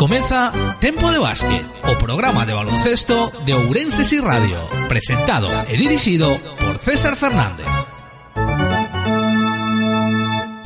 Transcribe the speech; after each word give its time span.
Comeza 0.00 0.50
Tempo 0.80 1.12
de 1.12 1.18
Básquet, 1.18 1.62
o 1.84 1.98
programa 1.98 2.46
de 2.46 2.54
baloncesto 2.54 3.30
de 3.44 3.52
Ourenses 3.52 4.10
y 4.14 4.18
Radio, 4.18 4.56
presentado 4.88 5.50
e 5.68 5.76
dirixido 5.76 6.40
por 6.56 6.80
César 6.80 7.20
Fernández. 7.20 7.99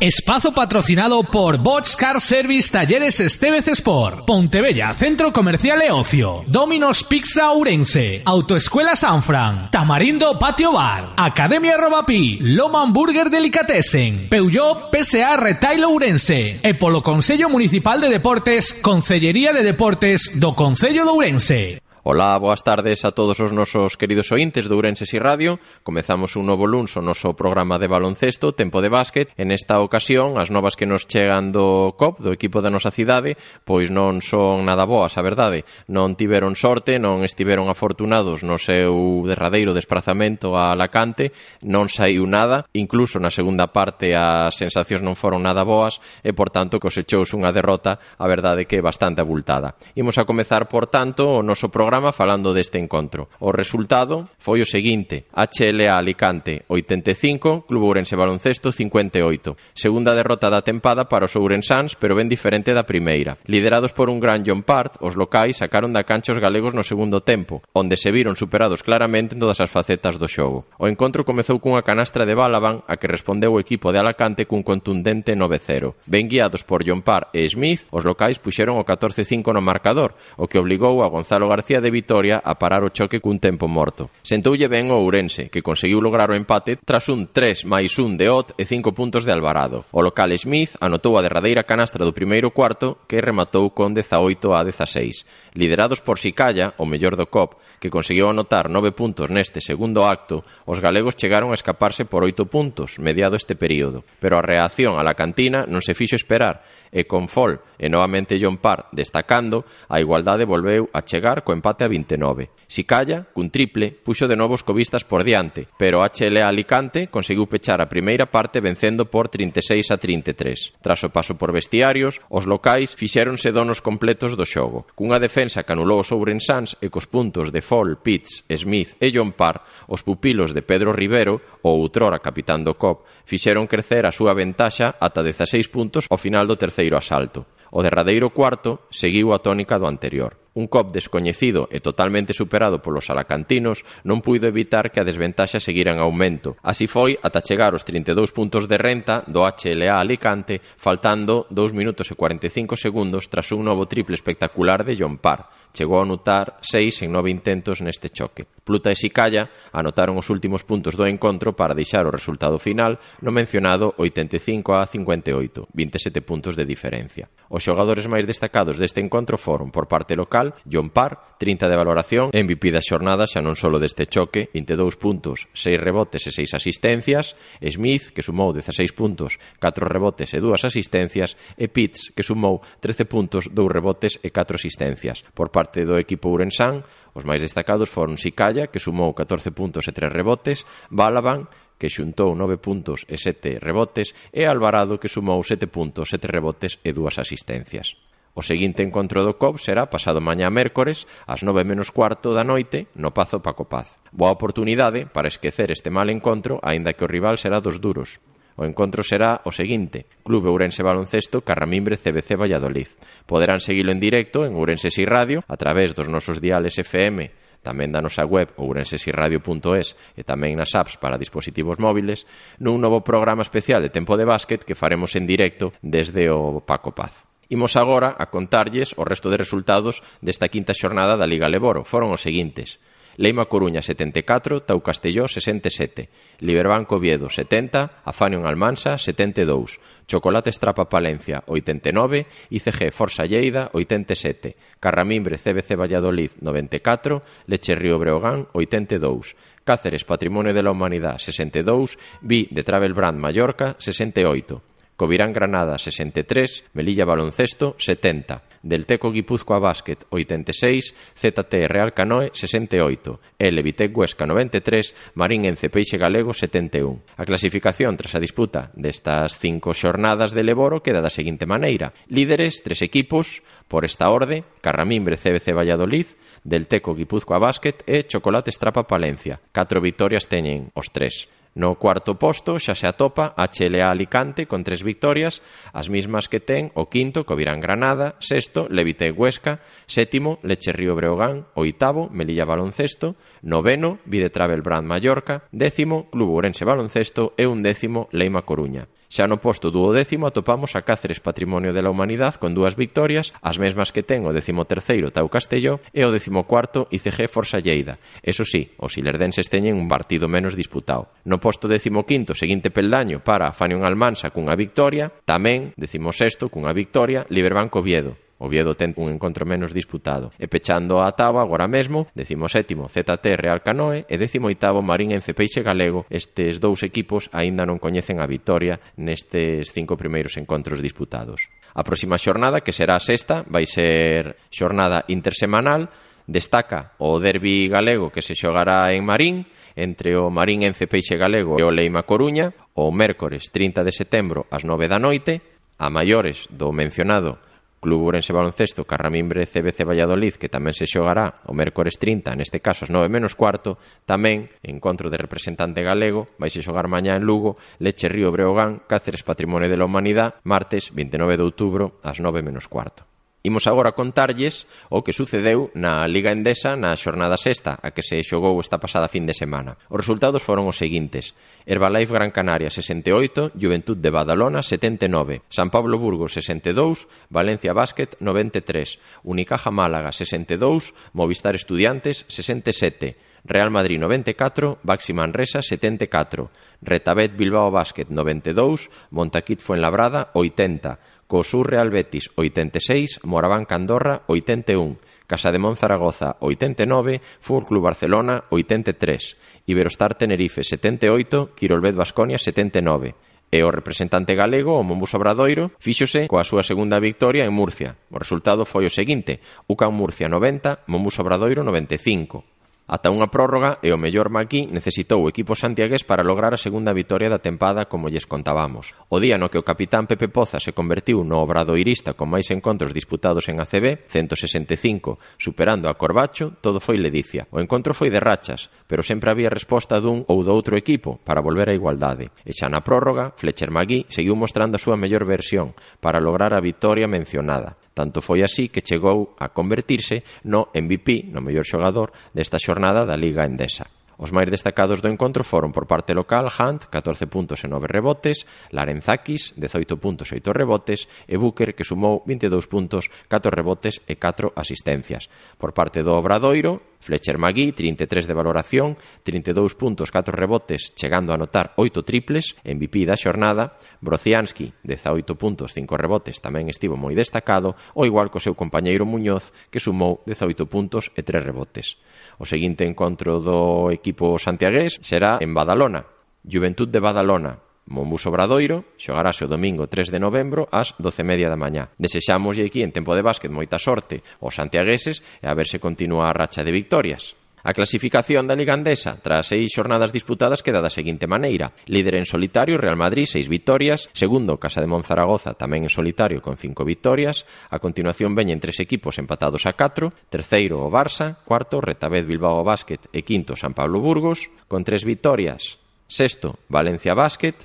Espazo 0.04 0.53
patrocinado 0.53 1.24
por 1.24 1.56
Bots 1.56 1.96
Car 1.96 2.21
Service 2.21 2.71
Talleres 2.71 3.21
Estevez 3.21 3.69
Sport, 3.69 4.27
Pontebella 4.27 4.92
Centro 4.92 5.33
Comercial 5.33 5.81
e 5.81 5.90
Ocio, 5.90 6.45
Dominos 6.46 7.03
Pizza 7.04 7.51
Ourense, 7.53 8.21
Autoescuela 8.27 8.96
Sanfran, 8.96 9.71
Tamarindo 9.71 10.38
Patio 10.38 10.72
Bar, 10.72 11.14
Academia 11.17 11.78
Robapi, 11.78 12.38
Loma 12.38 12.82
Hamburger 12.82 13.31
Delicatessen, 13.31 14.28
Peugeot 14.28 14.90
PSA 14.92 15.38
Retail 15.38 15.85
Ourense. 15.85 16.60
E 16.62 16.74
polo 16.74 17.00
Consello 17.00 17.48
Municipal 17.48 17.98
de 17.98 18.10
Deportes, 18.10 18.74
Consellería 18.74 19.55
de 19.55 19.62
Deportes 19.62 20.38
do 20.38 20.52
Concello 20.52 21.05
de 21.05 21.10
Ourense. 21.10 21.84
Olá, 22.06 22.36
boas 22.36 22.62
tardes 22.62 23.02
a 23.06 23.12
todos 23.12 23.40
os 23.40 23.48
nosos 23.50 23.96
queridos 23.96 24.28
ointes 24.28 24.68
de 24.68 24.74
Ourenses 24.76 25.08
e 25.16 25.18
Radio. 25.18 25.56
Comezamos 25.80 26.36
un 26.36 26.45
novo 26.45 26.68
luns 26.68 26.92
o 26.92 27.00
noso 27.00 27.32
programa 27.32 27.80
de 27.80 27.88
baloncesto, 27.88 28.52
Tempo 28.52 28.84
de 28.84 28.92
Básquet. 28.92 29.32
En 29.40 29.48
esta 29.48 29.80
ocasión, 29.80 30.36
as 30.36 30.52
novas 30.52 30.76
que 30.76 30.84
nos 30.84 31.09
chegan 31.09 31.48
do 31.48 31.96
COP, 31.96 32.20
do 32.20 32.36
equipo 32.36 32.60
da 32.60 32.68
nosa 32.68 32.92
cidade, 32.92 33.40
pois 33.64 33.88
non 33.88 34.20
son 34.20 34.68
nada 34.68 34.84
boas, 34.84 35.16
a 35.16 35.24
verdade. 35.24 35.64
Non 35.88 36.12
tiveron 36.12 36.60
sorte, 36.60 37.00
non 37.00 37.24
estiveron 37.24 37.72
afortunados 37.72 38.45
no 38.45 38.60
seu 38.60 39.24
derradeiro 39.24 39.73
desplazamento 39.73 40.60
a 40.60 40.76
Alacante, 40.76 41.32
non 41.64 41.88
saiu 41.88 42.28
nada, 42.28 42.68
incluso 42.76 43.16
na 43.16 43.32
segunda 43.32 43.73
parte 43.73 44.12
as 44.12 44.52
sensacións 44.60 45.00
non 45.00 45.16
foron 45.16 45.40
nada 45.40 45.64
boas 45.64 46.04
e, 46.20 46.36
por 46.36 46.52
tanto, 46.52 46.76
cosechouse 46.76 47.32
unha 47.32 47.48
derrota, 47.48 47.96
a 47.96 48.28
verdade 48.28 48.68
que 48.68 48.84
bastante 48.84 49.24
abultada. 49.24 49.80
Imos 49.96 50.20
a 50.20 50.28
comezar, 50.28 50.68
por 50.68 50.84
tanto, 50.92 51.40
o 51.40 51.40
noso 51.40 51.73
programa 51.73 51.93
programa 51.95 52.10
falando 52.10 52.52
deste 52.52 52.78
encontro. 52.80 53.28
O 53.38 53.52
resultado 53.52 54.26
foi 54.38 54.60
o 54.60 54.66
seguinte: 54.66 55.30
HLA 55.30 55.95
Alicante 55.95 56.64
85, 56.66 57.66
Club 57.68 57.84
Ourense 57.84 58.16
Baloncesto 58.16 58.73
58. 58.73 59.56
Segunda 59.74 60.12
derrota 60.12 60.51
da 60.51 60.62
tempada 60.62 61.06
para 61.06 61.26
os 61.26 61.36
ourensans, 61.36 61.95
pero 61.95 62.18
ben 62.18 62.26
diferente 62.26 62.74
da 62.74 62.82
primeira. 62.82 63.38
Liderados 63.46 63.95
por 63.95 64.11
un 64.11 64.19
gran 64.19 64.42
John 64.42 64.67
Part, 64.67 64.98
os 65.06 65.14
locais 65.14 65.62
sacaron 65.62 65.95
da 65.95 66.03
cancha 66.03 66.34
os 66.34 66.42
galegos 66.42 66.75
no 66.75 66.83
segundo 66.83 67.23
tempo, 67.23 67.62
onde 67.70 67.95
se 67.95 68.11
viron 68.11 68.34
superados 68.34 68.83
claramente 68.83 69.39
en 69.39 69.47
todas 69.47 69.62
as 69.62 69.70
facetas 69.70 70.19
do 70.19 70.27
xogo. 70.27 70.67
O 70.83 70.91
encontro 70.91 71.23
comezou 71.23 71.62
cunha 71.62 71.86
canastra 71.86 72.27
de 72.27 72.34
Balaban 72.34 72.83
a 72.91 72.98
que 72.98 73.06
respondeu 73.06 73.55
o 73.55 73.62
equipo 73.62 73.95
de 73.95 74.03
Alacante 74.03 74.51
cun 74.51 74.67
contundente 74.67 75.39
9-0. 75.39 75.95
Ben 76.11 76.27
guiados 76.27 76.67
por 76.67 76.83
John 76.83 77.06
Part 77.06 77.31
e 77.39 77.47
Smith, 77.47 77.86
os 77.95 78.03
locais 78.03 78.42
puxeron 78.42 78.83
o 78.83 78.84
14-5 78.84 79.55
no 79.55 79.62
marcador, 79.62 80.19
o 80.34 80.51
que 80.51 80.58
obligou 80.58 80.98
a 80.98 81.06
Gonzalo 81.06 81.47
García 81.47 81.84
de 81.85 81.93
Vitoria 81.93 82.41
a 82.41 82.57
parar 82.57 82.81
o 82.81 82.89
choque 82.89 83.21
cun 83.21 83.37
tempo 83.37 83.69
morto. 83.69 84.09
Sentoulle 84.25 84.73
ben 84.73 84.89
o 84.89 84.97
Ourense, 84.97 85.53
que 85.53 85.61
conseguiu 85.61 86.01
lograr 86.01 86.33
o 86.33 86.39
empate 86.39 86.81
tras 86.81 87.13
un 87.13 87.29
3 87.29 87.69
máis 87.69 87.93
1 88.01 88.17
de 88.17 88.33
Ot 88.33 88.57
e 88.57 88.65
5 88.65 88.97
puntos 88.97 89.29
de 89.29 89.37
Alvarado. 89.37 89.85
O 89.93 90.01
local 90.01 90.33
Smith 90.41 90.81
anotou 90.81 91.21
a 91.21 91.23
derradeira 91.23 91.69
canastra 91.69 92.09
do 92.09 92.17
primeiro 92.17 92.57
cuarto 92.57 93.05
que 93.05 93.21
rematou 93.21 93.77
con 93.77 93.93
18 93.93 94.57
a 94.57 94.65
16. 94.65 95.53
Liderados 95.53 96.01
por 96.01 96.17
Sicalla, 96.17 96.73
o 96.81 96.89
mellor 96.89 97.21
do 97.21 97.29
COP, 97.29 97.61
que 97.79 97.93
conseguiu 97.93 98.33
anotar 98.33 98.73
9 98.73 98.97
puntos 98.97 99.29
neste 99.29 99.61
segundo 99.61 100.09
acto, 100.09 100.41
os 100.65 100.81
galegos 100.81 101.21
chegaron 101.21 101.53
a 101.53 101.59
escaparse 101.61 102.09
por 102.09 102.25
8 102.25 102.48
puntos 102.48 102.97
mediado 102.97 103.37
este 103.37 103.53
período. 103.53 104.09
Pero 104.17 104.41
a 104.41 104.43
reacción 104.43 104.97
a 104.97 105.05
la 105.05 105.13
cantina 105.13 105.69
non 105.69 105.85
se 105.85 105.93
fixo 105.93 106.17
esperar 106.17 106.65
e 106.95 107.11
con 107.11 107.27
Fol 107.27 107.59
e 107.75 107.91
novamente 107.91 108.39
John 108.39 108.62
Parr 108.62 108.87
destacando, 108.95 109.67
a 109.91 109.98
igualdade 109.98 110.47
volveu 110.47 110.89
a 110.95 111.03
chegar 111.03 111.42
co 111.42 111.51
empate 111.51 111.83
a 111.83 111.91
29. 111.91 112.55
Sicalla, 112.70 113.27
cun 113.34 113.51
triple, 113.51 113.91
puxo 113.91 114.31
de 114.31 114.39
novo 114.39 114.55
os 114.55 114.62
covistas 114.62 115.03
por 115.03 115.27
diante, 115.27 115.67
pero 115.77 116.07
HL 116.07 116.46
Alicante 116.46 117.11
conseguiu 117.11 117.51
pechar 117.51 117.83
a 117.83 117.91
primeira 117.91 118.30
parte 118.30 118.63
vencendo 118.63 119.11
por 119.11 119.27
36 119.27 119.91
a 119.91 119.98
33. 119.98 120.79
Tras 120.80 121.02
o 121.02 121.11
paso 121.11 121.35
por 121.35 121.51
vestiarios, 121.51 122.23
os 122.30 122.46
locais 122.46 122.95
fixéronse 122.95 123.51
donos 123.51 123.83
completos 123.83 124.39
do 124.39 124.46
xogo, 124.46 124.86
cunha 124.95 125.19
defensa 125.19 125.67
que 125.67 125.74
anulou 125.74 126.01
os 126.01 126.14
Ourensans 126.14 126.79
e 126.79 126.89
cos 126.89 127.11
puntos 127.11 127.51
de 127.51 127.61
Fol, 127.61 127.98
Pitts, 127.98 128.46
Smith 128.48 128.94
e 129.02 129.10
John 129.10 129.34
Parr 129.34 129.73
os 129.88 130.02
pupilos 130.02 130.54
de 130.54 130.62
Pedro 130.62 130.92
Rivero, 130.92 131.40
o 131.62 131.74
outrora 131.74 132.20
capitán 132.20 132.64
do 132.64 132.74
COP, 132.74 133.04
fixeron 133.24 133.68
crecer 133.68 134.04
a 134.04 134.12
súa 134.12 134.32
ventaxa 134.32 134.96
ata 135.00 135.20
16 135.22 135.68
puntos 135.68 136.04
ao 136.10 136.18
final 136.18 136.46
do 136.46 136.60
terceiro 136.60 136.96
asalto. 136.96 137.46
O 137.74 137.82
derradeiro 137.82 138.30
cuarto 138.30 138.86
seguiu 138.86 139.34
a 139.34 139.42
tónica 139.42 139.82
do 139.82 139.90
anterior. 139.90 140.38
Un 140.54 140.70
COP 140.70 140.94
descoñecido 140.94 141.66
e 141.66 141.82
totalmente 141.82 142.30
superado 142.30 142.78
polos 142.78 143.10
alacantinos 143.10 143.82
non 144.06 144.22
puido 144.22 144.46
evitar 144.46 144.94
que 144.94 145.02
a 145.02 145.08
desventaxa 145.08 145.58
seguira 145.58 145.90
en 145.90 145.98
aumento. 145.98 146.54
Así 146.62 146.86
foi 146.86 147.18
ata 147.18 147.42
chegar 147.42 147.74
os 147.74 147.82
32 147.82 148.30
puntos 148.30 148.70
de 148.70 148.78
renta 148.78 149.26
do 149.26 149.42
HLA 149.42 149.98
Alicante, 149.98 150.62
faltando 150.78 151.50
2 151.50 151.74
minutos 151.74 152.06
e 152.06 152.14
45 152.14 152.78
segundos 152.78 153.26
tras 153.26 153.50
un 153.50 153.66
novo 153.66 153.90
triple 153.90 154.14
espectacular 154.14 154.86
de 154.86 154.94
John 154.94 155.18
Parr 155.18 155.50
chegou 155.74 155.98
a 155.98 156.06
anotar 156.06 156.62
seis 156.62 157.02
en 157.02 157.10
nove 157.10 157.34
intentos 157.34 157.82
neste 157.82 158.14
choque. 158.14 158.46
Pluta 158.62 158.88
e 158.88 158.96
Sicalla 158.96 159.50
anotaron 159.74 160.16
os 160.16 160.30
últimos 160.30 160.62
puntos 160.62 160.94
do 160.94 161.04
encontro 161.04 161.52
para 161.52 161.74
deixar 161.74 162.06
o 162.06 162.14
resultado 162.14 162.56
final 162.62 162.96
no 163.20 163.34
mencionado 163.34 163.92
85 163.98 164.72
a 164.72 164.86
58, 164.86 165.68
27 165.74 166.22
puntos 166.22 166.54
de 166.54 166.64
diferencia. 166.64 167.28
Os 167.50 167.66
xogadores 167.66 168.06
máis 168.06 168.24
destacados 168.24 168.78
deste 168.78 169.02
encontro 169.02 169.36
foron, 169.36 169.74
por 169.74 169.90
parte 169.90 170.14
local, 170.14 170.54
John 170.64 170.94
Parr, 170.94 171.36
30 171.42 171.66
de 171.66 171.76
valoración, 171.76 172.30
MVP 172.30 172.70
da 172.70 172.80
xornada 172.80 173.26
xa 173.26 173.42
non 173.42 173.58
solo 173.58 173.82
deste 173.82 174.06
choque, 174.06 174.48
22 174.54 174.94
puntos, 174.96 175.50
6 175.52 175.76
rebotes 175.82 176.22
e 176.24 176.32
6 176.32 176.54
asistencias, 176.54 177.34
Smith, 177.58 178.14
que 178.14 178.22
sumou 178.22 178.54
16 178.54 178.94
puntos, 178.94 179.36
4 179.58 179.90
rebotes 179.90 180.30
e 180.32 180.38
2 180.38 180.62
asistencias, 180.62 181.34
e 181.58 181.66
Pitts, 181.66 182.14
que 182.14 182.22
sumou 182.22 182.62
13 182.80 183.04
puntos, 183.10 183.50
2 183.50 183.68
rebotes 183.68 184.16
e 184.22 184.30
4 184.30 184.54
asistencias. 184.54 185.26
Por 185.34 185.50
parte 185.50 185.63
parte 185.64 185.88
do 185.88 185.97
equipo 185.97 186.28
Urensán, 186.28 186.84
os 187.16 187.25
máis 187.25 187.41
destacados 187.41 187.88
foron 187.88 188.20
Sicalla, 188.20 188.69
que 188.69 188.76
sumou 188.76 189.16
14 189.16 189.48
puntos 189.56 189.88
e 189.88 189.97
3 189.97 190.12
rebotes, 190.12 190.69
Balaban, 190.92 191.48
que 191.80 191.88
xuntou 191.88 192.36
9 192.36 192.60
puntos 192.60 193.08
e 193.08 193.16
7 193.16 193.64
rebotes, 193.64 194.12
e 194.28 194.44
Alvarado, 194.44 195.00
que 195.00 195.08
sumou 195.08 195.41
7 195.41 195.64
puntos, 195.72 196.12
7 196.12 196.28
rebotes 196.28 196.76
e 196.84 196.92
2 196.92 197.16
asistencias. 197.16 197.97
O 198.36 198.44
seguinte 198.44 198.84
encontro 198.84 199.25
do 199.25 199.41
COP 199.41 199.56
será 199.56 199.88
pasado 199.88 200.20
mañá 200.20 200.52
mércores 200.52 201.08
ás 201.25 201.41
9 201.41 201.64
menos 201.64 201.88
cuarto 201.88 202.36
da 202.36 202.44
noite 202.44 202.92
no 203.00 203.16
Pazo 203.16 203.41
Paco 203.41 203.64
Paz. 203.64 203.96
Boa 204.12 204.36
oportunidade 204.36 205.08
para 205.08 205.32
esquecer 205.32 205.72
este 205.72 205.88
mal 205.88 206.12
encontro, 206.12 206.60
aínda 206.60 206.92
que 206.92 207.06
o 207.06 207.08
rival 207.08 207.41
será 207.41 207.62
dos 207.62 207.81
duros. 207.81 208.20
O 208.54 208.62
encontro 208.62 209.03
será 209.03 209.42
o 209.42 209.50
seguinte, 209.50 210.06
Clube 210.22 210.47
Ourense 210.48 210.87
Baloncesto, 210.87 211.42
Carramimbre, 211.42 211.98
CBC 211.98 212.38
Valladolid. 212.38 212.88
Poderán 213.26 213.59
seguilo 213.59 213.91
en 213.91 213.98
directo 213.98 214.47
en 214.47 214.54
Ourense 214.54 214.91
Si 214.94 215.03
Radio 215.03 215.42
a 215.48 215.56
través 215.59 215.94
dos 215.94 216.06
nosos 216.06 216.38
diales 216.38 216.78
FM 216.78 217.44
tamén 217.64 217.91
da 217.91 218.04
nosa 218.04 218.28
web 218.28 218.53
ourensesiradio.es 218.60 219.97
e 220.14 220.22
tamén 220.22 220.60
nas 220.60 220.76
apps 220.76 221.00
para 221.00 221.16
dispositivos 221.16 221.81
móviles, 221.81 222.28
nun 222.60 222.78
novo 222.78 223.00
programa 223.00 223.41
especial 223.41 223.81
de 223.81 223.88
tempo 223.88 224.20
de 224.20 224.28
básquet 224.28 224.60
que 224.62 224.76
faremos 224.76 225.16
en 225.16 225.25
directo 225.25 225.72
desde 225.81 226.28
o 226.28 226.60
Paco 226.60 226.93
Paz. 226.93 227.25
Imos 227.48 227.75
agora 227.81 228.14
a 228.20 228.28
contarlles 228.28 228.93
o 229.00 229.03
resto 229.03 229.32
de 229.32 229.41
resultados 229.41 230.04
desta 230.20 230.53
quinta 230.53 230.76
xornada 230.76 231.16
da 231.16 231.26
Liga 231.26 231.48
Leboro. 231.48 231.88
Foron 231.88 232.12
os 232.12 232.20
seguintes. 232.20 232.76
Leima 233.16 233.47
Coruña 233.47 233.82
74, 233.82 234.60
Tau 234.60 234.80
Castelló 234.80 235.28
67, 235.28 236.08
Liberbanco 236.41 236.97
Oviedo 236.97 237.30
70, 237.30 238.02
Afanion 238.04 238.47
Almansa 238.47 238.98
72, 238.98 239.80
Chocolate 240.06 240.50
Estrapa 240.50 240.88
Palencia 240.88 241.42
89, 241.47 242.26
ICG 242.50 242.92
Forza 242.92 243.25
Lleida 243.25 243.70
87, 243.72 244.56
Carramimbre 244.81 245.38
CBC 245.38 245.76
Valladolid 245.76 246.31
94, 246.40 247.22
Lecherrío 247.46 247.99
Breogán 247.99 248.49
82, 248.52 249.37
Cáceres 249.64 250.05
Patrimonio 250.05 250.52
de 250.52 250.62
la 250.62 250.72
Humanidad 250.72 251.19
62, 251.19 251.99
Vi 252.20 252.49
de 252.50 252.62
Travel 252.62 252.93
Brand 252.93 253.19
Mallorca 253.19 253.76
68. 253.78 254.74
Covirán 254.96 255.32
Granada 255.32 255.76
63, 255.76 256.70
Melilla 256.73 257.05
Baloncesto 257.05 257.75
70, 257.79 258.43
Delteco 258.62 259.11
Guipúzcoa 259.11 259.58
Basket 259.58 260.06
86, 260.08 260.94
ZT 261.19 261.52
Real 261.69 261.93
Canoe 261.93 262.31
68 262.32 263.20
e 263.38 263.50
Levitec 263.50 263.91
Huesca 263.93 264.25
93, 264.25 265.14
Marín 265.14 265.44
Ence 265.44 265.69
Peixe 265.69 265.99
Galego 265.99 266.32
71. 266.32 267.02
A 267.19 267.25
clasificación 267.26 267.99
tras 267.99 268.14
a 268.14 268.23
disputa 268.23 268.70
destas 268.73 269.37
cinco 269.37 269.75
xornadas 269.75 270.32
de 270.32 270.46
Leboro 270.46 270.81
queda 270.81 271.02
da 271.02 271.12
seguinte 271.12 271.44
maneira. 271.44 271.93
Líderes, 272.08 272.62
tres 272.62 272.81
equipos, 272.81 273.43
por 273.69 273.85
esta 273.85 274.08
orde, 274.08 274.49
Carramimbre 274.62 275.19
CBC 275.19 275.52
Valladolid, 275.52 276.06
Delteco 276.44 276.94
Guipúzcoa 276.94 277.43
Basket 277.43 277.82
e 277.85 278.08
Chocolate 278.08 278.49
Estrapa 278.49 278.88
Palencia. 278.88 279.40
Catro 279.52 279.85
victorias 279.85 280.31
teñen 280.31 280.73
os 280.73 280.88
tres. 280.88 281.29
No 281.54 281.78
cuarto 281.78 282.18
posto 282.18 282.58
xa 282.58 282.74
se 282.74 282.90
atopa 282.90 283.30
a 283.38 283.46
HLA 283.46 283.86
Alicante 283.86 284.50
con 284.50 284.66
tres 284.66 284.82
victorias, 284.82 285.38
as 285.70 285.86
mismas 285.86 286.26
que 286.26 286.42
ten 286.42 286.74
o 286.74 286.90
quinto 286.90 287.22
Covirán 287.22 287.62
Granada, 287.62 288.18
sexto 288.18 288.66
Levite 288.66 289.14
Huesca, 289.14 289.62
sétimo 289.86 290.42
Lecherrío 290.42 290.98
Breogán, 290.98 291.46
oitavo 291.54 292.10
Melilla 292.10 292.42
Baloncesto, 292.42 293.14
noveno 293.46 294.02
Videtravel 294.02 294.66
Brand 294.66 294.90
Mallorca, 294.90 295.46
décimo 295.54 296.10
Club 296.10 296.34
Ourense 296.34 296.66
Baloncesto 296.66 297.38
e 297.38 297.46
undécimo 297.46 298.10
Leima 298.10 298.42
Coruña. 298.42 298.90
Xa 299.14 299.31
no 299.31 299.38
posto 299.38 299.70
duodécimo 299.70 300.26
atopamos 300.26 300.75
a 300.75 300.82
Cáceres 300.82 301.22
Patrimonio 301.22 301.70
de 301.70 301.87
la 301.87 301.90
Humanidad 301.94 302.34
con 302.34 302.50
dúas 302.50 302.75
victorias, 302.75 303.31
as 303.46 303.62
mesmas 303.62 303.94
que 303.94 304.02
ten 304.02 304.26
o 304.26 304.34
décimo 304.34 304.66
terceiro 304.66 305.14
Tau 305.14 305.31
Castelló 305.31 305.78
e 305.94 306.02
o 306.02 306.11
décimo 306.11 306.50
cuarto 306.50 306.90
ICG 306.90 307.31
Forza 307.31 307.62
Lleida. 307.62 308.02
Eso 308.26 308.43
sí, 308.43 308.75
os 308.75 308.99
ilerdenses 308.99 309.46
teñen 309.46 309.78
un 309.78 309.87
partido 309.87 310.26
menos 310.26 310.58
disputado. 310.58 311.14
No 311.22 311.38
posto 311.38 311.70
décimo 311.70 312.02
quinto, 312.02 312.34
seguinte 312.34 312.75
peldaño 312.75 313.22
para 313.22 313.55
Fanion 313.55 313.87
Almansa 313.87 314.34
cunha 314.34 314.58
victoria, 314.58 315.14
tamén 315.22 315.70
décimo 315.78 316.11
sexto 316.11 316.50
cunha 316.50 316.75
victoria 316.75 317.22
Liberbanco 317.31 317.87
Oviedo. 317.87 318.24
Oviedo 318.44 318.76
ten 318.76 318.93
un 319.00 319.08
encontro 319.08 319.49
menos 319.49 319.73
disputado. 319.73 320.31
E 320.37 320.46
pechando 320.46 321.00
a 321.00 321.11
taba 321.17 321.41
agora 321.41 321.64
mesmo, 321.64 322.05
17º 322.12 322.87
ZT 322.93 323.25
Real 323.41 323.64
Canoe 323.64 324.05
e 324.05 324.14
18º 324.20 324.85
Marín 324.85 325.17
en 325.17 325.25
Cepeixe 325.25 325.64
Galego. 325.64 326.05
Estes 326.12 326.61
dous 326.61 326.85
equipos 326.85 327.32
aínda 327.32 327.64
non 327.64 327.81
coñecen 327.81 328.20
a 328.20 328.29
vitoria 328.29 328.79
nestes 329.00 329.73
cinco 329.73 329.96
primeiros 329.96 330.37
encontros 330.37 330.85
disputados. 330.85 331.49
A 331.73 331.82
próxima 331.82 332.20
xornada, 332.20 332.61
que 332.61 332.76
será 332.76 333.00
a 333.00 333.02
sexta, 333.02 333.43
vai 333.49 333.64
ser 333.64 334.37
xornada 334.52 335.08
intersemanal, 335.08 335.88
destaca 336.29 336.94
o 337.00 337.19
derbi 337.19 337.67
galego 337.67 338.12
que 338.12 338.23
se 338.23 338.37
xogará 338.37 338.93
en 338.93 339.02
Marín, 339.05 339.49
entre 339.76 340.14
o 340.17 340.31
Marín 340.31 340.62
Ence 340.62 340.87
Peixe 340.87 341.19
Galego 341.19 341.58
e 341.58 341.67
o 341.67 341.75
Leima 341.75 342.06
Coruña, 342.06 342.55
o 342.79 342.94
mércores 342.94 343.50
30 343.50 343.82
de 343.82 343.90
setembro 343.90 344.47
ás 344.52 344.62
9 344.62 344.87
da 344.87 345.02
noite, 345.02 345.43
a 345.79 345.90
maiores 345.90 346.47
do 346.55 346.70
mencionado 346.70 347.43
Club 347.84 348.00
Ourense 348.08 348.32
Baloncesto 348.32 348.88
Carramimbre 348.88 349.44
CBC 349.44 349.84
Valladolid, 349.84 350.40
que 350.40 350.48
tamén 350.48 350.72
se 350.72 350.88
xogará 350.88 351.44
o 351.44 351.52
mércores 351.52 352.00
30, 352.00 352.32
neste 352.32 352.64
caso 352.64 352.88
as 352.88 352.90
9 352.90 353.12
menos 353.12 353.36
cuarto, 353.36 353.76
tamén 354.08 354.48
encontro 354.64 355.12
de 355.12 355.20
representante 355.20 355.84
galego, 355.84 356.25
vai 356.40 356.48
se 356.48 356.64
xogar 356.64 356.88
mañá 356.88 357.12
en 357.20 357.28
Lugo, 357.28 357.60
Leche 357.76 358.08
Río 358.08 358.32
Breogán, 358.32 358.81
Cáceres 358.88 359.20
Patrimonio 359.20 359.69
de 359.69 359.76
la 359.76 359.84
Humanidad, 359.84 360.40
martes 360.48 360.88
29 360.96 361.36
de 361.36 361.44
outubro 361.44 362.00
ás 362.00 362.16
9 362.16 362.40
menos 362.40 362.64
cuarto. 362.72 363.04
Imos 363.44 363.69
agora 363.69 363.92
contarlles 363.92 364.64
o 364.88 365.04
que 365.04 365.12
sucedeu 365.12 365.69
na 365.76 366.08
Liga 366.08 366.32
Endesa 366.32 366.80
na 366.80 366.96
xornada 366.96 367.37
sexta, 367.37 367.76
a 367.76 367.92
que 367.92 368.00
se 368.00 368.16
xogou 368.25 368.56
esta 368.56 368.80
pasada 368.80 369.12
fin 369.12 369.28
de 369.28 369.37
semana. 369.37 369.76
Os 369.92 370.00
resultados 370.00 370.40
foron 370.40 370.64
os 370.64 370.80
seguintes. 370.80 371.37
Herbalife 371.66 372.12
Gran 372.12 372.31
Canaria 372.31 372.70
68, 372.70 373.52
Juventud 373.58 373.96
de 373.96 374.11
Badalona 374.11 374.62
79, 374.62 375.43
San 375.49 375.70
Pablo 375.70 375.99
Burgos 375.99 376.34
62, 376.34 377.08
Valencia 377.31 377.72
Basket 377.72 378.16
93, 378.20 378.99
Unicaja 379.22 379.70
Málaga 379.70 380.12
62, 380.12 380.94
Movistar 381.14 381.55
Estudiantes 381.55 382.26
67, 382.28 383.16
Real 383.44 383.70
Madrid 383.70 383.99
94, 383.99 384.78
Baxi 384.82 385.12
Manresa 385.12 385.62
74, 385.62 386.50
Retabet 386.82 387.37
Bilbao 387.37 387.70
Basket 387.70 388.08
92, 388.08 388.90
Montaquit 389.11 389.61
Fuenlabrada 389.61 390.31
80, 390.34 390.99
Cosur 391.26 391.70
Real 391.70 391.90
Betis 391.90 392.31
86, 392.37 393.20
Moraván 393.25 393.64
Candorra 393.64 394.22
81, 394.26 394.99
Casa 395.26 395.50
de 395.50 395.59
Mon 395.59 395.76
Zaragoza 395.76 396.37
89, 396.41 397.21
Fútbol 397.41 397.67
Club 397.67 397.82
Barcelona 397.82 398.44
83, 398.50 399.37
Iberostar 399.67 400.15
Tenerife 400.15 400.62
78, 400.62 401.55
Quirolbet 401.56 401.97
Basconia 401.97 402.38
79. 402.38 403.15
E 403.55 403.62
o 403.62 403.71
representante 403.71 404.35
galego, 404.35 404.75
o 404.75 404.82
Mombus 404.82 405.15
Obradoiro, 405.15 405.71
fíxose 405.79 406.26
coa 406.26 406.43
súa 406.43 406.67
segunda 406.67 406.99
victoria 406.99 407.47
en 407.47 407.55
Murcia. 407.55 407.94
O 408.11 408.19
resultado 408.19 408.67
foi 408.67 408.85
o 408.85 408.93
seguinte: 408.93 409.38
UCAM 409.71 409.94
Murcia 409.94 410.26
90, 410.26 410.91
Mombus 410.91 411.17
Obradoiro 411.23 411.62
95. 411.62 412.53
Ata 412.84 413.08
unha 413.08 413.32
prórroga 413.32 413.81
e 413.81 413.96
o 413.96 414.00
mellor 414.00 414.28
maquí 414.28 414.69
necesitou 414.69 415.25
o 415.25 415.31
equipo 415.32 415.56
santiagués 415.56 416.04
para 416.04 416.20
lograr 416.20 416.52
a 416.52 416.60
segunda 416.60 416.92
vitoria 416.92 417.32
da 417.32 417.40
tempada 417.40 417.88
como 417.88 418.12
lles 418.12 418.28
contábamos. 418.28 418.92
O 419.08 419.16
día 419.25 419.40
no 419.40 419.48
que 419.48 419.56
o 419.56 419.64
capitán 419.64 420.04
Pepe 420.04 420.28
Poza 420.28 420.60
se 420.60 420.76
convertiu 420.76 421.25
no 421.25 421.40
obradoirista 421.40 422.12
con 422.12 422.28
máis 422.28 422.52
encontros 422.52 422.92
disputados 422.92 423.48
en 423.48 423.56
ACB, 423.56 424.04
165, 424.12 425.16
superando 425.40 425.88
a 425.88 425.96
Corbacho, 425.96 426.60
todo 426.60 426.76
foi 426.76 427.00
ledicia. 427.00 427.48
O 427.48 427.58
encontro 427.64 427.96
foi 427.96 428.12
de 428.12 428.20
rachas, 428.20 428.69
pero 428.84 429.00
sempre 429.00 429.32
había 429.32 429.48
resposta 429.48 429.96
dun 429.96 430.20
ou 430.28 430.44
do 430.44 430.52
outro 430.52 430.76
equipo 430.76 431.16
para 431.25 431.40
volver 431.40 431.72
á 431.72 431.75
igualdade. 431.75 432.37
E 432.44 432.52
xa 432.52 432.69
na 432.69 432.84
prórroga, 432.84 433.32
Fletcher 433.32 433.72
Magui 433.72 434.04
seguiu 434.12 434.37
mostrando 434.37 434.76
a 434.76 434.82
súa 434.84 435.00
mellor 435.00 435.25
versión 435.25 435.72
para 436.04 436.20
lograr 436.20 436.52
a 436.52 436.60
vitoria 436.60 437.08
mencionada. 437.08 437.80
Tanto 437.94 438.19
foi 438.20 438.43
así 438.43 438.69
que 438.69 438.82
chegou 438.82 439.38
a 439.38 439.55
convertirse 439.55 440.26
no 440.50 440.75
MVP, 440.75 441.31
no 441.31 441.38
mellor 441.38 441.62
xogador, 441.62 442.11
desta 442.35 442.58
xornada 442.58 443.06
da 443.06 443.14
Liga 443.14 443.46
Endesa. 443.46 443.87
Os 444.19 444.31
máis 444.31 444.46
destacados 444.46 445.02
do 445.02 445.11
encontro 445.11 445.43
foron 445.43 445.75
por 445.75 445.91
parte 445.91 446.14
local 446.14 446.46
Hunt, 446.46 446.87
14 446.87 447.26
puntos 447.26 447.62
e 447.62 447.67
9 447.67 447.91
rebotes, 447.91 448.46
Larenzakis, 448.70 449.55
18 449.58 449.99
puntos 449.99 450.31
e 450.31 450.38
8 450.38 450.55
rebotes 450.55 451.11
e 451.26 451.35
Booker, 451.35 451.75
que 451.75 451.82
sumou 451.82 452.23
22 452.23 452.70
puntos, 452.70 453.11
4 453.26 453.50
rebotes 453.50 453.99
e 454.06 454.14
4 454.14 454.55
asistencias. 454.55 455.26
Por 455.58 455.75
parte 455.75 456.06
do 456.06 456.14
Obradoiro, 456.14 456.94
Fletcher 457.04 457.36
Magui, 457.36 457.76
33 457.76 458.24
de 458.24 458.32
valoración, 458.32 458.96
32 459.22 459.76
puntos, 459.76 460.08
4 460.08 460.32
rebotes, 460.32 460.96
chegando 460.96 461.32
a 461.32 461.36
anotar 461.36 461.76
8 461.76 462.00
triples, 462.00 462.56
MVP 462.64 463.04
da 463.04 463.20
xornada, 463.20 463.76
Brociansky, 464.00 464.72
18 464.80 465.36
puntos, 465.36 465.76
5 465.76 466.00
rebotes, 466.00 466.40
tamén 466.40 466.72
estivo 466.72 466.96
moi 466.96 467.12
destacado, 467.12 467.76
o 467.92 468.08
igual 468.08 468.32
co 468.32 468.40
seu 468.40 468.56
compañeiro 468.56 469.04
Muñoz, 469.04 469.52
que 469.68 469.84
sumou 469.84 470.24
18 470.24 470.64
puntos 470.64 471.12
e 471.12 471.20
3 471.20 471.44
rebotes. 471.44 472.00
O 472.40 472.48
seguinte 472.48 472.88
encontro 472.88 473.36
do 473.44 473.92
equipo 473.92 474.40
santiagués 474.40 474.96
será 475.04 475.36
en 475.44 475.52
Badalona, 475.52 476.08
Juventud 476.40 476.88
de 476.88 477.04
Badalona, 477.04 477.63
Monbus 477.86 478.25
Obradoiro 478.26 478.81
xogarase 478.96 479.44
o 479.44 479.50
domingo 479.50 479.86
3 479.86 480.08
de 480.08 480.20
novembro 480.20 480.64
ás 480.72 480.96
12:30 480.96 481.52
da 481.52 481.60
mañá. 481.60 481.92
Desexámoslle 482.00 482.64
aquí 482.64 482.81
en 482.81 482.92
tempo 482.96 483.12
de 483.12 483.20
básquet 483.20 483.52
moita 483.52 483.76
sorte 483.76 484.25
aos 484.40 484.56
santiagueses 484.56 485.20
e 485.40 485.46
a 485.48 485.56
ver 485.56 485.69
se 485.69 485.82
continúa 485.82 486.32
a 486.32 486.36
racha 486.36 486.64
de 486.64 486.72
victorias. 486.72 487.36
A 487.64 487.72
clasificación 487.72 488.44
da 488.44 488.52
Liga 488.52 488.76
Andesa, 488.76 489.16
tras 489.25 489.48
seis 489.48 489.72
xornadas 489.72 490.12
disputadas, 490.12 490.60
queda 490.60 490.84
da 490.84 490.92
seguinte 490.92 491.25
maneira. 491.25 491.72
Líder 491.88 492.20
en 492.20 492.28
solitario, 492.28 492.76
Real 492.76 493.00
Madrid, 493.00 493.25
seis 493.25 493.48
victorias. 493.48 494.12
Segundo, 494.12 494.60
Casa 494.60 494.84
de 494.84 494.92
Monzaragoza, 494.92 495.56
tamén 495.56 495.88
en 495.88 495.88
solitario, 495.88 496.44
con 496.44 496.60
cinco 496.60 496.84
victorias. 496.84 497.48
A 497.72 497.80
continuación, 497.80 498.37
veñen 498.37 498.60
tres 498.60 498.84
equipos 498.84 499.16
empatados 499.16 499.64
a 499.64 499.73
catro. 499.73 500.12
Terceiro, 500.28 500.85
o 500.85 500.92
Barça. 500.92 501.40
Cuarto, 501.40 501.80
Retabed 501.80 502.28
Bilbao 502.28 502.61
Basket. 502.61 503.00
E 503.16 503.25
quinto, 503.25 503.56
San 503.56 503.73
Pablo 503.73 503.97
Burgos, 503.97 504.52
con 504.68 504.85
tres 504.85 505.09
victorias. 505.09 505.80
Sexto, 506.04 506.61
Valencia 506.68 507.16
Basket. 507.16 507.56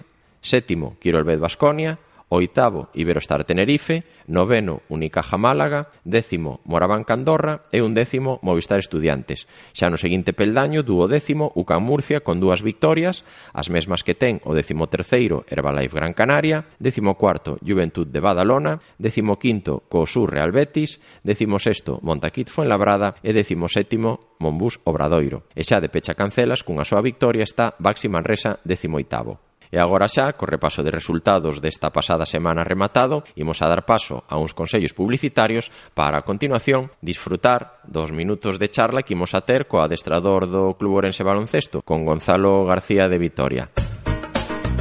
Sétimo, 0.42 0.96
Quirolbet 1.00 1.40
Basconia, 1.40 2.00
oitavo 2.30 2.90
Iberostar 2.94 3.44
Tenerife, 3.44 4.04
noveno 4.28 4.82
Unicaja 4.88 5.38
Málaga, 5.38 5.90
décimo 6.06 6.62
Moraván 6.64 7.04
Candorra 7.04 7.66
e 7.74 7.82
undécimo 7.82 8.38
Movistar 8.46 8.78
Estudiantes. 8.78 9.50
Xa 9.74 9.90
no 9.90 9.98
seguinte 9.98 10.32
peldaño, 10.38 10.86
duodécimo 10.86 11.50
UCAM 11.58 11.82
Murcia 11.82 12.22
con 12.22 12.38
dúas 12.38 12.62
victorias, 12.62 13.26
as 13.52 13.74
mesmas 13.74 14.06
que 14.06 14.14
ten 14.14 14.38
o 14.46 14.54
décimo 14.54 14.86
terceiro 14.86 15.42
Herbalife 15.50 15.98
Gran 15.98 16.14
Canaria, 16.14 16.70
décimo 16.78 17.18
cuarto 17.18 17.58
Juventud 17.66 18.06
de 18.06 18.22
Badalona, 18.22 18.78
décimo 19.02 19.42
quinto 19.42 19.82
Cosur 19.90 20.30
Real 20.30 20.54
Betis, 20.54 21.02
décimo 21.26 21.58
sexto 21.58 21.98
Montaquit 22.06 22.48
Fuenlabrada. 22.48 23.18
E 23.26 23.34
décimo 23.34 23.66
sétimo 23.66 24.38
Monbús 24.38 24.78
Obradoiro. 24.86 25.50
E 25.58 25.66
xa 25.66 25.82
de 25.82 25.90
pecha 25.90 26.14
cancelas 26.14 26.62
cunha 26.62 26.86
súa 26.86 27.02
victoria 27.02 27.42
está 27.42 27.74
Baxi 27.82 28.06
Manresa 28.06 28.62
décimo 28.62 29.02
oitavo. 29.02 29.49
E 29.70 29.78
agora 29.78 30.10
xa, 30.10 30.34
co 30.34 30.50
repaso 30.50 30.82
de 30.82 30.90
resultados 30.90 31.62
desta 31.62 31.94
pasada 31.94 32.26
semana 32.26 32.66
rematado, 32.66 33.22
imos 33.38 33.62
a 33.62 33.70
dar 33.70 33.86
paso 33.86 34.26
a 34.26 34.42
uns 34.42 34.58
consellos 34.58 34.98
publicitarios 34.98 35.70
para 35.94 36.18
a 36.18 36.26
continuación 36.26 36.90
disfrutar 37.06 37.78
dos 37.86 38.10
minutos 38.10 38.58
de 38.58 38.74
charla 38.74 39.06
que 39.06 39.14
imos 39.14 39.38
a 39.38 39.46
ter 39.46 39.70
co 39.70 39.78
adestrador 39.78 40.50
do 40.50 40.74
Club 40.74 41.06
Orense 41.06 41.22
Baloncesto, 41.22 41.86
con 41.86 42.02
Gonzalo 42.02 42.66
García 42.66 43.06
de 43.06 43.22
Vitoria. 43.22 43.70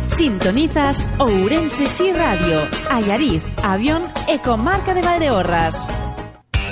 Sintonizas 0.09 1.07
Ourense 1.21 1.87
Si 1.87 2.11
Radio, 2.13 2.65
Ayariz, 2.91 3.45
Avión 3.63 4.03
e 4.27 4.41
Comarca 4.41 4.97
de 4.97 5.05
Valdeorras. 5.05 6.08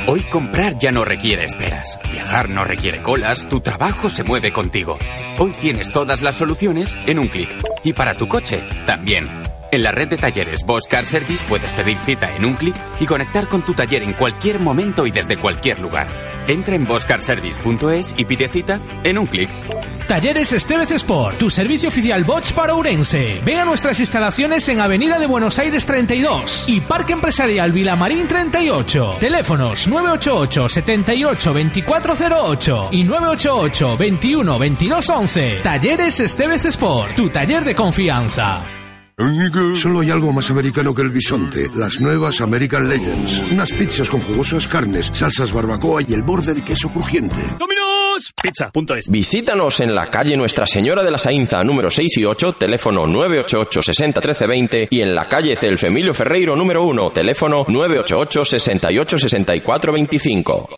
Hoy 0.09 0.23
comprar 0.23 0.79
ya 0.79 0.93
no 0.93 1.05
requiere 1.05 1.45
esperas. 1.45 1.99
Viajar 2.13 2.49
no 2.49 2.63
requiere 2.63 3.03
colas, 3.03 3.49
tu 3.49 3.61
trabajo 3.61 4.09
se 4.09 4.23
mueve 4.23 4.53
contigo. 4.53 5.01
Hoy 5.37 5.53
tienes 5.61 5.91
todas 5.91 6.23
las 6.23 6.37
soluciones 6.37 6.97
en 7.07 7.19
un 7.19 7.27
clic. 7.27 7.51
Y 7.83 7.93
para 7.93 8.17
tu 8.17 8.29
coche, 8.29 8.63
también. 8.87 9.29
En 9.73 9.83
la 9.83 9.91
red 9.91 10.07
de 10.07 10.17
talleres 10.17 10.65
Bosch 10.65 10.87
Car 10.89 11.05
Service 11.05 11.45
puedes 11.45 11.73
pedir 11.73 11.97
cita 11.99 12.37
en 12.37 12.45
un 12.45 12.55
clic 12.55 12.77
y 13.01 13.07
conectar 13.07 13.49
con 13.49 13.65
tu 13.65 13.75
taller 13.75 14.05
en 14.05 14.13
cualquier 14.13 14.61
momento 14.61 15.07
y 15.07 15.11
desde 15.11 15.39
cualquier 15.39 15.81
lugar. 15.81 16.07
Entra 16.49 16.75
en 16.75 16.85
boschcarservice.es 16.85 18.15
y 18.17 18.25
pide 18.25 18.49
cita 18.49 18.81
en 19.05 19.19
un 19.19 19.27
clic. 19.27 19.51
Talleres 20.07 20.53
Estevez 20.53 20.93
Sport, 20.93 21.39
tu 21.39 21.51
servicio 21.51 21.89
oficial 21.89 22.25
Bosch 22.25 22.53
para 22.53 22.75
Ourense. 22.75 23.41
Ven 23.45 23.59
a 23.59 23.65
nuestras 23.65 23.99
instalaciones 23.99 24.69
en 24.69 24.81
Avenida 24.81 25.19
de 25.19 25.27
Buenos 25.27 25.59
Aires 25.59 25.85
32 25.85 26.69
y 26.69 26.81
Parque 26.81 27.13
Empresarial 27.13 27.73
Vilamarín 27.73 28.29
38. 28.29 29.17
Teléfonos 29.19 29.89
988 29.89 30.69
78 30.69 31.53
2408 31.53 32.89
y 32.93 33.03
988 33.03 33.97
21 33.97 34.59
22 34.59 35.11
11. 35.11 35.61
Talleres 35.65 36.21
Estevez 36.21 36.67
Sport, 36.67 37.17
tu 37.17 37.29
taller 37.31 37.65
de 37.65 37.75
confianza. 37.75 38.86
Solo 39.77 40.01
hay 40.01 40.11
algo 40.11 40.31
más 40.31 40.51
americano 40.51 40.95
que 40.95 41.01
el 41.01 41.09
bisonte. 41.09 41.71
Las 41.75 42.03
nuevas 42.03 42.43
American 42.43 42.87
Legends. 42.87 43.51
Unas 43.51 43.73
pizzas 43.73 44.11
con 44.11 44.21
jugosas 44.21 44.69
carnes, 44.69 45.11
salsas 45.11 45.51
barbacoa 45.55 46.03
y 46.07 46.13
el 46.13 46.23
borde 46.23 46.53
de 46.53 46.63
queso 46.63 46.91
crujiente. 46.91 47.37
¡Dominos! 47.59 48.35
Pizza.es. 48.43 49.09
Visítanos 49.09 49.81
en 49.81 49.95
la 49.95 50.11
calle 50.11 50.37
Nuestra 50.37 50.67
Señora 50.67 51.03
de 51.03 51.11
la 51.11 51.17
Sainza, 51.17 51.65
número 51.65 51.91
6 51.91 52.19
y 52.19 52.25
8, 52.27 52.57
teléfono 52.59 53.07
988 53.07 53.81
60 53.81 54.21
13 54.21 54.47
20 54.47 54.89
y 54.91 55.01
en 55.01 55.15
la 55.15 55.27
calle 55.27 55.57
Celso 55.57 55.87
Emilio 55.87 56.13
Ferreiro, 56.13 56.55
número 56.55 56.85
1, 56.85 57.11
teléfono 57.13 57.65
988 57.67 58.45
68 58.45 59.19
64 59.19 59.93
25. 59.95 60.69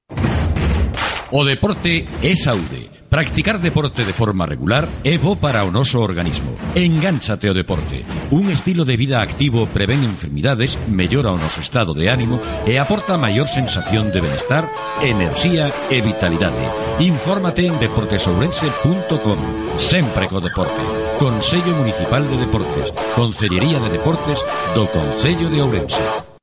O 1.33 1.45
deporte 1.45 2.07
é 2.23 2.37
saúde. 2.37 2.97
Practicar 3.08 3.58
deporte 3.58 4.04
de 4.04 4.12
forma 4.12 4.44
regular 4.44 4.86
é 5.02 5.16
bo 5.16 5.40
para 5.40 5.64
o 5.64 5.72
noso 5.72 5.96
organismo. 5.96 6.52
Engánchate 6.76 7.48
ao 7.48 7.56
deporte. 7.56 8.04
Un 8.28 8.52
estilo 8.52 8.84
de 8.84 9.00
vida 9.00 9.24
activo 9.24 9.64
prevén 9.64 10.04
enfermidades, 10.04 10.76
mellora 10.92 11.32
o 11.32 11.40
noso 11.40 11.64
estado 11.64 11.96
de 11.96 12.12
ánimo 12.12 12.36
e 12.68 12.76
aporta 12.76 13.16
maior 13.16 13.48
sensación 13.48 14.12
de 14.12 14.20
benestar, 14.20 14.68
enerxía 15.00 15.72
e 15.88 16.04
vitalidade. 16.04 16.60
Infórmate 17.00 17.64
en 17.64 17.80
deportesourense.com. 17.80 19.40
Sempre 19.80 20.28
co 20.28 20.44
deporte. 20.44 20.84
Consello 21.16 21.72
Municipal 21.80 22.28
de 22.28 22.36
Deportes. 22.44 22.92
Concellería 23.16 23.80
de 23.80 23.88
Deportes 23.88 24.36
do 24.76 24.84
Concello 24.92 25.48
de 25.48 25.64
Ourense. 25.64 26.38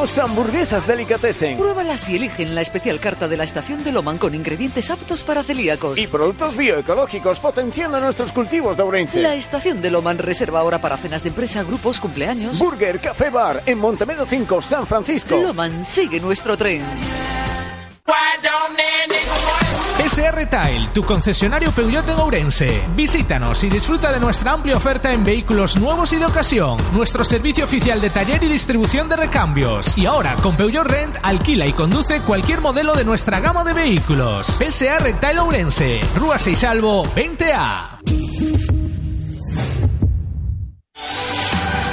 Comemos 0.00 0.18
hamburguesas 0.18 0.86
delicatessen. 0.86 1.58
Pruébalas 1.58 2.08
y 2.08 2.16
eligen 2.16 2.54
la 2.54 2.62
especial 2.62 2.98
carta 2.98 3.28
de 3.28 3.36
la 3.36 3.44
estación 3.44 3.84
de 3.84 3.92
Loman 3.92 4.16
con 4.16 4.34
ingredientes 4.34 4.88
aptos 4.90 5.22
para 5.22 5.42
celíacos. 5.42 5.98
Y 5.98 6.06
productos 6.06 6.56
bioecológicos 6.56 7.38
potenciando 7.38 8.00
nuestros 8.00 8.32
cultivos 8.32 8.78
de 8.78 8.82
Ourense. 8.82 9.20
La 9.20 9.34
estación 9.34 9.82
de 9.82 9.90
Loman 9.90 10.16
reserva 10.16 10.60
ahora 10.60 10.78
para 10.78 10.96
cenas 10.96 11.22
de 11.22 11.28
empresa, 11.28 11.64
grupos, 11.64 12.00
cumpleaños. 12.00 12.58
Burger 12.58 12.98
Café 12.98 13.28
Bar 13.28 13.62
en 13.66 13.76
Montemedo 13.76 14.24
5, 14.24 14.62
San 14.62 14.86
Francisco. 14.86 15.38
Loman 15.38 15.84
sigue 15.84 16.18
nuestro 16.18 16.56
tren. 16.56 16.82
SR 20.10 20.46
Tile, 20.48 20.88
tu 20.92 21.04
concesionario 21.04 21.70
Peugeot 21.70 22.08
en 22.08 22.18
Ourense. 22.18 22.84
Visítanos 22.96 23.62
y 23.62 23.68
disfruta 23.68 24.10
de 24.10 24.18
nuestra 24.18 24.52
amplia 24.52 24.76
oferta 24.76 25.12
en 25.12 25.22
vehículos 25.22 25.78
nuevos 25.78 26.12
y 26.12 26.16
de 26.16 26.24
ocasión. 26.24 26.78
Nuestro 26.92 27.24
servicio 27.24 27.64
oficial 27.64 28.00
de 28.00 28.10
taller 28.10 28.42
y 28.42 28.48
distribución 28.48 29.08
de 29.08 29.16
recambios. 29.16 29.96
Y 29.96 30.06
ahora, 30.06 30.34
con 30.36 30.56
Peugeot 30.56 30.88
Rent, 30.88 31.16
alquila 31.22 31.66
y 31.66 31.72
conduce 31.72 32.22
cualquier 32.22 32.60
modelo 32.60 32.94
de 32.94 33.04
nuestra 33.04 33.38
gama 33.38 33.62
de 33.62 33.72
vehículos. 33.72 34.60
SR 34.60 35.12
Tile 35.20 35.40
Ourense, 35.40 36.00
Rúa 36.16 36.38
Seixalvo 36.38 37.04
20A. 37.04 38.79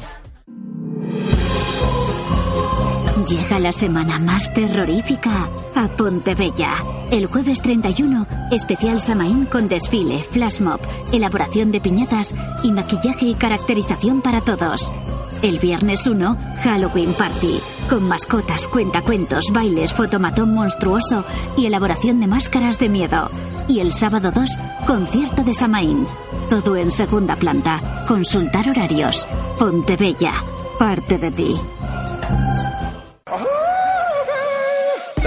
Llega 3.27 3.59
la 3.59 3.73
semana 3.73 4.19
más 4.19 4.53
terrorífica 4.53 5.49
a 5.75 5.89
Pontebella. 5.97 6.75
El 7.11 7.25
jueves 7.25 7.61
31, 7.61 8.25
especial 8.51 9.01
Samaín 9.01 9.45
con 9.47 9.67
desfile, 9.67 10.23
flash 10.23 10.61
mob, 10.61 10.79
elaboración 11.11 11.73
de 11.73 11.81
piñatas 11.81 12.33
y 12.63 12.71
maquillaje 12.71 13.25
y 13.25 13.33
caracterización 13.33 14.21
para 14.21 14.39
todos. 14.39 14.93
El 15.41 15.59
viernes 15.59 16.07
1, 16.07 16.37
Halloween 16.63 17.13
Party, 17.13 17.59
con 17.89 18.07
mascotas, 18.07 18.67
cuentacuentos, 18.67 19.45
bailes, 19.53 19.93
fotomatón 19.93 20.53
monstruoso 20.53 21.23
y 21.55 21.67
elaboración 21.67 22.19
de 22.19 22.27
máscaras 22.27 22.79
de 22.79 22.89
miedo. 22.89 23.29
Y 23.67 23.79
el 23.79 23.93
sábado 23.93 24.31
2, 24.31 24.49
concierto 24.87 25.43
de 25.43 25.53
Samaín. 25.53 26.07
Todo 26.49 26.75
en 26.75 26.89
segunda 26.89 27.35
planta. 27.35 28.05
Consultar 28.07 28.69
horarios. 28.69 29.27
Pontebella, 29.59 30.33
parte 30.79 31.17
de 31.17 31.31
ti. 31.31 31.55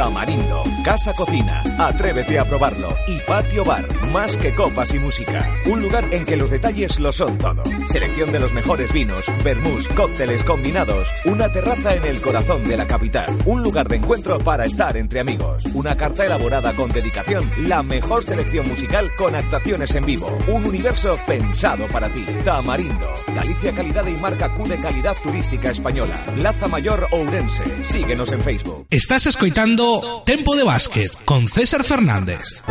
Tamarindo, 0.00 0.62
Casa 0.82 1.12
Cocina, 1.12 1.62
atrévete 1.78 2.38
a 2.38 2.46
probarlo. 2.46 2.88
Y 3.06 3.18
Patio 3.18 3.66
Bar, 3.66 3.84
más 4.06 4.34
que 4.38 4.54
copas 4.54 4.94
y 4.94 4.98
música. 4.98 5.46
Un 5.66 5.82
lugar 5.82 6.06
en 6.10 6.24
que 6.24 6.38
los 6.38 6.48
detalles 6.48 6.98
lo 6.98 7.12
son 7.12 7.36
todo. 7.36 7.62
Selección 7.86 8.32
de 8.32 8.40
los 8.40 8.50
mejores 8.54 8.94
vinos, 8.94 9.26
vermús, 9.44 9.86
cócteles 9.88 10.42
combinados. 10.42 11.06
Una 11.26 11.52
terraza 11.52 11.94
en 11.94 12.06
el 12.06 12.18
corazón 12.22 12.64
de 12.64 12.78
la 12.78 12.86
capital. 12.86 13.36
Un 13.44 13.62
lugar 13.62 13.88
de 13.88 13.96
encuentro 13.96 14.38
para 14.38 14.64
estar 14.64 14.96
entre 14.96 15.20
amigos. 15.20 15.64
Una 15.74 15.94
carta 15.94 16.24
elaborada 16.24 16.72
con 16.72 16.90
dedicación. 16.90 17.50
La 17.66 17.82
mejor 17.82 18.24
selección 18.24 18.66
musical 18.68 19.10
con 19.18 19.34
actuaciones 19.34 19.94
en 19.94 20.06
vivo. 20.06 20.38
Un 20.48 20.66
universo 20.66 21.14
pensado 21.26 21.86
para 21.88 22.08
ti. 22.08 22.24
Tamarindo, 22.42 23.06
Galicia 23.34 23.72
Calidad 23.72 24.06
y 24.06 24.16
marca 24.16 24.48
Q 24.54 24.66
de 24.66 24.78
calidad 24.78 25.14
turística 25.22 25.70
española. 25.70 26.16
Plaza 26.36 26.68
Mayor 26.68 27.06
Ourense. 27.12 27.84
Síguenos 27.84 28.32
en 28.32 28.40
Facebook. 28.40 28.86
Estás 28.88 29.26
escoitando 29.26 29.89
Tempo 30.24 30.54
de 30.54 30.62
Básquet 30.62 31.08
con 31.24 31.48
César 31.48 31.82
Fernández. 31.82 32.62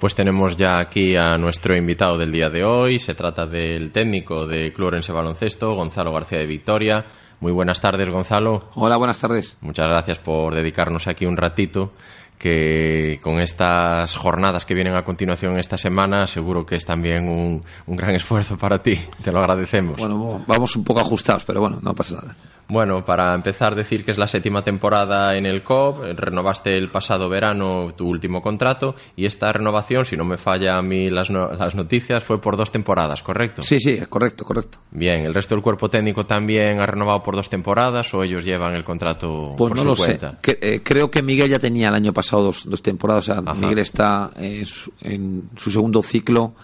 Pues 0.00 0.16
tenemos 0.16 0.56
ya 0.56 0.80
aquí 0.80 1.14
a 1.14 1.36
nuestro 1.38 1.76
invitado 1.76 2.18
del 2.18 2.32
día 2.32 2.50
de 2.50 2.64
hoy. 2.64 2.98
Se 2.98 3.14
trata 3.14 3.46
del 3.46 3.92
técnico 3.92 4.46
de 4.46 4.72
Club 4.72 4.88
Orense 4.88 5.12
Baloncesto, 5.12 5.74
Gonzalo 5.74 6.12
García 6.12 6.38
de 6.38 6.46
Victoria. 6.46 7.04
Muy 7.38 7.52
buenas 7.52 7.80
tardes, 7.80 8.08
Gonzalo. 8.08 8.68
Hola, 8.74 8.96
buenas 8.96 9.18
tardes. 9.18 9.56
Muchas 9.60 9.86
gracias 9.86 10.18
por 10.18 10.54
dedicarnos 10.56 11.06
aquí 11.06 11.24
un 11.24 11.36
ratito 11.36 11.92
que 12.36 13.20
con 13.22 13.40
estas 13.40 14.16
jornadas 14.16 14.66
que 14.66 14.74
vienen 14.74 14.96
a 14.96 15.04
continuación 15.04 15.56
esta 15.60 15.78
semana 15.78 16.26
seguro 16.26 16.66
que 16.66 16.74
es 16.74 16.84
también 16.84 17.28
un, 17.28 17.62
un 17.86 17.96
gran 17.96 18.14
esfuerzo 18.16 18.58
para 18.58 18.82
ti. 18.82 18.98
Te 19.22 19.30
lo 19.30 19.38
agradecemos. 19.38 19.98
Bueno, 19.98 20.42
vamos 20.48 20.74
un 20.74 20.82
poco 20.82 21.00
ajustados, 21.00 21.44
pero 21.44 21.60
bueno, 21.60 21.78
no 21.80 21.94
pasa 21.94 22.16
nada. 22.16 22.36
Bueno, 22.72 23.04
para 23.04 23.34
empezar, 23.34 23.74
decir 23.74 24.02
que 24.02 24.12
es 24.12 24.16
la 24.18 24.26
séptima 24.26 24.62
temporada 24.64 25.36
en 25.36 25.44
el 25.44 25.62
COP. 25.62 26.04
Renovaste 26.16 26.70
el 26.74 26.88
pasado 26.88 27.28
verano 27.28 27.92
tu 27.94 28.08
último 28.08 28.40
contrato 28.40 28.94
y 29.14 29.26
esta 29.26 29.52
renovación, 29.52 30.06
si 30.06 30.16
no 30.16 30.24
me 30.24 30.38
falla 30.38 30.78
a 30.78 30.82
mí 30.82 31.10
las, 31.10 31.28
no- 31.28 31.52
las 31.52 31.74
noticias, 31.74 32.24
fue 32.24 32.40
por 32.40 32.56
dos 32.56 32.72
temporadas, 32.72 33.22
¿correcto? 33.22 33.62
Sí, 33.62 33.78
sí, 33.78 33.98
correcto, 34.08 34.46
correcto. 34.46 34.78
Bien, 34.90 35.20
¿el 35.26 35.34
resto 35.34 35.54
del 35.54 35.62
cuerpo 35.62 35.90
técnico 35.90 36.24
también 36.24 36.80
ha 36.80 36.86
renovado 36.86 37.22
por 37.22 37.36
dos 37.36 37.50
temporadas 37.50 38.14
o 38.14 38.22
ellos 38.22 38.42
llevan 38.42 38.74
el 38.74 38.84
contrato 38.84 39.54
Pues 39.58 39.68
por 39.68 39.76
no 39.76 39.82
su 39.82 39.88
lo 39.88 39.94
cuenta? 39.94 40.30
sé. 40.30 40.36
Que- 40.40 40.58
eh, 40.76 40.80
creo 40.82 41.10
que 41.10 41.22
Miguel 41.22 41.50
ya 41.50 41.58
tenía 41.58 41.88
el 41.88 41.94
año 41.94 42.14
pasado 42.14 42.44
dos, 42.44 42.64
dos 42.64 42.80
temporadas. 42.80 43.28
O 43.28 43.34
sea, 43.34 43.54
Miguel 43.54 43.80
está 43.80 44.30
en 44.36 44.64
su, 44.64 44.90
en 45.02 45.50
su 45.56 45.70
segundo 45.70 46.00
ciclo, 46.00 46.54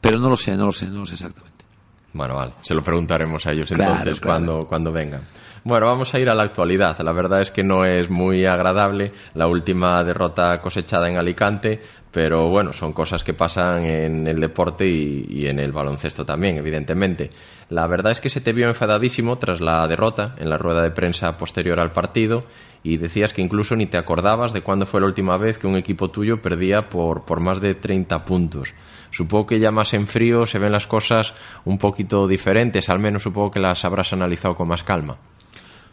pero 0.00 0.18
no 0.18 0.28
lo 0.28 0.36
sé, 0.36 0.56
no 0.56 0.66
lo 0.66 0.72
sé, 0.72 0.86
no 0.86 0.98
lo 0.98 1.06
sé 1.06 1.14
exactamente. 1.14 1.64
Bueno, 2.12 2.34
vale, 2.34 2.52
se 2.60 2.74
lo 2.74 2.82
preguntaremos 2.82 3.46
a 3.46 3.52
ellos 3.52 3.70
entonces 3.70 4.20
Cuando, 4.20 4.66
cuando 4.66 4.90
vengan. 4.90 5.20
Bueno, 5.66 5.86
vamos 5.86 6.12
a 6.12 6.18
ir 6.20 6.28
a 6.28 6.34
la 6.34 6.42
actualidad. 6.42 7.00
La 7.00 7.14
verdad 7.14 7.40
es 7.40 7.50
que 7.50 7.62
no 7.62 7.86
es 7.86 8.10
muy 8.10 8.44
agradable 8.44 9.12
la 9.32 9.46
última 9.46 10.04
derrota 10.04 10.60
cosechada 10.60 11.08
en 11.08 11.16
Alicante, 11.16 11.80
pero 12.10 12.50
bueno, 12.50 12.74
son 12.74 12.92
cosas 12.92 13.24
que 13.24 13.32
pasan 13.32 13.86
en 13.86 14.28
el 14.28 14.40
deporte 14.40 14.86
y, 14.86 15.46
en 15.46 15.58
el 15.58 15.72
baloncesto 15.72 16.26
también, 16.26 16.58
evidentemente. 16.58 17.30
La 17.70 17.86
verdad 17.86 18.12
es 18.12 18.20
que 18.20 18.28
se 18.28 18.42
te 18.42 18.52
vio 18.52 18.68
enfadadísimo 18.68 19.36
tras 19.36 19.62
la 19.62 19.88
derrota 19.88 20.34
en 20.36 20.50
la 20.50 20.58
rueda 20.58 20.82
de 20.82 20.90
prensa 20.90 21.38
posterior 21.38 21.80
al 21.80 21.92
partido 21.92 22.44
y 22.82 22.98
decías 22.98 23.32
que 23.32 23.40
incluso 23.40 23.74
ni 23.74 23.86
te 23.86 23.96
acordabas 23.96 24.52
de 24.52 24.60
cuándo 24.60 24.84
fue 24.84 25.00
la 25.00 25.06
última 25.06 25.38
vez 25.38 25.56
que 25.56 25.66
un 25.66 25.76
equipo 25.76 26.10
tuyo 26.10 26.42
perdía 26.42 26.90
por, 26.90 27.24
por 27.24 27.40
más 27.40 27.62
de 27.62 27.74
30 27.74 28.22
puntos. 28.26 28.74
Supongo 29.12 29.46
que 29.46 29.58
ya 29.58 29.70
más 29.70 29.94
en 29.94 30.08
frío 30.08 30.44
se 30.44 30.58
ven 30.58 30.72
las 30.72 30.86
cosas 30.86 31.32
un 31.64 31.78
poquito 31.78 32.28
diferentes, 32.28 32.90
al 32.90 32.98
menos 32.98 33.22
supongo 33.22 33.50
que 33.50 33.60
las 33.60 33.82
habrás 33.86 34.12
analizado 34.12 34.56
con 34.56 34.68
más 34.68 34.82
calma. 34.82 35.16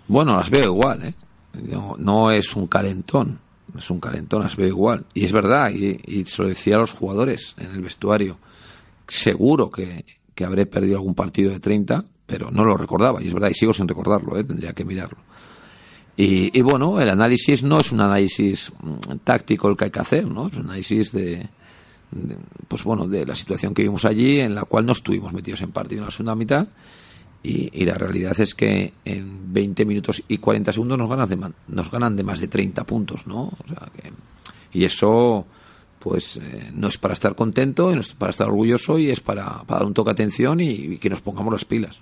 Bueno, 0.08 0.36
las 0.36 0.50
veo 0.50 0.66
igual, 0.66 1.06
¿eh? 1.06 1.14
No, 1.98 2.32
es 2.32 2.56
un 2.56 2.68
calentón, 2.68 3.40
es 3.78 3.90
un 3.90 4.00
calentón, 4.00 4.44
las 4.44 4.56
veo 4.56 4.68
igual. 4.68 5.06
Y 5.14 5.26
es 5.26 5.32
verdad, 5.32 5.72
y, 5.72 6.26
se 6.26 6.42
lo 6.42 6.48
decía 6.50 6.78
a 6.78 6.80
los 6.80 6.92
jugadores 6.92 7.56
en 7.58 7.72
el 7.72 7.82
vestuario. 7.82 8.38
Seguro 9.08 9.70
que, 9.70 10.06
habré 10.44 10.66
perdido 10.66 10.98
algún 10.98 11.14
partido 11.14 11.52
de 11.52 11.60
30, 11.60 12.04
pero 12.26 12.50
no 12.50 12.64
lo 12.64 12.76
recordaba, 12.76 13.22
y 13.22 13.28
es 13.28 13.34
verdad, 13.34 13.50
y 13.52 13.54
sigo 13.54 13.74
sin 13.74 13.88
recordarlo, 13.88 14.38
¿eh? 14.38 14.44
tendría 14.44 14.74
que 14.74 14.84
mirarlo. 14.84 15.20
Y, 16.18 16.62
bueno, 16.62 17.00
el 17.00 17.10
análisis 17.10 17.64
no 17.64 17.80
es 17.80 17.92
un 17.92 18.02
análisis 18.02 18.72
mm, 18.82 19.18
táctico 19.24 19.70
el 19.70 19.78
que 19.78 19.86
hay 19.86 19.92
que 19.92 20.00
hacer, 20.00 20.28
¿no? 20.28 20.48
Es 20.48 20.58
un 20.58 20.66
análisis 20.66 21.12
de, 21.12 21.48
pues 22.68 22.84
bueno, 22.84 23.08
de 23.08 23.26
la 23.26 23.36
situación 23.36 23.74
que 23.74 23.84
vimos 23.84 24.06
allí, 24.06 24.40
en 24.40 24.54
la 24.54 24.66
cual 24.66 24.86
no 24.86 24.92
estuvimos 24.92 25.34
metidos 25.34 25.62
en 25.62 25.72
partido 25.72 26.02
en 26.02 26.06
la 26.06 26.12
segunda 26.12 26.36
mitad 26.36 26.68
y, 27.44 27.86
la 27.86 27.96
realidad 27.96 28.40
es 28.40 28.54
que 28.54 28.94
en 29.04 29.52
20 29.52 29.86
minutos 29.86 30.22
y 30.28 30.38
40 30.38 30.74
segundos 30.74 30.98
nos 30.98 31.10
ganan 31.10 31.28
de, 31.28 31.52
nos 31.70 31.90
ganan 31.90 32.16
de 32.16 32.24
más 32.24 32.40
de 32.40 32.48
30 32.48 32.84
puntos, 32.84 33.26
¿no? 33.26 33.46
O 33.46 33.68
sea 33.68 33.90
que, 33.96 34.12
y 34.74 34.86
eso, 34.86 35.46
pues, 36.00 36.38
eh, 36.38 36.72
no 36.74 36.88
es 36.88 36.98
para 36.98 37.14
estar 37.14 37.36
contento, 37.36 37.94
no 37.94 38.02
es 38.02 38.14
para 38.14 38.30
estar 38.30 38.48
orgulloso 38.48 39.00
y 39.00 39.10
es 39.10 39.20
para, 39.20 39.64
dar 39.68 39.84
un 39.84 39.94
toque 39.94 40.10
de 40.10 40.14
atención 40.14 40.60
y, 40.60 40.98
que 40.98 41.10
nos 41.10 41.22
pongamos 41.22 41.52
las 41.52 41.66
pilas. 41.66 42.00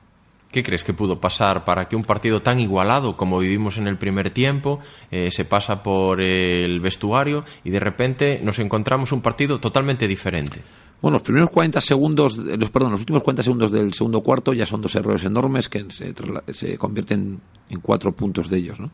¿Qué 0.51 0.63
crees 0.63 0.83
que 0.83 0.93
pudo 0.93 1.19
pasar 1.19 1.63
para 1.63 1.87
que 1.87 1.95
un 1.95 2.03
partido 2.03 2.41
tan 2.41 2.59
igualado 2.59 3.15
como 3.15 3.37
vivimos 3.37 3.77
en 3.77 3.87
el 3.87 3.97
primer 3.97 4.31
tiempo 4.31 4.79
eh, 5.11 5.29
se 5.29 5.45
pasa 5.45 5.83
por 5.83 6.21
el 6.21 6.79
vestuario 6.79 7.45
y 7.63 7.69
de 7.69 7.79
repente 7.79 8.39
nos 8.43 8.57
encontramos 8.57 9.11
un 9.11 9.21
partido 9.21 9.59
totalmente 9.59 10.07
diferente? 10.07 10.61
Bueno, 11.01 11.15
los 11.15 11.21
primeros 11.21 11.49
40 11.49 11.79
segundos, 11.79 12.37
los, 12.37 12.69
perdón, 12.69 12.91
los 12.91 12.99
últimos 12.99 13.23
40 13.23 13.43
segundos 13.43 13.71
del 13.71 13.93
segundo 13.93 14.21
cuarto 14.21 14.53
ya 14.53 14.65
son 14.65 14.81
dos 14.81 14.93
errores 14.95 15.23
enormes 15.23 15.69
que 15.69 15.85
se, 15.89 16.77
convierten 16.77 17.39
en 17.69 17.79
cuatro 17.79 18.11
puntos 18.11 18.49
de 18.49 18.57
ellos, 18.57 18.79
¿no? 18.79 18.91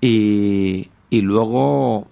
Y, 0.00 0.88
y 1.08 1.20
luego 1.20 2.08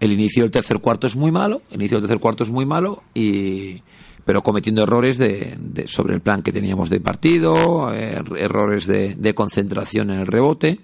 el 0.00 0.12
inicio 0.12 0.42
del 0.42 0.50
tercer 0.50 0.80
cuarto 0.80 1.06
es 1.06 1.16
muy 1.16 1.30
malo, 1.30 1.62
el 1.70 1.76
inicio 1.76 1.96
del 1.98 2.08
tercer 2.08 2.20
cuarto 2.20 2.44
es 2.44 2.50
muy 2.50 2.66
malo 2.66 3.02
y 3.14 3.82
pero 4.24 4.42
cometiendo 4.42 4.82
errores 4.82 5.18
de, 5.18 5.56
sobre 5.86 6.14
el 6.14 6.20
plan 6.20 6.42
que 6.42 6.52
teníamos 6.52 6.90
de 6.90 7.00
partido, 7.00 7.92
er, 7.92 8.24
errores 8.36 8.86
de, 8.86 9.14
de, 9.16 9.34
concentración 9.34 10.10
en 10.10 10.20
el 10.20 10.26
rebote 10.26 10.80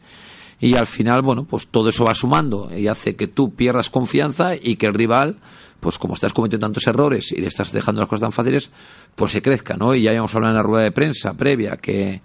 y 0.61 0.77
al 0.77 0.87
final, 0.87 1.23
bueno, 1.23 1.45
pues 1.45 1.69
todo 1.69 1.89
eso 1.91 2.05
va 2.05 2.15
sumando 2.15 2.71
y 2.77 2.89
hace 2.89 3.15
que 3.15 3.27
tú 3.27 3.55
pierdas 3.55 3.91
confianza 3.91 4.55
y 4.55 4.77
que 4.77 4.87
el 4.87 4.95
rival 4.95 5.39
pues 5.81 5.99
como 5.99 6.15
estás 6.15 6.33
cometiendo 6.33 6.67
tantos 6.67 6.87
errores 6.87 7.33
y 7.33 7.41
le 7.41 7.49
estás 7.49 7.73
dejando 7.73 8.01
las 8.01 8.09
cosas 8.09 8.23
tan 8.23 8.33
fáciles, 8.33 8.71
pues 9.15 9.33
se 9.33 9.43
crezca, 9.43 9.77
¿no? 9.77 9.95
Y 9.95 10.03
ya 10.03 10.11
habíamos 10.11 10.35
hablado 10.35 10.53
en 10.53 10.57
la 10.57 10.63
rueda 10.63 10.85
de 10.85 10.93
prensa 10.93 11.35
previa 11.35 11.77
que, 11.77 12.23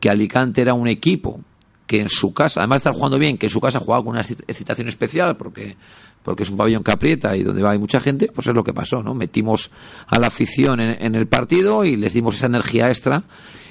que 0.00 0.08
Alicante 0.08 0.62
era 0.62 0.74
un 0.74 0.88
equipo 0.88 1.40
que 1.86 2.00
en 2.00 2.08
su 2.08 2.32
casa, 2.32 2.60
además 2.60 2.76
de 2.76 2.78
estar 2.78 2.94
jugando 2.94 3.18
bien, 3.18 3.36
que 3.36 3.46
en 3.46 3.50
su 3.50 3.60
casa 3.60 3.80
jugaba 3.80 4.04
con 4.04 4.12
una 4.12 4.22
excitación 4.22 4.88
especial 4.88 5.36
porque 5.36 5.76
porque 6.22 6.44
es 6.44 6.50
un 6.50 6.56
pabellón 6.56 6.84
que 6.84 6.92
aprieta 6.92 7.36
y 7.36 7.42
donde 7.42 7.62
va 7.62 7.72
hay 7.72 7.78
mucha 7.80 8.00
gente, 8.00 8.30
pues 8.32 8.46
es 8.46 8.54
lo 8.54 8.62
que 8.62 8.72
pasó, 8.72 9.02
¿no? 9.02 9.12
Metimos 9.12 9.72
a 10.06 10.20
la 10.20 10.28
afición 10.28 10.78
en, 10.78 11.04
en 11.04 11.16
el 11.16 11.26
partido 11.26 11.84
y 11.84 11.96
les 11.96 12.14
dimos 12.14 12.36
esa 12.36 12.46
energía 12.46 12.86
extra 12.86 13.24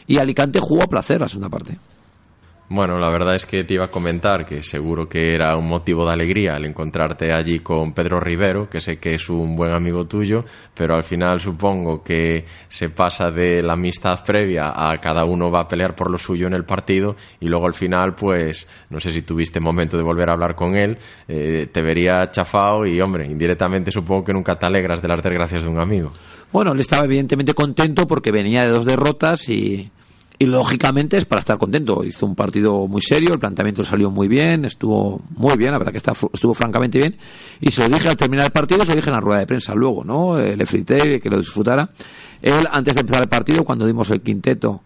y 0.06 0.18
Alicante 0.18 0.60
jugó 0.60 0.84
a 0.84 0.88
placer 0.88 1.22
la 1.22 1.30
segunda 1.30 1.48
parte. 1.48 1.80
Bueno, 2.74 2.98
la 3.00 3.10
verdad 3.10 3.36
es 3.36 3.46
que 3.46 3.66
te 3.66 3.74
iba 3.74 3.84
a 3.84 3.92
comentar 3.92 4.46
que 4.46 4.64
seguro 4.64 5.10
que 5.10 5.36
era 5.36 5.58
un 5.58 5.68
motivo 5.68 6.06
de 6.06 6.14
alegría 6.14 6.56
el 6.56 6.64
encontrarte 6.64 7.34
allí 7.34 7.60
con 7.60 7.92
Pedro 7.92 8.22
Rivero, 8.22 8.70
que 8.70 8.80
sé 8.80 8.98
que 8.98 9.16
es 9.16 9.30
un 9.30 9.58
buen 9.58 9.74
amigo 9.74 10.08
tuyo, 10.08 10.40
pero 10.74 10.96
al 10.96 11.04
final 11.04 11.42
supongo 11.42 12.02
que 12.02 12.46
se 12.70 12.88
pasa 12.88 13.30
de 13.30 13.62
la 13.62 13.74
amistad 13.74 14.24
previa 14.24 14.72
a 14.74 14.98
cada 15.02 15.26
uno 15.26 15.52
va 15.52 15.60
a 15.60 15.68
pelear 15.68 15.98
por 15.98 16.10
lo 16.10 16.18
suyo 16.18 16.48
en 16.48 16.54
el 16.54 16.64
partido 16.64 17.18
y 17.42 17.48
luego 17.48 17.66
al 17.66 17.74
final, 17.74 18.16
pues, 18.16 18.66
no 18.90 19.02
sé 19.02 19.12
si 19.12 19.24
tuviste 19.24 19.60
momento 19.60 19.98
de 19.98 20.04
volver 20.04 20.30
a 20.30 20.34
hablar 20.34 20.56
con 20.56 20.74
él, 20.78 20.98
eh, 21.28 21.68
te 21.74 21.82
vería 21.82 22.32
chafado 22.32 22.86
y, 22.86 23.02
hombre, 23.02 23.26
indirectamente 23.26 23.92
supongo 23.92 24.24
que 24.24 24.32
nunca 24.32 24.58
te 24.58 24.66
alegras 24.66 25.02
de 25.02 25.10
las 25.10 25.22
desgracias 25.22 25.64
de 25.64 25.70
un 25.70 25.82
amigo. 25.82 26.14
Bueno, 26.54 26.72
él 26.72 26.80
estaba 26.80 27.04
evidentemente 27.04 27.54
contento 27.54 28.08
porque 28.08 28.32
venía 28.32 28.64
de 28.64 28.70
dos 28.70 28.86
derrotas 28.86 29.50
y 29.50 29.92
y 30.42 30.48
lógicamente 30.48 31.20
es 31.20 31.26
para 31.26 31.42
estar 31.42 31.60
contento. 31.60 32.04
Hizo 32.04 32.26
un 32.26 32.34
partido 32.34 32.88
muy 32.88 33.04
serio, 33.04 33.32
el 33.32 33.40
planteamiento 33.40 33.84
salió 33.84 34.10
muy 34.10 34.28
bien, 34.28 34.66
estuvo 34.66 35.22
muy 35.38 35.56
bien, 35.56 35.72
la 35.72 35.78
verdad 35.78 35.92
que 35.92 36.00
estuvo 36.00 36.56
francamente 36.56 36.98
bien. 36.98 37.16
Y 37.60 37.70
se 37.70 37.88
lo 37.88 37.96
dije 37.96 38.10
al 38.10 38.18
terminar 38.18 38.48
el 38.48 38.52
partido, 38.52 38.84
se 38.84 38.90
lo 38.90 38.96
dije 38.96 39.10
en 39.10 39.14
la 39.14 39.20
rueda 39.20 39.42
de 39.42 39.46
prensa 39.46 39.76
luego, 39.76 40.04
¿no? 40.04 40.40
Eh, 40.40 40.58
le 40.58 40.66
frité, 40.66 41.20
que 41.20 41.30
lo 41.30 41.38
disfrutara. 41.38 41.92
Él, 42.42 42.68
antes 42.72 42.96
de 42.96 43.02
empezar 43.02 43.22
el 43.22 43.30
partido, 43.30 43.64
cuando 43.64 43.86
dimos 43.86 44.10
el 44.10 44.24
quinteto, 44.24 44.82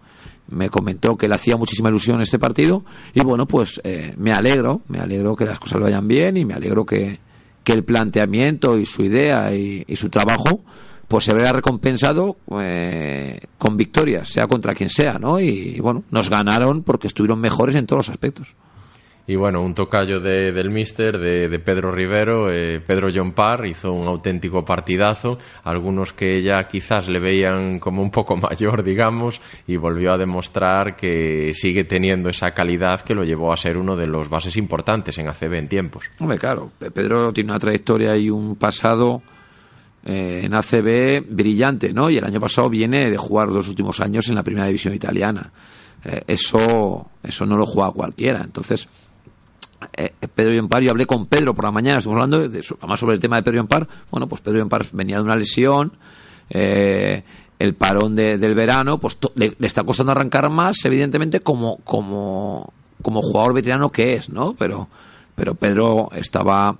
me 0.49 0.67
comentó 0.69 1.15
que 1.15 1.29
le 1.29 1.35
hacía 1.35 1.55
muchísima 1.55 1.87
ilusión 1.87 2.19
este 2.19 2.37
partido. 2.37 2.83
Y 3.13 3.21
bueno, 3.21 3.45
pues 3.45 3.79
eh, 3.85 4.13
me 4.17 4.33
alegro, 4.33 4.81
me 4.89 4.99
alegro 4.99 5.37
que 5.37 5.45
las 5.45 5.57
cosas 5.57 5.79
vayan 5.79 6.05
bien 6.05 6.35
y 6.35 6.43
me 6.43 6.53
alegro 6.53 6.85
que, 6.85 7.21
que 7.63 7.71
el 7.71 7.85
planteamiento 7.85 8.77
y 8.77 8.85
su 8.85 9.03
idea 9.03 9.55
y 9.55 9.95
su 9.95 10.09
trabajo 10.09 10.65
pues 11.07 11.25
se 11.25 11.35
vea 11.35 11.51
recompensado 11.51 12.37
eh, 12.59 13.39
con 13.57 13.77
victorias, 13.77 14.29
sea 14.29 14.47
contra 14.47 14.73
quien 14.73 14.89
sea, 14.89 15.19
¿no? 15.19 15.39
Y, 15.39 15.79
bueno, 15.79 16.03
nos 16.11 16.29
ganaron 16.29 16.83
porque 16.83 17.07
estuvieron 17.07 17.39
mejores 17.39 17.75
en 17.75 17.85
todos 17.85 18.07
los 18.07 18.09
aspectos. 18.09 18.47
Y 19.27 19.35
bueno, 19.37 19.61
un 19.63 19.73
tocayo 19.73 20.19
de, 20.19 20.51
del 20.51 20.69
míster, 20.69 21.17
de, 21.17 21.59
Pedro 21.59 21.91
Rivero, 21.91 22.51
eh, 22.51 22.79
Pedro 22.79 23.09
John 23.13 23.31
Parr, 23.31 23.65
hizo 23.65 23.91
un 23.91 24.07
auténtico 24.07 24.63
partidazo. 24.63 25.39
Algunos 25.63 26.13
que 26.13 26.43
ya 26.43 26.67
quizás 26.67 27.07
le 27.07 27.19
veían 27.19 27.79
como 27.79 28.03
un 28.03 28.11
poco 28.11 28.35
mayor, 28.37 28.83
digamos, 28.83 29.41
y 29.65 29.77
volvió 29.77 30.13
a 30.13 30.17
demostrar 30.19 30.95
que 30.95 31.55
sigue 31.55 31.85
teniendo 31.85 32.29
esa 32.29 32.51
calidad 32.51 33.01
que 33.01 33.15
lo 33.15 33.23
llevó 33.23 33.51
a 33.51 33.57
ser 33.57 33.77
uno 33.77 33.95
de 33.95 34.05
los 34.05 34.29
bases 34.29 34.57
importantes 34.57 35.17
en 35.17 35.27
ACB 35.27 35.53
en 35.55 35.69
tiempos. 35.69 36.11
Hombre, 36.19 36.37
claro, 36.37 36.71
Pedro 36.93 37.33
tiene 37.33 37.49
una 37.51 37.59
trayectoria 37.59 38.15
y 38.15 38.29
un 38.29 38.55
pasado 38.55 39.23
eh, 40.07 40.41
en 40.43 40.53
ACB 40.53 41.25
brillante, 41.27 41.91
¿no? 41.91 42.11
Y 42.11 42.17
el 42.17 42.25
año 42.25 42.39
pasado 42.39 42.69
viene 42.69 43.09
de 43.09 43.17
jugar 43.17 43.47
los 43.47 43.67
últimos 43.67 43.99
años 43.99 44.29
en 44.29 44.35
la 44.35 44.43
primera 44.43 44.67
división 44.67 44.93
italiana. 44.93 45.51
Eh, 46.03 46.21
eso, 46.27 47.09
eso 47.23 47.45
no 47.47 47.57
lo 47.57 47.65
juega 47.65 47.89
cualquiera. 47.89 48.41
Entonces, 48.43 48.87
eh, 49.97 50.11
Pedro 50.35 50.53
Yompar, 50.53 50.83
yo 50.83 50.91
hablé 50.91 51.07
con 51.07 51.25
Pedro 51.25 51.55
por 51.55 51.65
la 51.65 51.71
mañana, 51.71 51.97
estamos 51.97 52.17
hablando 52.17 52.47
de, 52.47 52.63
más 52.87 52.99
sobre 52.99 53.15
el 53.15 53.19
tema 53.19 53.37
de 53.37 53.41
Pedro 53.41 53.57
Yompar. 53.57 53.87
Bueno, 54.11 54.27
pues 54.27 54.41
Pedro 54.41 54.59
Yompar 54.59 54.85
venía 54.93 55.15
de 55.15 55.23
una 55.23 55.35
lesión, 55.35 55.93
el 56.49 57.73
parón 57.73 58.15
del 58.15 58.53
verano, 58.53 58.99
pues 58.99 59.17
le, 59.33 59.55
le, 59.57 59.65
está 59.65 59.83
costando 59.83 60.11
arrancar 60.11 60.51
más, 60.51 60.85
evidentemente, 60.85 61.39
como, 61.39 61.77
como, 61.77 62.71
como 63.01 63.23
jugador 63.23 63.55
veterano 63.55 63.89
que 63.89 64.13
es, 64.13 64.29
¿no? 64.29 64.53
Pero, 64.53 64.87
pero 65.33 65.55
Pedro 65.55 66.11
estaba 66.11 66.77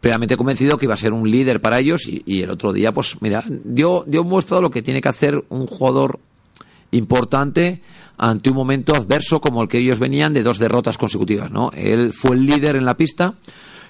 plenamente 0.00 0.36
convencido 0.36 0.78
que 0.78 0.86
iba 0.86 0.94
a 0.94 0.98
ser 0.98 1.12
un 1.12 1.30
líder 1.30 1.60
para 1.60 1.78
ellos 1.78 2.06
y, 2.06 2.42
el 2.42 2.50
otro 2.50 2.72
día, 2.72 2.92
pues 2.92 3.16
mira, 3.20 3.44
dio, 3.46 4.04
dio 4.06 4.24
muestra 4.24 4.56
de 4.56 4.62
lo 4.62 4.70
que 4.70 4.82
tiene 4.82 5.00
que 5.00 5.08
hacer 5.08 5.44
un 5.50 5.66
jugador 5.66 6.18
importante 6.90 7.82
ante 8.16 8.50
un 8.50 8.56
momento 8.56 8.94
adverso 8.94 9.40
como 9.40 9.62
el 9.62 9.68
que 9.68 9.78
ellos 9.78 9.98
venían 9.98 10.32
de 10.32 10.42
dos 10.42 10.58
derrotas 10.58 10.98
consecutivas, 10.98 11.50
¿no? 11.50 11.70
Él 11.74 12.12
fue 12.12 12.36
el 12.36 12.44
líder 12.44 12.76
en 12.76 12.84
la 12.84 12.96
pista, 12.96 13.34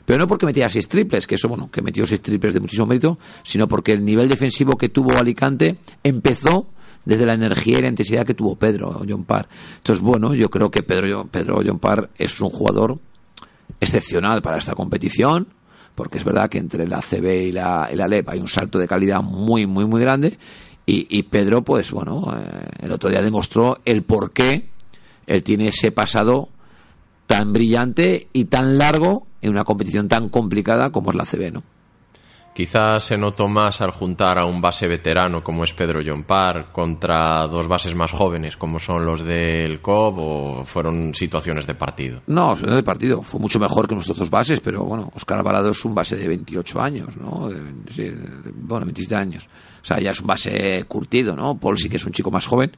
pero 0.04 0.18
no 0.18 0.26
porque 0.26 0.46
metía 0.46 0.68
seis 0.68 0.88
triples, 0.88 1.26
que 1.26 1.36
eso, 1.36 1.48
bueno, 1.48 1.68
que 1.70 1.82
metió 1.82 2.04
seis 2.06 2.20
triples 2.20 2.54
de 2.54 2.60
muchísimo 2.60 2.86
mérito, 2.86 3.18
sino 3.42 3.66
porque 3.68 3.92
el 3.92 4.04
nivel 4.04 4.28
defensivo 4.28 4.72
que 4.76 4.88
tuvo 4.88 5.16
Alicante 5.16 5.78
empezó 6.02 6.66
desde 7.04 7.26
la 7.26 7.34
energía 7.34 7.78
y 7.78 7.82
la 7.82 7.88
intensidad 7.88 8.26
que 8.26 8.34
tuvo 8.34 8.56
Pedro 8.56 9.02
John. 9.08 9.26
Entonces, 9.76 10.00
bueno, 10.00 10.34
yo 10.34 10.46
creo 10.46 10.70
que 10.70 10.82
Pedro, 10.82 11.26
Pedro 11.26 11.60
John 11.64 11.80
es 12.18 12.40
un 12.40 12.50
jugador 12.50 12.98
excepcional 13.80 14.42
para 14.42 14.58
esta 14.58 14.74
competición, 14.74 15.48
porque 16.00 16.16
es 16.16 16.24
verdad 16.24 16.48
que 16.48 16.56
entre 16.56 16.88
la 16.88 17.02
CB 17.02 17.48
y 17.48 17.52
la, 17.52 17.90
y 17.92 17.94
LEP 17.94 18.26
hay 18.30 18.40
un 18.40 18.48
salto 18.48 18.78
de 18.78 18.88
calidad 18.88 19.20
muy, 19.20 19.66
muy, 19.66 19.84
muy 19.84 20.00
grande. 20.00 20.38
Y, 20.86 21.22
Pedro, 21.24 21.60
pues 21.60 21.90
bueno, 21.90 22.24
eh, 22.34 22.68
el 22.84 22.92
otro 22.92 23.10
día 23.10 23.20
demostró 23.20 23.80
el 23.84 24.02
por 24.02 24.32
qué 24.32 24.70
él 25.26 25.42
tiene 25.42 25.68
ese 25.68 25.92
pasado 25.92 26.48
tan 27.26 27.52
brillante 27.52 28.28
y 28.32 28.46
tan 28.46 28.78
largo 28.78 29.26
en 29.42 29.50
una 29.50 29.64
competición 29.64 30.08
tan 30.08 30.30
complicada 30.30 30.88
como 30.88 31.10
es 31.10 31.16
la 31.18 31.26
CB, 31.26 31.52
¿no? 31.52 31.62
Quizás 32.52 33.04
se 33.04 33.16
notó 33.16 33.46
más 33.46 33.80
al 33.80 33.92
juntar 33.92 34.36
a 34.36 34.44
un 34.44 34.60
base 34.60 34.88
veterano 34.88 35.42
como 35.42 35.62
es 35.62 35.72
Pedro 35.72 36.00
Par 36.26 36.72
contra 36.72 37.46
dos 37.46 37.68
bases 37.68 37.94
más 37.94 38.10
jóvenes 38.10 38.56
como 38.56 38.80
son 38.80 39.06
los 39.06 39.22
del 39.22 39.80
COB 39.80 40.18
o 40.18 40.64
fueron 40.64 41.14
situaciones 41.14 41.66
de 41.68 41.74
partido. 41.74 42.22
No, 42.26 42.56
de 42.56 42.82
partido. 42.82 43.22
Fue 43.22 43.38
mucho 43.38 43.60
mejor 43.60 43.86
que 43.86 43.94
nuestros 43.94 44.18
dos 44.18 44.30
bases, 44.30 44.58
pero 44.58 44.84
bueno, 44.84 45.12
Oscar 45.14 45.38
Alvarado 45.38 45.70
es 45.70 45.84
un 45.84 45.94
base 45.94 46.16
de 46.16 46.26
28 46.26 46.80
años, 46.80 47.16
¿no? 47.16 47.48
De, 47.48 48.14
bueno, 48.56 48.84
27 48.84 49.14
años. 49.14 49.48
O 49.80 49.84
sea, 49.84 50.00
ya 50.00 50.10
es 50.10 50.20
un 50.20 50.26
base 50.26 50.84
curtido, 50.88 51.36
¿no? 51.36 51.56
Paul 51.56 51.78
sí 51.78 51.88
que 51.88 51.98
es 51.98 52.04
un 52.04 52.12
chico 52.12 52.32
más 52.32 52.46
joven. 52.46 52.72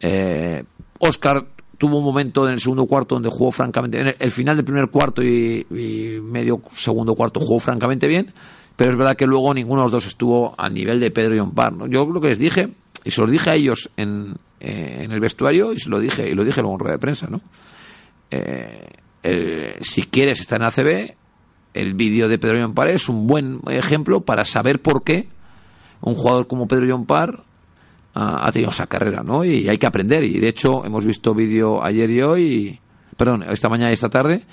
Eh, 0.00 0.62
Oscar 0.98 1.46
tuvo 1.78 1.98
un 1.98 2.04
momento 2.04 2.46
en 2.46 2.52
el 2.52 2.60
segundo 2.60 2.84
cuarto 2.84 3.14
donde 3.14 3.30
jugó 3.30 3.50
francamente, 3.50 3.98
en 3.98 4.14
el, 4.18 4.30
final 4.30 4.54
del 4.56 4.66
primer 4.66 4.90
cuarto 4.90 5.22
y 5.22 5.64
medio 6.22 6.60
segundo 6.74 7.14
cuarto 7.14 7.40
jugó 7.40 7.58
francamente 7.58 8.06
bien 8.06 8.32
pero 8.76 8.90
es 8.90 8.96
verdad 8.96 9.16
que 9.16 9.26
luego 9.26 9.52
ninguno 9.54 9.82
de 9.82 9.86
los 9.86 9.92
dos 9.92 10.06
estuvo 10.06 10.54
a 10.56 10.68
nivel 10.68 11.00
de 11.00 11.10
Pedro 11.10 11.34
y 11.34 11.38
Ompar. 11.40 11.72
¿no? 11.72 11.86
Yo 11.86 12.06
lo 12.06 12.20
que 12.20 12.28
les 12.28 12.38
dije, 12.38 12.68
y 13.04 13.10
se 13.10 13.20
los 13.20 13.30
dije 13.30 13.50
a 13.50 13.54
ellos 13.54 13.90
en, 13.96 14.34
eh, 14.60 15.00
en 15.02 15.12
el 15.12 15.20
vestuario, 15.20 15.72
y 15.72 15.78
se 15.78 15.88
lo 15.88 15.98
dije, 15.98 16.28
y 16.28 16.34
lo 16.34 16.44
dije 16.44 16.60
luego 16.60 16.74
en 16.74 16.80
rueda 16.80 16.94
de 16.94 17.00
prensa, 17.00 17.26
¿no? 17.28 17.40
Eh, 18.30 19.78
si 19.82 20.04
quieres 20.04 20.40
estar 20.40 20.60
en 20.60 20.66
ACB, 20.66 21.14
el 21.74 21.94
vídeo 21.94 22.28
de 22.28 22.38
Pedro 22.38 22.58
Yompar 22.58 22.88
es 22.88 23.08
un 23.08 23.26
buen 23.26 23.60
ejemplo 23.68 24.22
para 24.22 24.44
saber 24.44 24.80
por 24.80 25.04
qué 25.04 25.28
un 26.00 26.14
jugador 26.14 26.46
como 26.46 26.66
Pedro 26.66 26.86
Yompar 26.86 27.44
ha, 28.14 28.46
ha 28.46 28.52
tenido 28.52 28.70
esa 28.70 28.86
carrera, 28.86 29.22
¿no? 29.22 29.44
Y 29.44 29.68
hay 29.68 29.78
que 29.78 29.86
aprender. 29.86 30.24
Y 30.24 30.38
de 30.38 30.48
hecho, 30.48 30.84
hemos 30.84 31.04
visto 31.04 31.34
vídeo 31.34 31.84
ayer 31.84 32.10
y 32.10 32.22
hoy, 32.22 32.80
perdón, 33.16 33.44
esta 33.44 33.68
mañana 33.68 33.90
y 33.90 33.94
esta 33.94 34.08
tarde, 34.08 34.44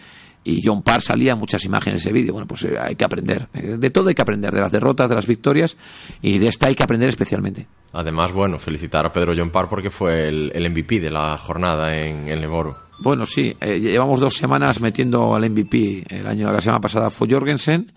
y 0.43 0.62
John 0.63 0.82
Parr 0.82 1.02
salía 1.02 1.34
en 1.34 1.39
muchas 1.39 1.63
imágenes 1.65 2.04
de 2.04 2.10
ese 2.10 2.13
vídeo. 2.13 2.34
Bueno, 2.34 2.47
pues 2.47 2.63
eh, 2.63 2.78
hay 2.80 2.95
que 2.95 3.06
aprender. 3.06 3.47
Eh, 3.54 3.78
de 3.78 3.89
todo 3.89 4.10
hay 4.10 4.15
que 4.15 4.21
aprender, 4.21 4.54
de 4.54 4.62
las 4.62 4.71
derrotas, 4.71 5.10
de 5.10 5.15
las 5.15 5.28
victorias, 5.28 5.78
y 6.21 6.38
de 6.38 6.47
esta 6.47 6.67
hay 6.67 6.75
que 6.75 6.84
aprender 6.84 7.10
especialmente. 7.10 7.67
Además, 7.93 8.32
bueno, 8.32 8.58
felicitar 8.60 9.06
a 9.06 9.13
Pedro 9.13 9.34
John 9.36 9.49
Parr 9.49 9.69
porque 9.69 9.89
fue 9.89 10.28
el, 10.28 10.71
MVP 10.71 10.99
de 10.99 11.12
la 11.12 11.38
jornada 11.38 11.95
en, 11.95 12.28
el 12.28 12.41
Leboro. 12.41 12.78
Bueno, 13.02 13.25
sí, 13.25 13.56
eh, 13.60 13.80
llevamos 13.80 14.19
dos 14.19 14.36
semanas 14.36 14.80
metiendo 14.82 15.36
al 15.36 15.49
MVP. 15.49 16.06
El 16.10 16.28
año, 16.28 16.52
la 16.52 16.62
semana 16.62 16.82
pasada 16.82 17.10
fue 17.10 17.28
Jorgensen, 17.30 17.91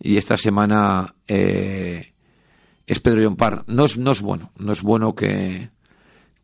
y 0.00 0.16
esta 0.16 0.36
semana 0.36 1.14
es 1.26 3.00
Pedro 3.00 3.22
John 3.24 3.36
Parr. 3.36 3.64
No 3.66 3.84
es, 3.84 3.96
no 3.96 4.12
es 4.12 4.20
bueno, 4.20 4.50
no 4.58 4.72
es 4.72 4.82
bueno 4.82 5.14
que, 5.14 5.70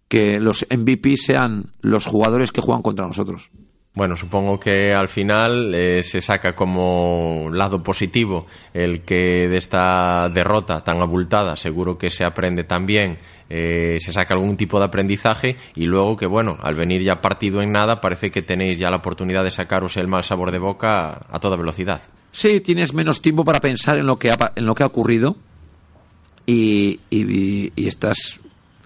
que 0.09 0.41
los 0.41 0.67
MVP 0.71 1.17
sean 1.17 1.73
los 1.81 2.07
jugadores 2.07 2.53
que 2.53 2.61
juegan 2.61 2.83
contra 2.83 3.07
nosotros. 3.07 3.51
Bueno, 3.93 4.15
supongo 4.15 4.61
que 4.61 4.95
al 4.95 5.09
final 5.09 5.75
eh, 5.75 6.05
se 6.05 6.23
saca 6.23 6.55
como 6.55 7.49
lado 7.53 7.83
positivo 7.83 8.47
el 8.73 9.03
que 9.03 9.49
de 9.49 9.57
esta 9.57 10.29
derrota 10.29 10.85
tan 10.85 11.03
abultada 11.03 11.57
seguro 11.57 11.99
que 11.99 12.09
se 12.09 12.25
aprende 12.25 12.63
también, 12.63 13.19
eh, 13.49 13.99
se 14.01 14.13
saca 14.13 14.35
algún 14.35 14.57
tipo 14.57 14.79
de 14.79 14.85
aprendizaje 14.85 15.57
y 15.75 15.87
luego 15.87 16.17
que 16.17 16.27
bueno, 16.27 16.57
al 16.63 16.77
venir 16.77 17.03
ya 17.03 17.21
partido 17.21 17.63
en 17.63 17.73
nada 17.73 18.01
parece 18.01 18.31
que 18.31 18.43
tenéis 18.43 18.79
ya 18.79 18.91
la 18.91 18.99
oportunidad 18.99 19.43
de 19.43 19.51
sacaros 19.51 19.97
el 19.97 20.07
mal 20.07 20.23
sabor 20.23 20.53
de 20.53 20.61
boca 20.61 21.27
a 21.29 21.41
toda 21.41 21.57
velocidad. 21.57 22.01
Sí, 22.31 22.61
tienes 22.61 22.95
menos 22.95 23.21
tiempo 23.21 23.43
para 23.43 23.59
pensar 23.59 23.99
en 23.99 24.07
lo 24.07 24.17
que 24.21 24.31
ha, 24.31 24.53
en 24.55 24.67
lo 24.67 24.77
que 24.77 24.85
ha 24.85 24.87
ocurrido 24.87 25.37
y, 26.47 27.01
estás 27.75 28.39